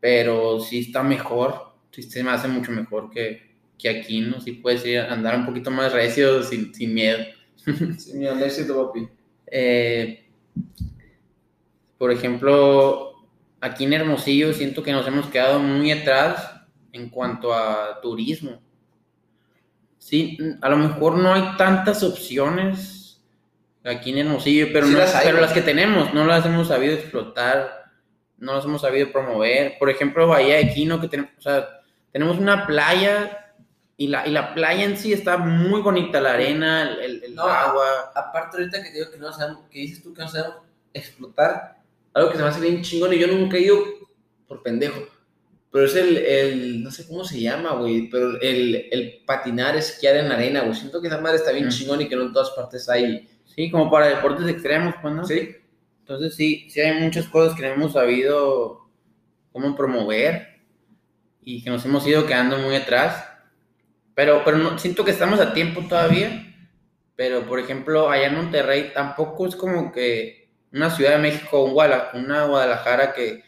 Pero 0.00 0.60
sí 0.60 0.80
está 0.80 1.02
mejor, 1.02 1.74
sí 1.90 2.02
se 2.02 2.24
me 2.24 2.30
hace 2.30 2.48
mucho 2.48 2.72
mejor 2.72 3.10
que, 3.10 3.56
que 3.78 3.88
aquí, 3.88 4.20
¿no? 4.20 4.40
Sí 4.40 4.52
puedes 4.52 4.84
ir 4.84 4.98
a 4.98 5.12
andar 5.12 5.36
un 5.36 5.46
poquito 5.46 5.70
más 5.70 5.92
recio 5.92 6.42
sin, 6.42 6.74
sin 6.74 6.94
miedo. 6.94 7.24
Mira, 8.14 8.32
el 8.32 8.42
éxito, 8.42 8.86
papi. 8.86 9.08
Eh, 9.46 10.28
por 11.98 12.10
ejemplo, 12.10 13.12
aquí 13.60 13.84
en 13.84 13.92
Hermosillo 13.92 14.52
siento 14.52 14.82
que 14.82 14.92
nos 14.92 15.06
hemos 15.06 15.26
quedado 15.26 15.58
muy 15.58 15.92
atrás 15.92 16.62
en 16.92 17.08
cuanto 17.08 17.54
a 17.54 18.00
turismo. 18.00 18.60
Sí, 20.02 20.36
a 20.60 20.68
lo 20.68 20.76
mejor 20.78 21.14
no 21.16 21.32
hay 21.32 21.56
tantas 21.56 22.02
opciones 22.02 23.20
aquí 23.84 24.10
en 24.10 24.18
Hermosillo, 24.26 24.66
pero, 24.72 24.86
Sí 24.88 24.92
no- 24.94 24.98
las 24.98 25.14
hay, 25.14 25.24
pero 25.26 25.36
¿no? 25.36 25.42
las 25.42 25.52
que 25.52 25.62
tenemos 25.62 26.12
no 26.12 26.24
las 26.24 26.44
hemos 26.44 26.66
sabido 26.68 26.94
explotar, 26.94 27.84
no 28.38 28.54
las 28.56 28.64
hemos 28.64 28.80
sabido 28.80 29.12
promover. 29.12 29.76
Por 29.78 29.90
ejemplo, 29.90 30.26
Bahía 30.26 30.56
de 30.56 30.74
Quino, 30.74 31.00
que 31.00 31.06
tenemos, 31.06 31.30
o 31.38 31.42
sea, 31.42 31.68
tenemos 32.10 32.36
una 32.38 32.66
playa 32.66 33.54
y 33.96 34.08
la, 34.08 34.26
y 34.26 34.32
la 34.32 34.54
playa 34.54 34.82
en 34.84 34.96
sí 34.96 35.12
está 35.12 35.38
muy 35.38 35.80
bonita, 35.82 36.20
la 36.20 36.32
arena, 36.32 36.82
el, 36.82 37.22
el- 37.22 37.34
No, 37.36 37.44
agua. 37.44 38.10
Aparte, 38.16 38.56
ahorita 38.56 38.82
que 38.82 38.90
te 38.90 38.98
digo 38.98 39.10
que 39.12 39.18
no 39.18 39.32
sabemos, 39.32 39.62
que 39.70 39.78
dices 39.78 40.02
tú 40.02 40.12
que 40.12 40.22
no 40.22 40.28
sabemos 40.28 40.56
explotar, 40.92 41.76
algo 42.12 42.30
que 42.30 42.38
se 42.38 42.42
me 42.42 42.48
hace 42.48 42.60
bien 42.60 42.82
chingón 42.82 43.12
y 43.12 43.18
yo 43.20 43.28
nunca 43.28 43.56
he 43.56 43.60
ido 43.60 43.78
por 44.48 44.64
pendejo. 44.64 45.00
Pero 45.72 45.86
es 45.86 45.96
el, 45.96 46.18
el, 46.18 46.82
no 46.84 46.90
sé 46.90 47.08
cómo 47.08 47.24
se 47.24 47.40
llama, 47.40 47.72
güey, 47.74 48.08
pero 48.10 48.38
el, 48.40 48.88
el 48.92 49.22
patinar, 49.26 49.74
esquiar 49.74 50.16
en 50.16 50.30
arena, 50.30 50.60
güey. 50.62 50.74
Siento 50.74 51.00
que 51.00 51.08
esa 51.08 51.18
madre 51.20 51.38
está 51.38 51.50
bien 51.52 51.66
Mm. 51.66 51.70
chingón 51.70 52.00
y 52.02 52.08
que 52.08 52.16
no 52.16 52.22
en 52.24 52.32
todas 52.32 52.50
partes 52.50 52.88
hay. 52.90 53.28
Sí, 53.46 53.70
como 53.70 53.90
para 53.90 54.08
deportes 54.08 54.46
extremos, 54.48 54.94
pues, 55.00 55.14
¿no? 55.14 55.24
¿Sí? 55.24 55.56
Entonces 56.00 56.34
sí, 56.34 56.66
sí 56.70 56.80
hay 56.80 57.00
muchas 57.00 57.26
cosas 57.28 57.56
que 57.56 57.62
no 57.62 57.74
hemos 57.74 57.92
sabido 57.94 58.90
cómo 59.52 59.74
promover 59.76 60.60
y 61.42 61.62
que 61.64 61.70
nos 61.70 61.84
hemos 61.86 62.06
ido 62.06 62.26
quedando 62.26 62.58
muy 62.58 62.74
atrás. 62.76 63.24
Pero, 64.14 64.42
pero 64.44 64.58
no, 64.58 64.78
siento 64.78 65.04
que 65.04 65.10
estamos 65.10 65.40
a 65.40 65.54
tiempo 65.54 65.82
todavía. 65.88 66.54
Pero, 67.16 67.46
por 67.46 67.58
ejemplo, 67.60 68.10
allá 68.10 68.26
en 68.26 68.36
Monterrey 68.36 68.90
tampoco 68.94 69.46
es 69.46 69.56
como 69.56 69.90
que 69.92 70.50
una 70.72 70.90
Ciudad 70.90 71.12
de 71.12 71.18
México, 71.18 71.64
una 71.64 72.44
Guadalajara 72.44 73.12
que, 73.14 73.42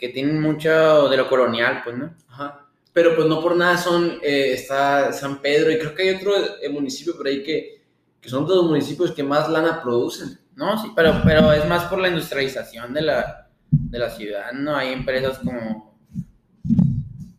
que 0.00 0.08
tienen 0.08 0.40
mucho 0.40 1.08
de 1.08 1.16
lo 1.16 1.28
colonial, 1.28 1.82
pues, 1.84 1.96
¿no? 1.96 2.14
Ajá. 2.28 2.66
Pero 2.92 3.14
pues 3.14 3.28
no 3.28 3.40
por 3.40 3.54
nada 3.56 3.76
son, 3.76 4.18
eh, 4.22 4.52
está 4.54 5.12
San 5.12 5.40
Pedro 5.40 5.70
y 5.70 5.78
creo 5.78 5.94
que 5.94 6.02
hay 6.08 6.16
otro 6.16 6.32
eh, 6.60 6.68
municipio 6.70 7.16
por 7.16 7.28
ahí 7.28 7.42
que, 7.42 7.84
que 8.20 8.28
son 8.28 8.46
de 8.48 8.54
los 8.56 8.64
municipios 8.64 9.12
que 9.12 9.22
más 9.22 9.48
lana 9.48 9.80
producen. 9.80 10.40
No, 10.56 10.76
sí, 10.82 10.88
pero, 10.96 11.20
pero 11.24 11.52
es 11.52 11.64
más 11.68 11.84
por 11.84 12.00
la 12.00 12.08
industrialización 12.08 12.92
de 12.92 13.02
la, 13.02 13.48
de 13.70 13.98
la 13.98 14.10
ciudad, 14.10 14.50
¿no? 14.52 14.74
Hay 14.74 14.92
empresas 14.92 15.38
como... 15.38 15.96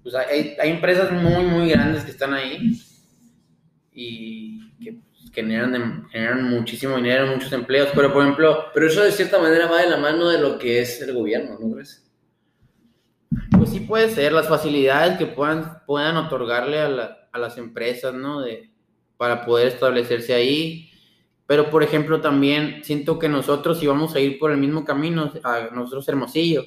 Pues 0.01 0.15
hay, 0.15 0.55
hay 0.59 0.69
empresas 0.71 1.11
muy, 1.11 1.43
muy 1.43 1.69
grandes 1.69 2.03
que 2.03 2.11
están 2.11 2.33
ahí 2.33 2.81
y 3.93 4.71
que 4.83 4.93
pues, 4.93 5.31
generan, 5.33 5.73
dem- 5.73 6.09
generan 6.09 6.49
muchísimo 6.49 6.95
dinero, 6.95 7.27
muchos 7.27 7.51
empleos, 7.53 7.89
pero 7.93 8.11
por 8.11 8.23
ejemplo, 8.23 8.65
Pero 8.73 8.87
eso 8.87 9.03
de 9.03 9.11
cierta 9.11 9.37
manera 9.37 9.67
va 9.67 9.81
de 9.81 9.89
la 9.89 9.97
mano 9.97 10.29
de 10.29 10.39
lo 10.39 10.57
que 10.57 10.81
es 10.81 11.01
el 11.01 11.13
gobierno, 11.13 11.57
¿no 11.59 11.73
crees? 11.73 12.07
Pues 13.57 13.69
sí 13.69 13.81
puede 13.81 14.09
ser 14.09 14.33
las 14.33 14.47
facilidades 14.47 15.17
que 15.17 15.25
puedan, 15.27 15.79
puedan 15.85 16.17
otorgarle 16.17 16.79
a, 16.79 16.89
la- 16.89 17.17
a 17.31 17.39
las 17.39 17.57
empresas, 17.57 18.13
¿no? 18.13 18.41
De, 18.41 18.69
para 19.17 19.45
poder 19.45 19.67
establecerse 19.67 20.33
ahí. 20.33 20.89
Pero, 21.45 21.69
por 21.69 21.83
ejemplo, 21.83 22.21
también 22.21 22.81
siento 22.83 23.19
que 23.19 23.27
nosotros, 23.29 23.79
si 23.79 23.87
vamos 23.87 24.15
a 24.15 24.19
ir 24.19 24.39
por 24.39 24.51
el 24.51 24.57
mismo 24.57 24.85
camino, 24.85 25.31
a 25.43 25.69
nosotros 25.73 26.07
Hermosillo, 26.07 26.63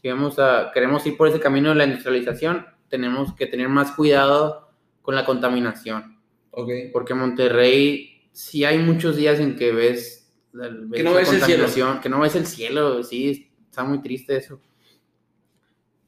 si 0.00 0.08
vamos 0.08 0.38
a, 0.38 0.70
queremos 0.72 1.04
ir 1.06 1.16
por 1.16 1.28
ese 1.28 1.40
camino 1.40 1.68
de 1.70 1.74
la 1.76 1.84
industrialización, 1.84 2.66
tenemos 2.88 3.34
que 3.34 3.46
tener 3.46 3.68
más 3.68 3.92
cuidado 3.92 4.70
con 5.02 5.14
la 5.14 5.24
contaminación. 5.24 6.18
Ok. 6.52 6.68
Porque 6.92 7.12
en 7.14 7.18
Monterrey 7.20 8.28
sí 8.32 8.64
hay 8.64 8.78
muchos 8.78 9.16
días 9.16 9.40
en 9.40 9.56
que 9.56 9.72
ves, 9.72 10.32
ves 10.52 10.70
Que 10.92 11.02
no 11.02 11.10
la 11.10 11.16
ves 11.18 11.28
el 11.32 11.34
cielo. 11.36 11.40
contaminación, 11.64 12.00
que 12.00 12.08
no 12.08 12.20
ves 12.20 12.36
el 12.36 12.46
cielo, 12.46 13.02
sí, 13.02 13.50
está 13.68 13.82
muy 13.84 14.00
triste 14.02 14.36
eso. 14.36 14.60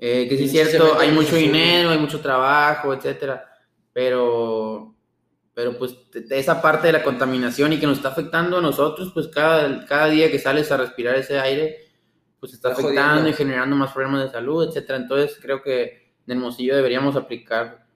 Eh, 0.07 0.29
que 0.29 0.37
sí 0.37 0.45
es 0.45 0.51
cierto, 0.51 0.99
hay 0.99 1.11
mucho 1.11 1.35
dinero, 1.35 1.89
hay 1.89 1.97
mucho 1.97 2.21
trabajo, 2.21 2.93
etcétera, 2.93 3.43
pero, 3.91 4.95
pero 5.55 5.79
pues 5.79 5.97
esa 6.29 6.61
parte 6.61 6.89
de 6.89 6.93
la 6.93 7.03
contaminación 7.03 7.73
y 7.73 7.81
que 7.81 7.87
nos 7.87 7.97
está 7.97 8.11
afectando 8.11 8.59
a 8.59 8.61
nosotros, 8.61 9.13
pues 9.15 9.29
cada, 9.29 9.87
cada 9.87 10.09
día 10.09 10.31
que 10.31 10.39
sales 10.39 10.71
a 10.71 10.77
respirar 10.77 11.15
ese 11.15 11.41
aire, 11.41 11.79
pues 12.39 12.53
está, 12.53 12.73
Está 12.73 12.83
afectando 12.83 13.13
jodiendo. 13.13 13.31
y 13.31 13.33
generando 13.33 13.77
más 13.77 13.93
problemas 13.93 14.25
de 14.25 14.31
salud, 14.31 14.69
etcétera. 14.69 14.99
Entonces 14.99 15.39
creo 15.41 15.63
que 15.63 16.13
en 16.27 16.37
Hermosillo 16.37 16.77
deberíamos 16.77 17.17
aplicar 17.17 17.87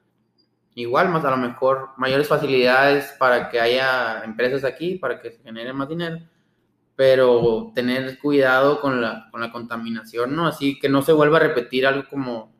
igual, 0.76 1.10
más 1.10 1.26
a 1.26 1.30
lo 1.30 1.36
mejor 1.36 1.90
mayores 1.98 2.26
facilidades 2.26 3.14
para 3.18 3.50
que 3.50 3.60
haya 3.60 4.24
empresas 4.24 4.64
aquí, 4.64 4.94
para 4.94 5.20
que 5.20 5.32
se 5.32 5.42
genere 5.42 5.74
más 5.74 5.90
dinero, 5.90 6.20
pero 6.98 7.70
tener 7.76 8.18
cuidado 8.18 8.80
con 8.80 9.00
la, 9.00 9.28
con 9.30 9.40
la 9.40 9.52
contaminación, 9.52 10.34
¿no? 10.34 10.48
Así 10.48 10.80
que 10.80 10.88
no 10.88 11.00
se 11.00 11.12
vuelva 11.12 11.36
a 11.36 11.42
repetir 11.42 11.86
algo 11.86 12.08
como, 12.10 12.52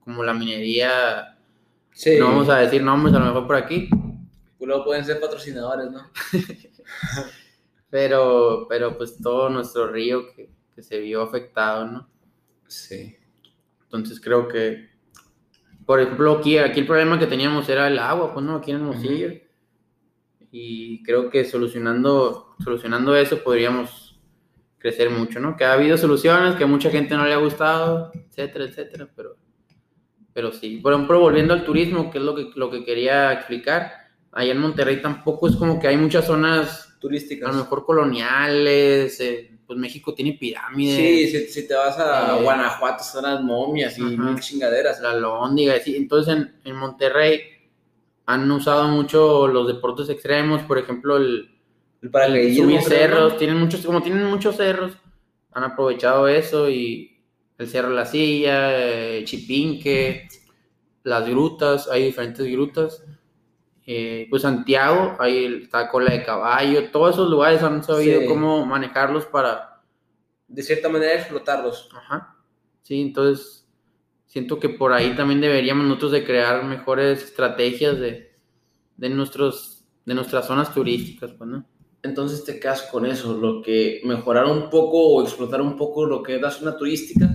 como 0.00 0.24
la 0.24 0.32
minería, 0.32 1.36
Sí. 1.90 2.16
no 2.18 2.28
vamos 2.28 2.48
a 2.48 2.56
decir 2.56 2.82
nombres 2.82 3.14
a 3.14 3.18
lo 3.18 3.26
mejor 3.26 3.46
por 3.46 3.56
aquí, 3.56 3.90
luego 4.58 4.86
pueden 4.86 5.04
ser 5.04 5.20
patrocinadores, 5.20 5.90
¿no? 5.90 6.10
pero, 7.90 8.64
pero 8.66 8.96
pues 8.96 9.18
todo 9.22 9.50
nuestro 9.50 9.88
río 9.88 10.22
que, 10.34 10.48
que 10.74 10.82
se 10.82 10.98
vio 10.98 11.20
afectado, 11.20 11.84
¿no? 11.86 12.08
Sí. 12.66 13.14
Entonces 13.82 14.18
creo 14.22 14.48
que, 14.48 14.88
por 15.84 16.00
ejemplo, 16.00 16.38
aquí, 16.38 16.56
aquí 16.56 16.80
el 16.80 16.86
problema 16.86 17.18
que 17.18 17.26
teníamos 17.26 17.68
era 17.68 17.88
el 17.88 17.98
agua, 17.98 18.32
pues 18.32 18.42
no, 18.46 18.56
aquí 18.56 18.70
en 18.70 18.78
Hermosillo. 18.78 19.34
Y 20.54 21.02
creo 21.02 21.30
que 21.30 21.46
solucionando, 21.46 22.54
solucionando 22.62 23.16
eso 23.16 23.42
podríamos 23.42 24.20
crecer 24.76 25.08
mucho, 25.08 25.40
¿no? 25.40 25.56
Que 25.56 25.64
ha 25.64 25.72
habido 25.72 25.96
soluciones 25.96 26.56
que 26.56 26.64
a 26.64 26.66
mucha 26.66 26.90
gente 26.90 27.16
no 27.16 27.24
le 27.24 27.32
ha 27.32 27.38
gustado, 27.38 28.12
etcétera, 28.14 28.66
etcétera, 28.66 29.08
pero, 29.16 29.36
pero 30.34 30.52
sí. 30.52 30.76
Por 30.82 30.92
ejemplo, 30.92 31.20
volviendo 31.20 31.54
al 31.54 31.64
turismo, 31.64 32.10
que 32.10 32.18
es 32.18 32.24
lo 32.24 32.34
que, 32.34 32.50
lo 32.54 32.70
que 32.70 32.84
quería 32.84 33.32
explicar, 33.32 33.92
allá 34.30 34.52
en 34.52 34.58
Monterrey 34.58 35.00
tampoco 35.00 35.48
es 35.48 35.56
como 35.56 35.80
que 35.80 35.88
hay 35.88 35.96
muchas 35.96 36.26
zonas 36.26 36.88
a 36.88 36.98
Turísticas. 37.00 37.54
lo 37.54 37.62
mejor 37.62 37.86
coloniales, 37.86 39.18
eh, 39.20 39.50
pues 39.66 39.78
México 39.78 40.12
tiene 40.14 40.34
pirámides. 40.34 40.96
Sí, 40.96 41.28
si, 41.28 41.46
si 41.62 41.66
te 41.68 41.74
vas 41.74 41.98
a 41.98 42.36
Eh, 42.38 42.42
Guanajuato, 42.42 43.02
son 43.02 43.22
las 43.24 43.42
momias 43.42 43.98
y 43.98 44.02
Ajá. 44.02 44.10
mil 44.10 44.38
chingaderas. 44.40 45.00
la 45.00 45.14
lóndiga, 45.14 45.78
sí. 45.80 45.96
Entonces 45.96 46.34
en, 46.34 46.54
en 46.64 46.76
Monterrey 46.76 47.40
han 48.32 48.50
usado 48.50 48.88
mucho 48.88 49.46
los 49.48 49.66
deportes 49.66 50.08
extremos, 50.08 50.62
por 50.62 50.78
ejemplo, 50.78 51.16
el, 51.16 51.50
El 52.00 52.10
paracaidismo, 52.10 52.64
subir 52.64 52.82
cerros, 52.82 53.32
¿no? 53.32 53.38
tienen 53.38 53.58
muchos, 53.58 53.84
como 53.86 54.02
tienen 54.02 54.24
muchos 54.26 54.56
cerros, 54.56 54.96
han 55.52 55.64
aprovechado 55.64 56.28
eso 56.28 56.68
y 56.70 57.20
el 57.58 57.68
Cerro 57.68 57.90
La 57.90 58.06
Silla, 58.06 58.70
eh, 59.18 59.24
Chipinque, 59.24 60.28
las 61.04 61.28
grutas, 61.28 61.88
hay 61.88 62.04
diferentes 62.04 62.46
grutas. 62.50 63.04
Eh, 63.84 64.26
pues 64.30 64.42
Santiago, 64.42 65.16
ahí 65.18 65.60
está 65.64 65.88
Cola 65.88 66.12
de 66.12 66.24
Caballo, 66.24 66.90
todos 66.90 67.14
esos 67.14 67.28
lugares 67.28 67.62
han 67.62 67.82
sabido 67.82 68.20
Sí. 68.20 68.26
cómo 68.26 68.64
manejarlos 68.64 69.26
para, 69.26 69.68
De 70.48 70.62
cierta 70.62 70.88
manera 70.88 71.14
explotarlos. 71.14 71.88
Ajá. 71.94 72.36
Sí, 72.82 73.00
entonces 73.00 73.61
siento 74.32 74.58
que 74.58 74.70
por 74.70 74.94
ahí 74.94 75.14
también 75.14 75.42
deberíamos 75.42 75.84
nosotros 75.84 76.12
de 76.12 76.24
crear 76.24 76.64
mejores 76.64 77.22
estrategias 77.22 78.00
de, 78.00 78.32
de 78.96 79.08
nuestros 79.10 79.84
de 80.06 80.14
nuestras 80.14 80.46
zonas 80.46 80.72
turísticas, 80.72 81.32
pues, 81.32 81.50
¿no? 81.50 81.68
Entonces 82.02 82.42
te 82.42 82.58
quedas 82.58 82.82
con 82.90 83.04
eso, 83.04 83.36
lo 83.36 83.60
que 83.60 84.00
mejorar 84.04 84.46
un 84.46 84.70
poco 84.70 85.06
o 85.06 85.22
explotar 85.22 85.60
un 85.60 85.76
poco 85.76 86.06
lo 86.06 86.22
que 86.22 86.36
es 86.36 86.40
la 86.40 86.50
zona 86.50 86.76
turística, 86.78 87.30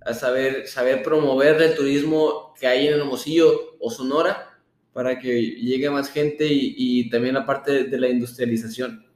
a 0.00 0.14
saber, 0.14 0.66
saber 0.66 1.02
promover 1.02 1.60
el 1.60 1.76
turismo 1.76 2.54
que 2.58 2.66
hay 2.66 2.88
en 2.88 2.94
Hermosillo 2.94 3.76
o 3.78 3.90
Sonora 3.90 4.58
para 4.94 5.18
que 5.18 5.40
llegue 5.42 5.90
más 5.90 6.10
gente 6.10 6.46
y, 6.46 6.74
y 6.76 7.10
también 7.10 7.34
la 7.34 7.44
parte 7.44 7.84
de 7.84 7.98
la 7.98 8.08
industrialización. 8.08 9.06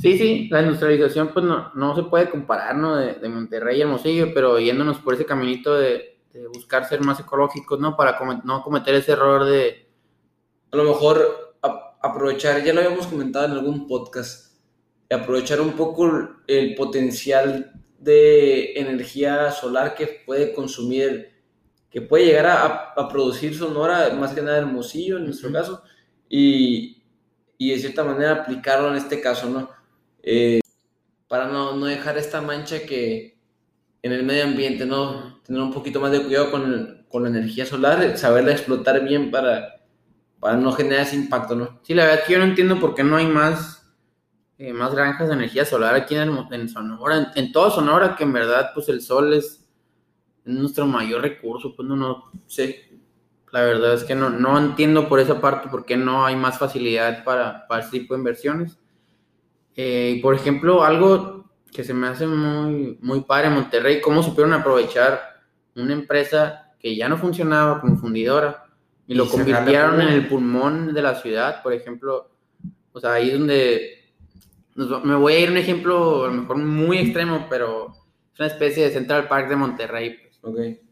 Sí, 0.00 0.18
sí, 0.18 0.48
la 0.50 0.62
industrialización 0.62 1.28
pues 1.32 1.44
no, 1.44 1.72
no 1.74 1.96
se 1.96 2.04
puede 2.04 2.30
comparar, 2.30 2.76
¿no? 2.76 2.96
De, 2.96 3.14
de 3.14 3.28
Monterrey 3.28 3.78
y 3.78 3.82
Hermosillo, 3.82 4.32
pero 4.34 4.58
yéndonos 4.58 4.98
por 4.98 5.14
ese 5.14 5.24
caminito 5.26 5.74
de, 5.74 6.18
de 6.32 6.46
buscar 6.48 6.88
ser 6.88 7.00
más 7.00 7.18
ecológicos, 7.20 7.80
¿no? 7.80 7.96
Para 7.96 8.18
no 8.44 8.62
cometer 8.62 8.94
ese 8.94 9.12
error 9.12 9.44
de... 9.44 9.88
A 10.72 10.76
lo 10.76 10.84
mejor 10.84 11.56
a- 11.62 11.96
aprovechar, 12.02 12.62
ya 12.64 12.72
lo 12.72 12.80
habíamos 12.82 13.06
comentado 13.06 13.46
en 13.46 13.52
algún 13.52 13.86
podcast, 13.88 14.56
aprovechar 15.10 15.60
un 15.60 15.72
poco 15.72 16.10
el 16.46 16.74
potencial 16.74 17.72
de 17.98 18.74
energía 18.74 19.50
solar 19.52 19.94
que 19.94 20.22
puede 20.26 20.52
consumir, 20.52 21.32
que 21.90 22.02
puede 22.02 22.26
llegar 22.26 22.46
a, 22.46 22.92
a- 22.96 23.08
producir 23.08 23.56
Sonora, 23.56 24.10
más 24.14 24.32
que 24.34 24.42
nada 24.42 24.58
Hermosillo 24.58 25.16
en 25.18 25.24
nuestro 25.24 25.48
Ujú. 25.48 25.56
caso, 25.58 25.82
y, 26.28 26.93
y 27.58 27.70
de 27.70 27.78
cierta 27.78 28.04
manera 28.04 28.32
aplicarlo 28.32 28.90
en 28.90 28.96
este 28.96 29.20
caso, 29.20 29.48
¿no? 29.50 29.70
Eh, 30.22 30.60
para 31.28 31.46
no, 31.48 31.76
no 31.76 31.86
dejar 31.86 32.18
esta 32.18 32.40
mancha 32.40 32.80
que 32.86 33.38
en 34.02 34.12
el 34.12 34.24
medio 34.24 34.44
ambiente, 34.44 34.86
¿no? 34.86 35.40
Tener 35.44 35.62
un 35.62 35.72
poquito 35.72 36.00
más 36.00 36.12
de 36.12 36.22
cuidado 36.24 36.50
con, 36.50 36.64
el- 36.72 37.06
con 37.08 37.22
la 37.24 37.30
energía 37.30 37.66
solar, 37.66 38.18
saberla 38.18 38.52
explotar 38.52 39.04
bien 39.04 39.30
para, 39.30 39.84
para 40.40 40.56
no 40.56 40.72
generar 40.72 41.02
ese 41.06 41.16
impacto, 41.16 41.56
¿no? 41.56 41.80
Sí, 41.84 41.94
la 41.94 42.04
verdad 42.04 42.20
es 42.20 42.26
que 42.26 42.32
yo 42.34 42.38
no 42.40 42.46
entiendo 42.46 42.80
por 42.80 42.94
qué 42.94 43.04
no 43.04 43.16
hay 43.16 43.26
más, 43.26 43.86
eh, 44.58 44.72
más 44.72 44.94
granjas 44.94 45.28
de 45.28 45.34
energía 45.34 45.64
solar 45.64 45.94
aquí 45.94 46.14
en, 46.16 46.22
Hermo- 46.30 46.48
en 46.52 46.68
Sonora, 46.68 47.18
en, 47.36 47.44
en 47.46 47.52
todo 47.52 47.70
Sonora, 47.70 48.16
que 48.16 48.24
en 48.24 48.32
verdad 48.32 48.70
pues 48.74 48.88
el 48.90 49.02
sol 49.02 49.34
es, 49.34 49.66
es 50.44 50.54
nuestro 50.54 50.86
mayor 50.86 51.22
recurso, 51.22 51.74
pues 51.76 51.88
no, 51.88 51.96
no, 51.96 52.30
Sí. 52.46 52.76
La 53.54 53.62
verdad 53.62 53.94
es 53.94 54.02
que 54.02 54.16
no, 54.16 54.30
no 54.30 54.58
entiendo 54.58 55.08
por 55.08 55.20
esa 55.20 55.40
parte 55.40 55.68
por 55.68 55.84
qué 55.84 55.96
no 55.96 56.26
hay 56.26 56.34
más 56.34 56.58
facilidad 56.58 57.22
para, 57.22 57.68
para 57.68 57.82
ese 57.82 58.00
tipo 58.00 58.12
de 58.12 58.18
inversiones. 58.18 58.80
Eh, 59.76 60.14
y 60.16 60.20
por 60.20 60.34
ejemplo, 60.34 60.82
algo 60.82 61.44
que 61.70 61.84
se 61.84 61.94
me 61.94 62.08
hace 62.08 62.26
muy, 62.26 62.98
muy 63.00 63.20
padre 63.20 63.46
en 63.46 63.54
Monterrey, 63.54 64.00
cómo 64.00 64.24
supieron 64.24 64.54
aprovechar 64.54 65.20
una 65.76 65.92
empresa 65.92 66.72
que 66.80 66.96
ya 66.96 67.08
no 67.08 67.16
funcionaba 67.16 67.80
como 67.80 67.96
fundidora 67.96 68.66
y, 69.06 69.12
Y 69.12 69.16
lo 69.16 69.28
convirtieron 69.28 70.00
en 70.00 70.08
el 70.08 70.26
pulmón 70.26 70.92
de 70.92 71.02
la 71.02 71.14
ciudad, 71.14 71.62
por 71.62 71.74
ejemplo. 71.74 72.32
O 72.92 72.98
sea, 72.98 73.12
ahí 73.12 73.30
es 73.30 73.38
donde 73.38 74.04
me 75.04 75.14
voy 75.14 75.34
a 75.34 75.38
ir 75.38 75.50
un 75.52 75.58
ejemplo 75.58 76.24
a 76.24 76.26
lo 76.26 76.32
mejor 76.32 76.56
muy 76.56 76.98
extremo, 76.98 77.46
pero 77.48 77.92
es 78.32 78.40
una 78.40 78.48
especie 78.48 78.82
de 78.82 78.90
Central 78.90 79.28
Park 79.28 79.48
de 79.48 79.54
Monterrey. 79.54 80.18
pues 80.18 80.38
Ok. 80.42 80.83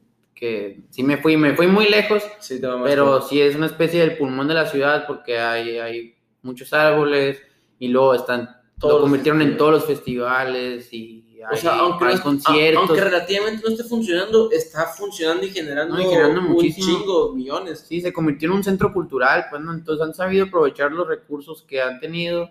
Que 0.43 0.81
sí 0.91 1.05
me 1.05 1.19
fui, 1.19 1.37
me 1.37 1.55
fui 1.55 1.69
muy 1.69 1.89
lejos, 1.89 2.21
Sí, 2.41 2.61
pero 2.83 3.23
sí 3.23 3.41
es 3.41 3.55
una 3.55 3.67
especie 3.67 4.01
del 4.01 4.17
pulmón 4.19 4.49
de 4.49 4.55
la 4.55 4.67
ciudad 4.67 5.07
porque 5.07 5.39
hay, 5.39 5.79
hay 5.79 6.17
muchos 6.43 6.73
árboles 6.73 7.41
y 7.79 7.87
luego 7.87 8.13
están, 8.13 8.51
Todos 8.81 8.95
lo 8.95 9.01
convirtieron 9.03 9.41
en 9.41 9.57
todos 9.57 9.71
los 9.71 9.85
festivales 9.87 10.93
y 10.93 11.39
hay, 11.49 11.57
O 11.57 11.57
sea, 11.57 11.79
aunque, 11.79 12.07
hay 12.07 12.17
no- 12.17 12.23
conciertos. 12.25 12.89
aunque 12.89 13.05
relativamente 13.05 13.63
no 13.65 13.71
esté 13.71 13.85
funcionando, 13.85 14.51
está 14.51 14.87
funcionando 14.87 15.47
y 15.47 15.51
generando, 15.51 15.95
No, 15.95 16.01
y 16.01 16.07
generando 16.07 16.41
un 16.41 16.49
muchísimo. 16.49 16.87
chingo, 16.99 17.33
millones. 17.37 17.85
Sí, 17.89 18.01
se 18.01 18.13
convirtió 18.13 18.49
en 18.49 18.57
un 18.57 18.65
centro 18.65 18.93
cultural, 18.93 19.47
pues, 19.49 19.63
¿no? 19.63 19.73
Entonces 19.73 20.05
han 20.05 20.13
sabido 20.13 20.47
aprovechar 20.47 20.91
los 20.91 21.07
recursos 21.07 21.63
que 21.63 21.81
han 21.81 22.01
tenido 22.01 22.51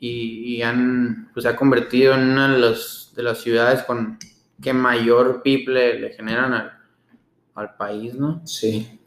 y, 0.00 0.56
y 0.56 0.62
han, 0.62 1.28
pues, 1.34 1.44
se 1.44 1.50
ha 1.50 1.56
convertido 1.56 2.14
en 2.14 2.20
una 2.30 2.50
de, 2.54 2.58
los, 2.58 3.12
de 3.14 3.22
las 3.22 3.38
ciudades 3.42 3.82
con 3.82 4.18
que 4.62 4.72
mayor 4.72 5.42
PIB 5.42 5.68
le, 5.68 6.00
le 6.00 6.10
generan 6.14 6.54
al, 6.54 6.72
al 7.56 7.74
país, 7.76 8.14
¿no? 8.14 8.40
Sí. 8.46 9.00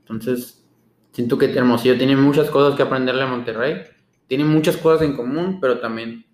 Entonces, 0.00 0.64
siento 1.12 1.36
que 1.36 1.52
Hermosillo 1.52 1.98
tiene 1.98 2.16
muchas 2.16 2.48
cosas 2.50 2.76
que 2.76 2.82
aprenderle 2.82 3.22
a 3.22 3.26
Monterrey. 3.26 3.82
Tiene 4.26 4.44
muchas 4.44 4.76
cosas 4.78 5.02
en 5.06 5.16
común, 5.16 5.58
pero 5.60 5.80
también 5.80 6.24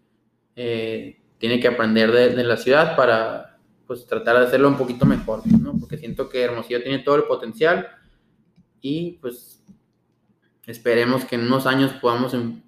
eh, 0.56 1.20
tiene 1.38 1.58
que 1.60 1.68
aprender 1.68 2.12
de, 2.12 2.30
de 2.36 2.44
la 2.44 2.56
ciudad 2.56 2.96
para 2.96 3.58
pues, 3.86 4.06
tratar 4.06 4.38
de 4.38 4.46
hacerlo 4.46 4.68
un 4.68 4.76
poquito 4.76 5.04
mejor, 5.06 5.46
¿no? 5.46 5.76
Porque 5.78 5.98
siento 5.98 6.28
que 6.28 6.42
Hermosillo 6.42 6.82
tiene 6.82 7.00
todo 7.00 7.16
el 7.16 7.24
potencial 7.24 7.88
y 8.80 9.12
pues 9.20 9.64
esperemos 10.66 11.24
que 11.24 11.36
en 11.36 11.42
unos 11.46 11.66
años 11.66 11.92
podamos... 12.00 12.34
em- 12.34 12.62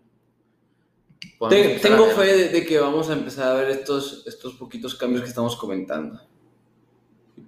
podamos 1.38 1.62
Te- 1.62 1.74
empezar 1.74 1.90
tengo 1.98 2.06
fe 2.10 2.36
de, 2.36 2.48
de 2.48 2.64
que 2.66 2.78
vamos 2.78 3.08
a 3.10 3.12
empezar 3.14 3.48
a 3.48 3.54
ver 3.60 3.70
estos, 3.70 4.26
estos 4.26 4.54
poquitos 4.54 4.94
cambios 4.94 5.22
que 5.22 5.28
estamos 5.28 5.56
comentando. 5.56 6.20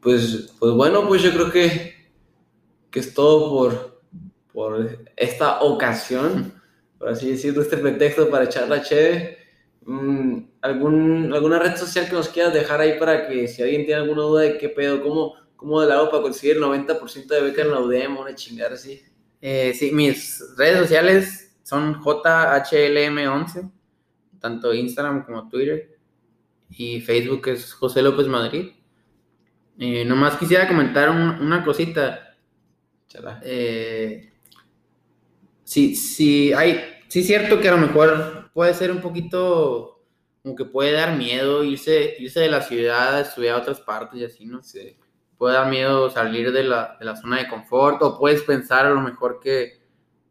Pues, 0.01 0.55
pues 0.59 0.73
bueno, 0.73 1.07
pues 1.07 1.23
yo 1.23 1.33
creo 1.33 1.51
que, 1.51 1.95
que 2.91 3.01
es 3.01 3.15
todo 3.15 3.51
por, 3.51 4.03
por 4.53 5.07
esta 5.17 5.61
ocasión, 5.61 6.53
por 6.99 7.09
así 7.09 7.31
decirlo, 7.31 7.63
este 7.63 7.77
pretexto 7.79 8.29
para 8.31 8.45
echar 8.45 8.69
la 8.69 8.83
cheve. 8.83 9.39
Mm, 9.85 10.41
¿algún, 10.61 11.33
¿Alguna 11.33 11.59
red 11.59 11.77
social 11.77 12.07
que 12.07 12.13
nos 12.13 12.29
quieras 12.29 12.53
dejar 12.53 12.81
ahí 12.81 12.99
para 12.99 13.27
que 13.27 13.49
si 13.49 13.63
alguien 13.63 13.87
tiene 13.87 14.03
alguna 14.03 14.23
duda 14.23 14.43
de 14.43 14.59
qué 14.59 14.69
pedo, 14.69 15.03
cómo, 15.03 15.35
cómo 15.57 15.83
le 15.83 15.93
hago 15.93 16.11
para 16.11 16.23
conseguir 16.23 16.57
el 16.57 16.63
90% 16.63 17.27
de 17.27 17.41
beca 17.41 17.63
en 17.63 17.71
la 17.71 17.81
UDEM, 17.81 18.17
una 18.17 18.35
chingada 18.35 18.75
así? 18.75 19.03
Eh, 19.41 19.73
sí, 19.75 19.93
mis 19.93 20.45
redes 20.57 20.79
sociales 20.79 21.57
son 21.63 21.95
JHLM11, 22.01 23.71
tanto 24.41 24.75
Instagram 24.75 25.25
como 25.25 25.49
Twitter. 25.49 25.97
Y 26.71 27.01
Facebook 27.01 27.49
es 27.49 27.73
José 27.73 28.03
López 28.03 28.27
Madrid. 28.27 28.73
Eh, 29.79 30.05
nomás 30.05 30.37
quisiera 30.37 30.67
comentar 30.69 31.09
un- 31.11 31.41
una 31.41 31.65
cosita. 31.65 32.37
Eh, 33.43 34.33
sí, 35.65 35.95
sí, 35.95 36.53
hay, 36.53 36.81
sí 37.09 37.21
es 37.21 37.27
cierto 37.27 37.61
que 37.61 37.69
a 37.69 37.73
lo 37.73 37.79
mejor 37.79 38.51
puede 38.53 38.75
ser 38.75 38.91
un 38.91 39.01
poquito, 39.01 40.03
como 40.43 40.55
que 40.57 40.65
puede 40.65 40.93
dar 40.93 41.17
miedo 41.17 41.65
irse, 41.65 42.17
irse 42.19 42.41
de 42.41 42.49
la 42.51 42.63
ciudad 42.63 43.17
a 43.17 43.21
estudiar 43.21 43.57
a 43.57 43.59
otras 43.63 43.81
partes 43.81 44.21
y 44.21 44.25
así, 44.25 44.45
¿no? 44.47 44.63
Sí. 44.63 44.97
puede 45.37 45.55
dar 45.55 45.71
miedo 45.71 46.11
salir 46.11 46.51
de 46.53 46.65
la, 46.65 46.97
de 46.99 47.05
la 47.07 47.15
zona 47.17 47.39
de 47.39 47.49
confort 47.49 48.03
o 48.03 48.19
puedes 48.19 48.43
pensar 48.43 48.87
a 48.87 48.91
lo 48.91 49.01
mejor 49.01 49.39
que, 49.41 49.81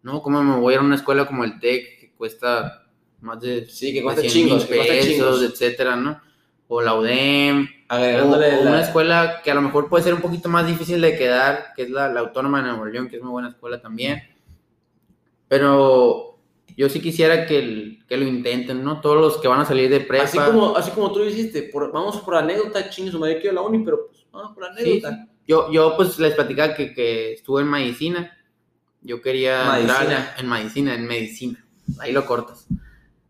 no, 0.04 0.22
¿cómo 0.22 0.44
me 0.44 0.58
voy 0.60 0.74
a 0.74 0.76
ir 0.76 0.82
a 0.82 0.86
una 0.86 0.96
escuela 0.96 1.26
como 1.26 1.46
el 1.46 1.60
TEC 1.60 2.00
que 2.02 2.12
cuesta 2.18 2.86
más 3.22 3.40
de, 3.40 3.66
Sí, 3.68 3.92
que 3.94 4.00
de 4.00 4.04
cuesta 4.04 4.22
100 4.22 4.34
chingos, 4.34 4.58
mil 4.64 4.68
que 4.70 4.76
cuesta 4.76 4.94
pesos, 4.94 5.08
chingos. 5.40 5.44
etcétera, 5.44 5.96
¿no? 5.96 6.22
O 6.70 6.82
la 6.82 6.96
UDEM, 6.96 7.68
Agregándole 7.88 8.58
o 8.58 8.64
la- 8.64 8.72
una 8.72 8.82
escuela 8.82 9.42
que 9.44 9.52
a 9.52 9.56
lo 9.56 9.62
mejor 9.62 9.88
puede 9.90 10.04
ser 10.04 10.14
un 10.14 10.22
poquito 10.22 10.50
más 10.50 10.68
difícil 10.68 11.00
de 11.02 11.18
quedar, 11.18 11.68
que 11.76 11.84
es 11.84 11.90
la, 11.90 12.10
la 12.10 12.20
Autónoma 12.20 12.62
de 12.62 12.68
Nuevo 12.70 12.86
León, 12.86 13.08
que 13.10 13.16
es 13.18 13.22
muy 13.24 13.32
buena 13.32 13.50
escuela 13.50 13.82
también. 13.82 14.22
Pero 15.48 16.38
yo 16.76 16.90
sí 16.90 17.00
quisiera 17.02 17.46
que, 17.46 17.60
el- 17.60 18.00
que 18.08 18.18
lo 18.18 18.26
intenten, 18.26 18.84
¿no? 18.84 19.00
Todos 19.02 19.18
los 19.22 19.38
que 19.42 19.48
van 19.48 19.62
a 19.62 19.66
salir 19.66 19.90
de 19.90 20.02
prepa. 20.02 20.26
Así 20.26 20.38
como, 20.38 20.76
así 20.76 20.92
como 20.92 21.12
tú 21.12 21.22
dijiste, 21.24 21.64
por- 21.64 21.92
vamos 21.92 22.18
por 22.18 22.36
anécdota, 22.36 22.90
chingue 22.90 23.12
su 23.12 23.20
madre, 23.20 23.40
quiero 23.40 23.56
la 23.56 23.62
uni, 23.62 23.80
pero 23.84 24.08
pues 24.08 24.26
vamos 24.32 24.54
por 24.54 24.66
Sí, 24.66 24.70
anécdota. 24.82 25.16
sí. 25.26 25.32
Yo, 25.48 25.72
yo 25.72 25.96
pues 25.96 26.20
les 26.20 26.34
platicaba 26.36 26.74
que, 26.76 26.94
que 26.94 27.34
estuve 27.34 27.62
en 27.62 27.70
medicina. 27.70 28.38
Yo 29.02 29.22
quería 29.22 29.72
Medicina. 29.72 30.02
entrar 30.02 30.34
en 30.40 30.50
medicina, 30.50 30.96
en 30.96 31.08
medicina. 31.08 31.66
Ahí 32.00 32.12
lo 32.12 32.26
cortas. 32.26 32.68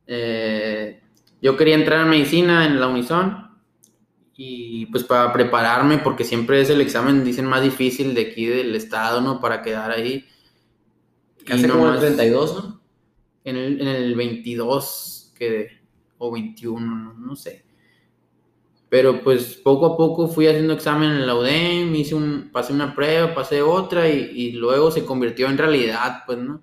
Eh, 0.07 0.99
yo 1.41 1.55
quería 1.57 1.75
entrar 1.75 2.01
en 2.01 2.09
medicina 2.09 2.65
en 2.65 2.79
la 2.79 2.87
Unison. 2.87 3.47
Y 4.39 4.85
pues 4.87 5.03
para 5.03 5.33
prepararme, 5.33 5.97
porque 5.97 6.23
siempre 6.23 6.61
es 6.61 6.69
el 6.69 6.79
examen, 6.81 7.23
dicen, 7.23 7.45
más 7.45 7.63
difícil 7.63 8.13
de 8.13 8.21
aquí 8.21 8.45
del 8.45 8.75
estado, 8.75 9.19
¿no? 9.19 9.39
Para 9.41 9.63
quedar 9.63 9.89
ahí. 9.89 10.25
Y 11.47 11.51
Hace 11.51 11.67
como 11.67 11.85
el 11.85 11.93
nomás- 11.93 11.99
32, 12.01 12.55
¿no? 12.55 12.81
en 13.45 13.55
el, 13.55 13.81
en 13.81 13.87
el 13.87 14.15
22 14.15 15.33
que, 15.35 15.69
o 16.19 16.31
21, 16.31 16.79
no, 16.85 17.13
no 17.13 17.35
sé. 17.35 17.65
Pero 18.89 19.21
pues 19.23 19.55
poco 19.55 19.85
a 19.87 19.97
poco 19.97 20.27
fui 20.27 20.47
haciendo 20.47 20.73
examen 20.73 21.09
en 21.11 21.25
la 21.27 21.33
UDEM, 21.35 21.95
hice 21.95 22.13
un, 22.15 22.49
pasé 22.53 22.73
una 22.73 22.93
prueba, 22.93 23.33
pasé 23.33 23.61
otra 23.61 24.07
y, 24.09 24.31
y 24.35 24.51
luego 24.53 24.91
se 24.91 25.03
convirtió 25.03 25.47
en 25.49 25.57
realidad, 25.57 26.23
pues, 26.25 26.37
¿no? 26.37 26.61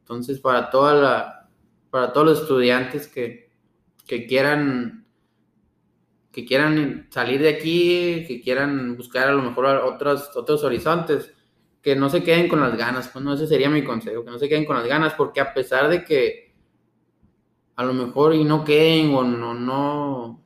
Entonces 0.00 0.38
para 0.40 0.70
toda 0.70 0.94
la, 0.94 1.48
para 1.90 2.12
todos 2.12 2.26
los 2.26 2.40
estudiantes 2.42 3.08
que, 3.08 3.49
que 4.10 4.26
quieran, 4.26 5.06
que 6.32 6.44
quieran 6.44 7.06
salir 7.10 7.40
de 7.40 7.50
aquí, 7.50 8.24
que 8.26 8.40
quieran 8.42 8.96
buscar 8.96 9.28
a 9.28 9.32
lo 9.32 9.40
mejor 9.40 9.66
otros, 9.66 10.32
otros 10.34 10.64
horizontes, 10.64 11.32
que 11.80 11.94
no 11.94 12.10
se 12.10 12.24
queden 12.24 12.48
con 12.48 12.60
las 12.60 12.76
ganas, 12.76 13.06
pues 13.06 13.24
no, 13.24 13.34
ese 13.34 13.46
sería 13.46 13.70
mi 13.70 13.84
consejo, 13.84 14.24
que 14.24 14.32
no 14.32 14.38
se 14.40 14.48
queden 14.48 14.64
con 14.64 14.74
las 14.74 14.88
ganas, 14.88 15.14
porque 15.14 15.40
a 15.40 15.54
pesar 15.54 15.88
de 15.88 16.04
que 16.04 16.56
a 17.76 17.84
lo 17.84 17.92
mejor 17.92 18.34
y 18.34 18.42
no 18.42 18.64
queden 18.64 19.14
o 19.14 19.22
no, 19.22 19.54
no, 19.54 20.42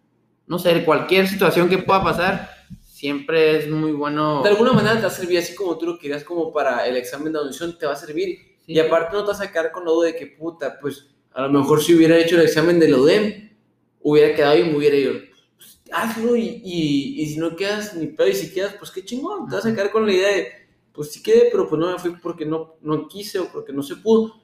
no 0.47 0.59
sé, 0.59 0.85
cualquier 0.85 1.27
situación 1.27 1.71
que 1.71 1.79
pueda 1.79 2.05
pasar, 2.05 2.51
siempre 2.83 3.57
es 3.57 3.71
muy 3.71 3.93
bueno. 3.93 4.43
De 4.43 4.51
alguna 4.51 4.75
manera 4.75 4.97
te 4.97 5.01
va 5.01 5.09
a 5.09 5.11
servir, 5.11 5.39
así 5.39 5.55
como 5.55 5.79
tú 5.79 5.87
lo 5.87 5.99
querías 5.99 6.23
como 6.23 6.53
para 6.53 6.87
el 6.87 6.99
examen 6.99 7.33
de 7.33 7.39
admisión, 7.39 7.79
te 7.79 7.87
va 7.87 7.95
a 7.95 7.97
servir. 7.97 8.41
Sí. 8.67 8.75
Y 8.75 8.79
aparte 8.79 9.17
no 9.17 9.23
te 9.23 9.29
vas 9.29 9.41
a 9.41 9.51
quedar 9.51 9.73
con 9.73 9.87
duda 9.87 10.09
de 10.09 10.17
que, 10.17 10.27
puta, 10.27 10.79
pues 10.79 11.15
a 11.33 11.49
lo 11.49 11.61
mejor 11.61 11.83
si 11.83 11.95
hubiera 11.95 12.19
hecho 12.19 12.37
el 12.37 12.43
examen 12.43 12.79
de 12.79 12.89
la 12.89 12.99
UDEM, 12.99 13.54
hubiera 14.05 14.37
quedado 14.37 14.57
y 14.59 14.65
me 14.65 14.77
hubiera 14.77 14.97
ido. 14.97 15.15
Pues, 15.57 15.81
hazlo 15.93 16.37
y, 16.37 16.61
y, 16.65 17.23
y 17.23 17.27
si 17.27 17.39
no 17.39 17.57
quedas 17.57 17.95
ni 17.97 18.07
pedo 18.09 18.29
y 18.29 18.35
si 18.35 18.53
quedas, 18.55 18.75
pues 18.79 18.91
qué 18.93 19.05
chingón. 19.05 19.49
Te 19.49 19.57
vas 19.57 19.67
a 19.67 19.75
quedar 19.75 19.91
con 19.91 20.07
la 20.07 20.13
idea 20.13 20.29
de, 20.37 20.49
pues 20.93 21.11
sí 21.13 21.23
quedé, 21.23 21.49
pero 21.51 21.69
pues 21.69 21.81
no 21.81 21.91
me 21.91 21.99
fui 21.99 22.13
porque 22.23 22.47
no, 22.47 22.77
no 22.83 23.09
quise 23.09 23.39
o 23.41 23.49
porque 23.51 23.73
no 23.73 23.83
se 23.83 23.97
pudo. 23.97 24.41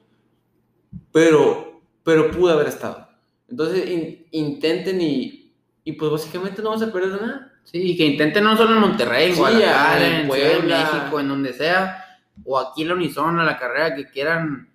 Pero, 1.11 1.81
pero 2.03 2.31
pude 2.31 2.53
haber 2.53 2.67
estado. 2.67 3.07
Entonces 3.49 3.89
in- 3.89 4.25
intenten 4.31 5.01
y, 5.01 5.53
y 5.83 5.91
pues 5.93 6.11
básicamente 6.11 6.61
no 6.61 6.71
vas 6.71 6.81
a 6.81 6.91
perder 6.91 7.21
nada. 7.21 7.47
Sí, 7.63 7.95
que 7.95 8.05
intenten 8.05 8.43
no 8.43 8.57
solo 8.57 8.73
en 8.73 8.81
Monterrey, 8.81 9.29
en 9.29 9.33
Sí, 9.33 9.39
Guadalajara, 9.39 10.07
en 10.07 10.13
en 10.21 10.27
Puebla. 10.27 10.91
México, 10.93 11.19
en 11.19 11.27
donde 11.27 11.53
sea, 11.53 12.03
o 12.43 12.57
aquí 12.59 12.81
en 12.81 12.87
la 12.89 12.93
Unison, 12.95 13.39
a 13.39 13.43
la 13.43 13.57
carrera 13.57 13.95
que 13.95 14.05
quieran 14.09 14.67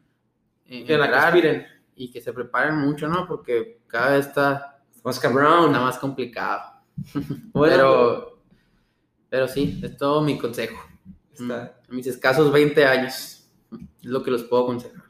eh, 0.66 0.84
Que 0.84 0.96
la 0.96 1.08
que 1.10 1.16
aspiren. 1.16 1.66
y 1.96 2.10
que 2.10 2.20
se 2.20 2.32
preparen 2.32 2.76
mucho, 2.76 3.08
¿no? 3.08 3.26
Porque 3.26 3.80
cada 3.88 4.16
vez 4.16 4.26
está, 4.28 4.75
Más 5.06 5.20
cabrón. 5.20 5.66
está 5.66 5.80
más 5.80 5.98
complicado. 5.98 6.62
Bueno, 7.52 7.74
pero, 7.76 8.38
pero 9.28 9.48
sí, 9.48 9.80
es 9.82 9.96
todo 9.96 10.20
mi 10.20 10.36
consejo. 10.36 10.82
Está 11.32 11.78
A 11.88 11.92
mis 11.92 12.08
escasos 12.08 12.50
20 12.50 12.84
años 12.84 13.46
es 14.02 14.04
lo 14.04 14.22
que 14.22 14.32
los 14.32 14.42
puedo 14.42 14.64
aconsejar. 14.64 15.04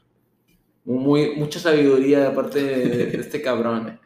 muy, 0.85 1.37
mucha 1.37 1.59
sabiduría 1.59 2.29
de 2.29 2.31
parte 2.31 2.63
de, 2.63 3.07
de 3.07 3.17
este 3.21 3.41
cabrón. 3.41 3.99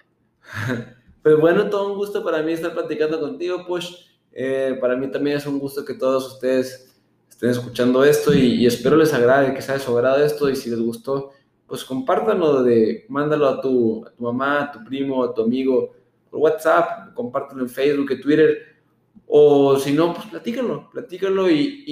Pues 1.23 1.37
bueno, 1.39 1.69
todo 1.69 1.91
un 1.93 1.99
gusto 1.99 2.23
para 2.23 2.41
mí 2.41 2.53
estar 2.53 2.73
platicando 2.73 3.19
contigo, 3.19 3.65
pues. 3.67 4.07
Eh, 4.33 4.79
para 4.81 4.97
mí 4.97 5.11
también 5.11 5.39
es 5.39 5.47
un 5.47 5.59
gusto 5.59 5.85
que 5.85 5.95
todos 5.95 6.35
ustedes 6.35 6.95
estén 7.29 7.51
escuchando 7.51 8.05
esto 8.05 8.33
y, 8.33 8.63
y 8.63 8.67
espero 8.67 8.97
les 8.97 9.13
agrade, 9.13 9.55
que 9.55 9.63
sea 9.63 9.75
de 9.75 9.81
su 9.81 9.97
agrado 9.97 10.25
esto 10.25 10.49
y 10.49 10.55
si 10.55 10.71
les 10.71 10.81
gustó, 10.81 11.33
pues 11.71 11.85
compártanlo, 11.85 12.65
de, 12.65 13.07
mándalo 13.09 13.47
a 13.47 13.61
tu, 13.61 14.05
a 14.05 14.11
tu 14.11 14.25
mamá, 14.25 14.65
a 14.65 14.73
tu 14.73 14.85
primo, 14.85 15.23
a 15.23 15.33
tu 15.33 15.43
amigo 15.43 15.95
por 16.29 16.41
WhatsApp, 16.41 17.15
compártelo 17.15 17.63
en 17.63 17.69
Facebook, 17.69 18.11
en 18.11 18.21
Twitter 18.21 18.59
o 19.29 19.79
si 19.79 19.93
no, 19.93 20.13
pues 20.13 20.27
platícalo, 20.27 20.91
platícalo 20.91 21.49
y, 21.49 21.85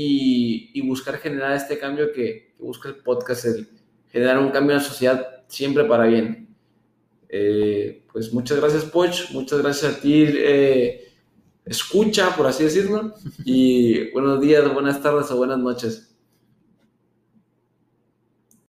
y, 0.75 0.81
buscar 0.81 1.19
generar 1.19 1.53
este 1.53 1.79
cambio 1.79 2.13
que, 2.13 2.55
que 2.57 2.65
busca 2.65 2.89
el 2.89 2.97
podcast, 2.97 3.45
el 3.45 3.69
generar 4.09 4.41
un 4.41 4.51
cambio 4.51 4.73
en 4.73 4.83
la 4.83 4.85
sociedad 4.85 5.45
siempre 5.47 5.85
para 5.85 6.07
bien. 6.07 6.49
Eh, 7.29 8.03
pues 8.13 8.33
muchas 8.33 8.59
gracias, 8.59 8.85
Poch. 8.85 9.31
Muchas 9.31 9.63
gracias 9.63 9.95
a 9.95 10.01
ti, 10.01 10.25
eh, 10.27 11.13
escucha, 11.65 12.35
por 12.35 12.49
así 12.49 12.65
decirlo. 12.65 13.15
Y 13.45 14.11
buenos 14.11 14.41
días, 14.41 14.75
buenas 14.75 15.01
tardes 15.01 15.31
o 15.31 15.37
buenas 15.37 15.59
noches. 15.59 16.08